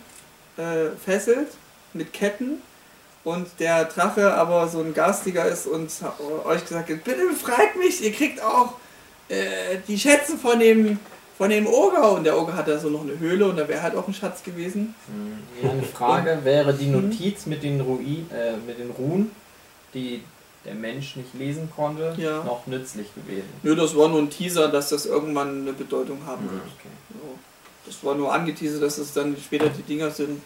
[0.58, 1.48] äh, fesselt
[1.94, 2.62] mit Ketten
[3.24, 5.90] und der Drache aber so ein Garstiger ist und
[6.46, 8.74] euch gesagt hat, bitte befreit mich, ihr kriegt auch
[9.30, 11.00] äh, die Schätze von dem,
[11.38, 12.12] von dem Oger.
[12.12, 14.14] Und der Oger hat da so noch eine Höhle und da wäre halt auch ein
[14.14, 14.94] Schatz gewesen.
[15.62, 15.70] Hm.
[15.70, 19.32] Eine Frage wäre die Notiz mit den, Ruin, äh, mit den Ruhen,
[19.94, 20.22] die
[20.66, 22.44] der Mensch nicht lesen konnte, Ja.
[22.44, 23.50] noch nützlich gewesen.
[23.64, 26.62] Nö, das war nur ein Teaser, dass das irgendwann eine Bedeutung haben wird.
[26.64, 26.88] Okay.
[27.86, 30.42] Das war nur angeteasert, dass es dann später die Dinger sind.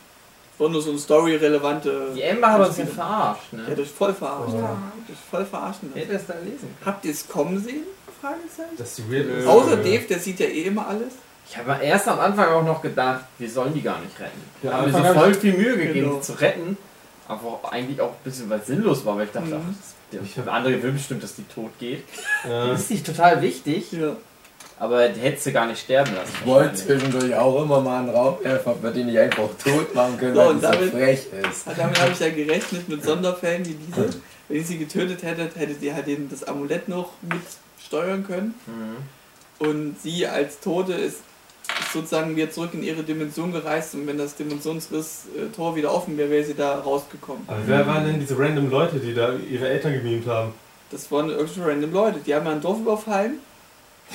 [0.57, 2.07] Das war nur so eine story-relevante.
[2.15, 3.75] Die Ember hat uns ja verarscht, Ja, ne?
[3.75, 4.53] durch voll verarscht.
[4.55, 4.77] Ja.
[5.05, 5.89] Durch voll verarschen.
[5.89, 5.99] lassen.
[5.99, 6.69] Hätte es da lesen.
[6.84, 7.84] Habt ihr es kommen sehen?
[8.19, 8.75] Fragezeichen.
[8.77, 9.27] Das ist weird.
[9.27, 9.45] ist.
[9.47, 11.13] Außer Äh, Dave, der sieht ja eh immer alles.
[11.49, 14.41] Ich habe erst am Anfang auch noch gedacht, wir sollen die gar nicht retten.
[14.61, 16.15] Wir Ja, haben mir am so voll viel Mühe gegeben, Genau.
[16.15, 16.77] die zu retten.
[17.27, 19.61] Aber eigentlich auch ein bisschen, weil es sinnlos war, weil ich dachte, Mhm.
[19.69, 19.75] ach,
[20.11, 22.03] das, der andere will bestimmt, dass die tot geht.
[22.49, 22.67] Ja.
[22.69, 24.15] Das ist nicht total wichtig, Ja.
[24.79, 26.31] Aber die hättest du gar nicht sterben lassen.
[26.41, 30.35] Ich wollte zwischendurch auch immer mal einen Raubwerfer, bei den ich einfach tot machen können,
[30.35, 31.65] So, weil und das so damit- frech ist.
[31.77, 34.09] Damit habe ich ja gerechnet mit Sonderfällen wie diese.
[34.47, 37.41] Wenn ihr sie getötet hättet, hättet ihr halt eben das Amulett noch mit
[37.85, 38.53] steuern können.
[38.65, 39.67] Mhm.
[39.67, 41.17] Und sie als Tote ist,
[41.81, 46.29] ist sozusagen wieder zurück in ihre Dimension gereist und wenn das Dimensionsriss-Tor wieder offen wäre,
[46.29, 47.43] wäre sie da rausgekommen.
[47.47, 50.53] Aber wer waren denn diese random Leute, die da ihre Eltern gemimt haben?
[50.91, 52.19] Das waren irgendwelche random Leute.
[52.25, 53.39] Die haben ja ein Dorf überfallen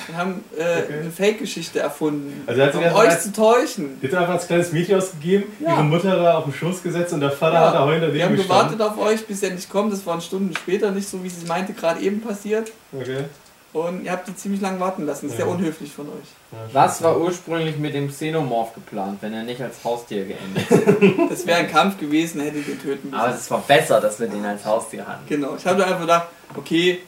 [0.07, 0.99] und haben äh, Okay.
[1.01, 3.99] eine Fake-Geschichte erfunden, Also er um euch als- zu täuschen.
[4.01, 5.73] Die hat einfach als kleines Mädchen ausgegeben, Ja.
[5.73, 8.25] ihre Mutter da auf den Schoß gesetzt und der Vater Ja, hat da heulend Wir
[8.25, 9.93] haben gewartet auf euch, bis ihr nicht kommt.
[9.93, 12.71] Das waren Stunden später, nicht so wie sie meinte, gerade eben passiert.
[12.91, 13.25] Okay.
[13.71, 15.25] Und ihr habt die ziemlich lang warten lassen.
[15.25, 15.45] Das ist Ja.
[15.45, 16.27] sehr unhöflich von euch.
[16.51, 21.27] Ja, Was war ursprünglich mit dem Xenomorph geplant, wenn er nicht als Haustier geendet hätte?
[21.27, 23.19] Das wäre ein Kampf gewesen, hätte ich den töten müssen.
[23.19, 25.23] Aber es war besser, dass wir den als Haustier hatten.
[25.27, 26.99] Genau, ich habe einfach gedacht, okay,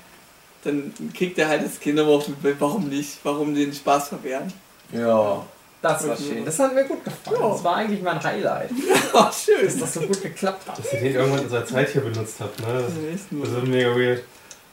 [0.65, 3.17] dann kriegt er halt das Kinderwurf mit, warum nicht?
[3.23, 4.51] Warum den Spaß verwehren?
[4.91, 5.45] Ja.
[5.81, 6.43] Das war schön.
[6.43, 7.37] Das hat mir gut gefallen.
[7.39, 7.49] Ja.
[7.49, 8.71] Das war eigentlich mein Highlight,
[9.13, 9.65] Ach, schön.
[9.65, 10.79] dass das so gut geklappt hat.
[10.79, 12.65] Dass ihr den irgendwann in seiner Zeit hier benutzt habt, ne?
[12.73, 12.93] Das,
[13.31, 14.23] Ja, ist das mega weird.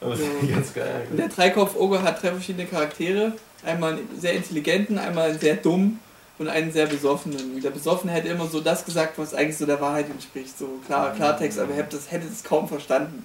[0.01, 0.27] Aber das Ja.
[0.43, 1.07] ist ganz geil.
[1.11, 3.33] Und der Dreikopf-Oger hat drei verschiedene Charaktere.
[3.65, 6.01] Einmal einen sehr intelligenten, einmal einen sehr dummen
[6.39, 7.57] und einen sehr besoffenen.
[7.57, 10.59] Und der Besoffene hätte immer so das gesagt, was eigentlich so der Wahrheit entspricht.
[10.59, 13.25] So klar, Klartext, aber er hätte das, hätte das kaum verstanden.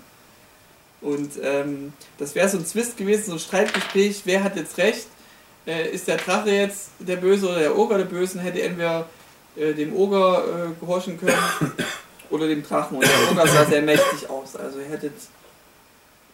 [1.07, 5.07] Und ähm, das wäre so ein Zwist gewesen, so ein Streitgespräch, wer hat jetzt recht?
[5.65, 8.41] Äh, ist der Drache jetzt der Böse oder der Oger der Böse?
[8.41, 9.07] Hätte entweder
[9.55, 11.37] äh, dem Oger äh, gehorchen können
[12.29, 12.97] oder dem Drachen.
[12.97, 14.57] Und der Oger sah sehr mächtig aus.
[14.57, 15.13] Also ihr hättet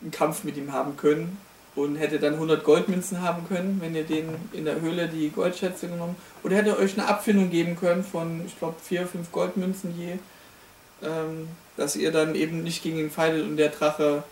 [0.01, 1.37] einen Kampf mit ihm haben können
[1.75, 5.87] und hätte dann 100 Goldmünzen haben können, wenn ihr den in der Höhle die Goldschätze
[5.87, 6.15] genommen.
[6.41, 10.13] Oder hätte euch eine Abfindung geben können von, ich glaube, 4, 5 Goldmünzen je,
[11.03, 14.23] ähm, dass ihr dann eben nicht gegen ihn fightet und der Drache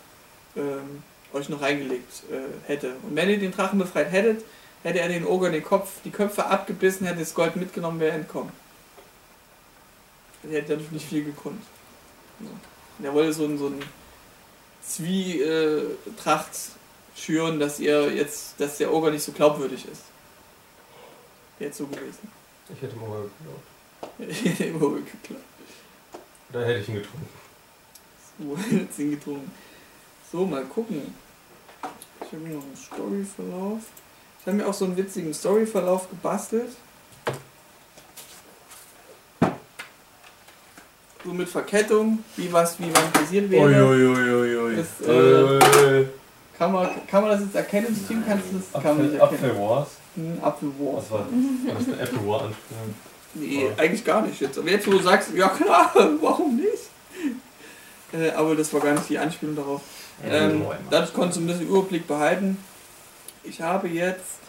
[0.56, 1.04] ähm,
[1.34, 2.96] euch noch reingelegt äh, hätte.
[3.04, 4.44] Und wenn ihr den Drachen befreit hättet,
[4.84, 8.52] hätte er den Oger den Kopf, die Köpfe abgebissen, hätte das Gold mitgenommen, wäre entkommen.
[10.44, 11.62] Er hätte dadurch nicht viel gekonnt.
[12.40, 13.82] Und er wollte so ein, so ein
[14.82, 16.50] Zwietracht
[17.16, 20.04] schüren, dass ihr jetzt, dass der Oger nicht so glaubwürdig ist.
[21.60, 22.32] Wäre jetzt so gewesen.
[22.70, 24.30] Ich hätte mal geglaubt.
[24.32, 25.46] Ich hätte immer wohl geklappt.
[26.52, 27.30] Da hätte ich ihn getrunken.
[28.40, 29.52] So, jetzt ihn getrunken.
[30.32, 31.14] So, mal gucken.
[32.22, 33.80] Ich habe mir noch einen Storyverlauf.
[34.40, 36.72] Ich habe mir auch so einen witzigen Storyverlauf gebastelt.
[41.24, 43.64] So mit Verkettung, wie was wie wann passiert wäre.
[43.64, 44.76] Uiuiuiui.
[44.78, 46.06] Das, äh,
[46.58, 48.24] kann, man, kann man das jetzt erkennen im Stream?
[48.26, 49.52] Kannst du das kann man nicht Apfel, erkennen.
[49.52, 49.88] Apfel Wars.
[50.18, 51.04] Ein Apfelwurf.
[51.04, 51.28] Was war
[51.76, 51.82] das?
[51.82, 52.96] ist eine Apple War anspielen.
[53.34, 53.80] Nee, Oh.
[53.82, 54.58] eigentlich gar nicht jetzt.
[54.58, 55.92] Aber jetzt, wo du sagst, ja klar,
[56.22, 56.90] warum nicht?
[58.14, 59.82] Äh, aber das war gar nicht die Anspielung darauf.
[60.24, 62.58] Ähm, dadurch konntest du ein bisschen Überblick behalten.
[63.44, 64.40] Ich habe jetzt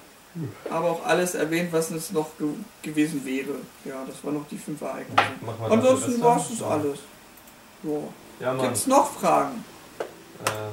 [0.70, 2.48] aber auch alles erwähnt, was es noch ge
[2.82, 3.54] gewesen wäre.
[3.84, 5.22] Ja, das waren noch die fünf Ereignisse.
[5.68, 6.98] Ansonsten das war es das alles.
[7.82, 7.98] Ja.
[8.40, 8.54] Ja.
[8.54, 9.64] Gibt es noch Fragen?
[10.44, 10.72] Äh,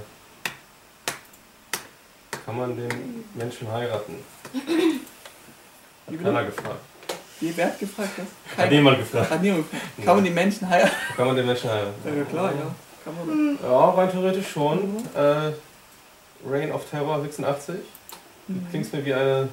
[2.46, 4.16] kann man den Menschen heiraten?
[6.08, 6.80] Hat keiner gefragt.
[7.40, 8.10] Wie, wer hat gefragt?
[8.18, 8.58] Das?
[8.58, 9.30] Hat niemand gefragt.
[9.30, 9.94] Hat niemand gefragt.
[10.04, 10.96] Kann man die Menschen heiraten?
[11.16, 12.18] Kann man den Menschen heiraten?
[12.18, 12.76] Ja klar, ja.
[13.04, 13.58] Kann man.
[13.64, 14.98] Ja, rein theoretisch schon.
[15.16, 15.52] Äh,
[16.50, 17.76] Reign of Terror 86.
[18.70, 19.50] Klingt mir wie eine.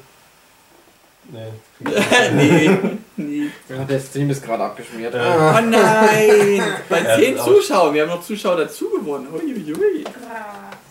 [1.28, 1.52] Nee.
[2.32, 2.70] nee,
[3.16, 3.50] nee.
[3.68, 5.12] Ja, der Stream ist gerade abgeschmiert.
[5.12, 5.58] Ja.
[5.58, 6.62] Oh nein!
[6.88, 9.26] Bei Ja, 10 das ist Zuschauern, wir haben noch Zuschauer dazu gewonnen.
[9.32, 10.04] Uiuiui.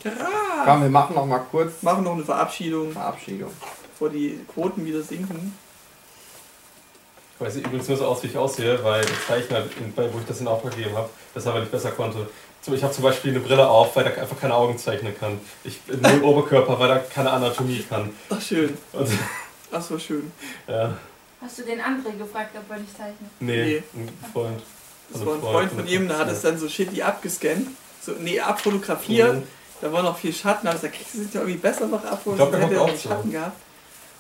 [0.04, 0.82] Komm, Krass.
[0.82, 3.50] wir machen noch mal kurz Machen noch eine Verabschiedung, Verabschiedung.
[3.94, 5.58] bevor die Quoten wieder sinken.
[7.38, 9.64] Ich weiß übrigens nur so aus, wie ich aussehe, weil der Zeichner,
[10.14, 12.28] wo ich das in Auftrag gegeben habe, das aber nicht besser konnte.
[12.68, 15.40] Ich habe zum Beispiel eine Brille auf, weil er einfach keine Augen zeichnen kann.
[15.64, 18.10] Ich nur Oberkörper, weil er keine Anatomie kann.
[18.30, 18.76] Ach, schön.
[18.94, 19.08] Und,
[19.72, 20.32] Ach so, schön.
[20.68, 20.98] ja,
[21.42, 23.30] Hast du den André gefragt, ob er dich zeichnet?
[23.40, 24.62] nee, ein Freund.
[25.10, 27.68] Das Also war ein Freund Freund von ihm, der hat es dann so shitty abgescannt.
[28.02, 29.36] So, nee, abfotografiert.
[29.36, 29.44] Mhm.
[29.82, 32.22] Da war noch viel Schatten, aber da kriegst du es ja irgendwie besser noch ab,
[32.24, 33.10] wo Ich glaub, es der hätte auch auch so.
[33.10, 33.58] Schatten gehabt.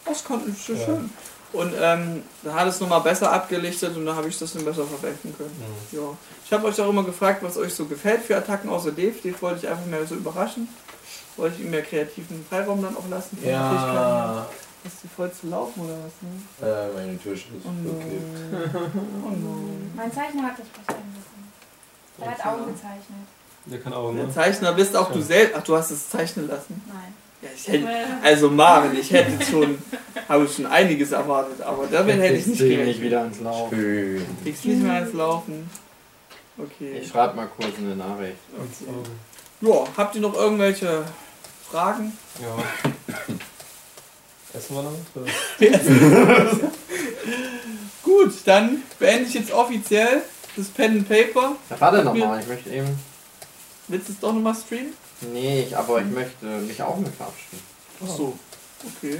[0.05, 0.85] Das konnte so Ja.
[0.85, 1.09] schön.
[1.55, 4.83] Und ähm, dann hat es nochmal besser abgelichtet und dann habe ich das dann besser
[4.85, 5.55] verwenden können.
[5.91, 5.97] Mhm.
[5.97, 6.17] Ja.
[6.45, 9.15] Ich habe euch auch immer gefragt, was euch so gefällt für Attacken außer Dave.
[9.23, 10.67] Dave wollte ich einfach mehr so überraschen.
[11.37, 13.37] Wollte ich ihm mehr kreativen Freiraum dann auch lassen.
[13.43, 14.45] Ja.
[14.85, 16.13] Hast du voll zu laufen oder was?
[16.21, 16.67] Ne?
[16.67, 17.89] Äh, meine Tisch ist Oh no.
[17.89, 18.79] okay.
[19.25, 19.57] Oh no.
[19.95, 22.21] Mein Zeichner hat das passieren lassen.
[22.21, 23.27] Er hat Augen gezeichnet.
[23.65, 24.33] Der kann Augen, Der ne?
[24.33, 25.55] Zeichner bist auch du selbst.
[25.57, 26.81] Ach, du hast es zeichnen lassen.
[26.87, 27.13] Nein.
[27.41, 27.87] Ja, ich hätte,
[28.23, 29.77] also Marvin, ich hätte schon,
[30.27, 32.87] habe schon einiges erwartet, aber damit hätte ich nicht gerechnet.
[32.87, 33.75] nicht wieder ans Laufen.
[33.75, 34.25] Schön.
[34.43, 35.69] Kriegst nicht mehr ins Laufen.
[36.57, 36.99] Okay.
[37.01, 38.37] Ich schreibe mal kurz eine Nachricht.
[38.57, 38.89] okay.
[39.61, 41.03] Ja, habt ihr noch irgendwelche
[41.69, 42.17] Fragen?
[42.41, 42.57] Ja.
[44.53, 44.93] Essen wir noch?
[45.15, 45.31] Oder?
[48.03, 50.21] Gut, dann beende ich jetzt offiziell
[50.55, 51.55] das Pen and Paper.
[51.69, 52.97] Ja, warte nochmal, ich möchte eben.
[53.87, 54.93] Willst du es doch nochmal streamen?
[55.33, 57.61] Nee, ich, aber ich möchte mich auch mit verabschieden.
[58.03, 58.37] Ach so.
[58.97, 59.19] Okay.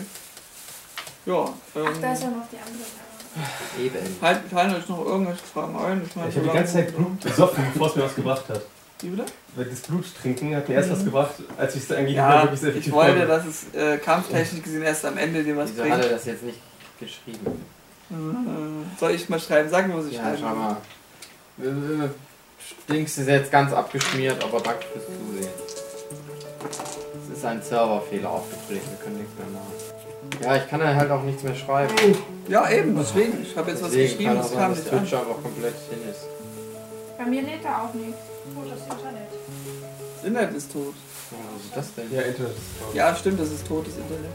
[1.26, 3.84] Ja, Ach, da ist ja ähm, noch die andere.
[3.84, 4.16] Eben.
[4.22, 6.02] halt, fallen euch noch irgendwelche Fragen ein?
[6.08, 8.62] Ich meine, Ich habe die ganze Zeit Blut gesoffen, bevor es mir was gebracht hat.
[9.02, 9.26] Wie bitte?
[9.56, 12.60] Weil das Blut trinken hat mir erst was gebracht, als ich es eigentlich Ja, wirklich
[12.62, 13.28] sehr ich wollte, konnte.
[13.28, 16.12] dass es äh, kampftechnisch gesehen erst am Ende dir was Wieso hat er bringt.
[16.14, 16.60] das jetzt nicht
[17.00, 17.46] geschrieben?
[18.12, 19.70] Äh, Soll ich mal schreiben?
[19.70, 20.78] Sag mir, was ich Ja, schreiben schau mal.
[22.06, 22.10] Äh,
[22.92, 25.50] Dings ist jetzt ganz abgeschmiert, aber danke fürs Zusehen.
[27.36, 30.42] Es ist ein Serverfehler aufgetreten, wir können nichts mehr machen.
[30.42, 31.94] Ja, ich kann ja halt auch nichts mehr schreiben.
[32.48, 33.42] Ja, eben, deswegen.
[33.44, 35.00] Ich habe jetzt was Deswegen geschrieben, kann auch das kam nicht an.
[35.00, 36.22] Twitch einfach komplett hin ist.
[37.18, 38.16] Bei mir lädt er auch nicht.
[38.56, 39.28] Gut, das Internet.
[40.16, 40.94] Das Internet ist tot.
[41.32, 42.16] Oh, was ist das denn?
[42.16, 42.96] Ja, Internet ist tot.
[42.96, 44.32] Ja, stimmt, das ist tot, das Internet.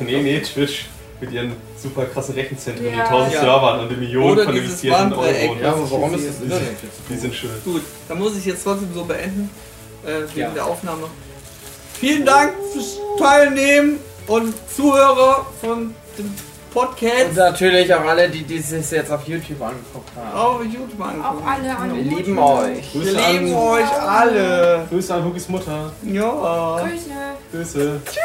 [0.00, 0.86] Nee, nee, Twitch
[1.20, 1.52] mit ihren
[1.82, 2.96] super krassen Rechenzentren Ja.
[2.98, 3.40] mit 1000 Ja.
[3.40, 5.12] Servern und den Millionen Oder von dieses investierten.
[5.14, 5.56] Euro.
[5.62, 6.98] Ja, aber warum ist das Internet jetzt?
[7.08, 7.50] Die sind schön.
[7.64, 9.50] Gut, dann muss ich jetzt trotzdem so beenden,
[10.04, 10.50] äh, wegen Ja.
[10.50, 11.08] der Aufnahme.
[12.00, 16.34] Vielen Dank fürs Teilnehmen und Zuhörer von dem Und
[16.72, 20.36] Podcast natürlich auch alle, die dieses jetzt auf YouTube angeguckt haben.
[20.38, 21.44] auf YouTube Auch angucken.
[21.48, 22.94] alle an Wir lieben euch.
[22.94, 24.86] Wir Grüße lieben an, euch alle.
[24.90, 25.92] Grüße an Hugis Mutter.
[26.04, 26.80] Ja.
[26.82, 27.10] Grüße.
[27.52, 28.00] Grüße.
[28.04, 28.22] Tschüss.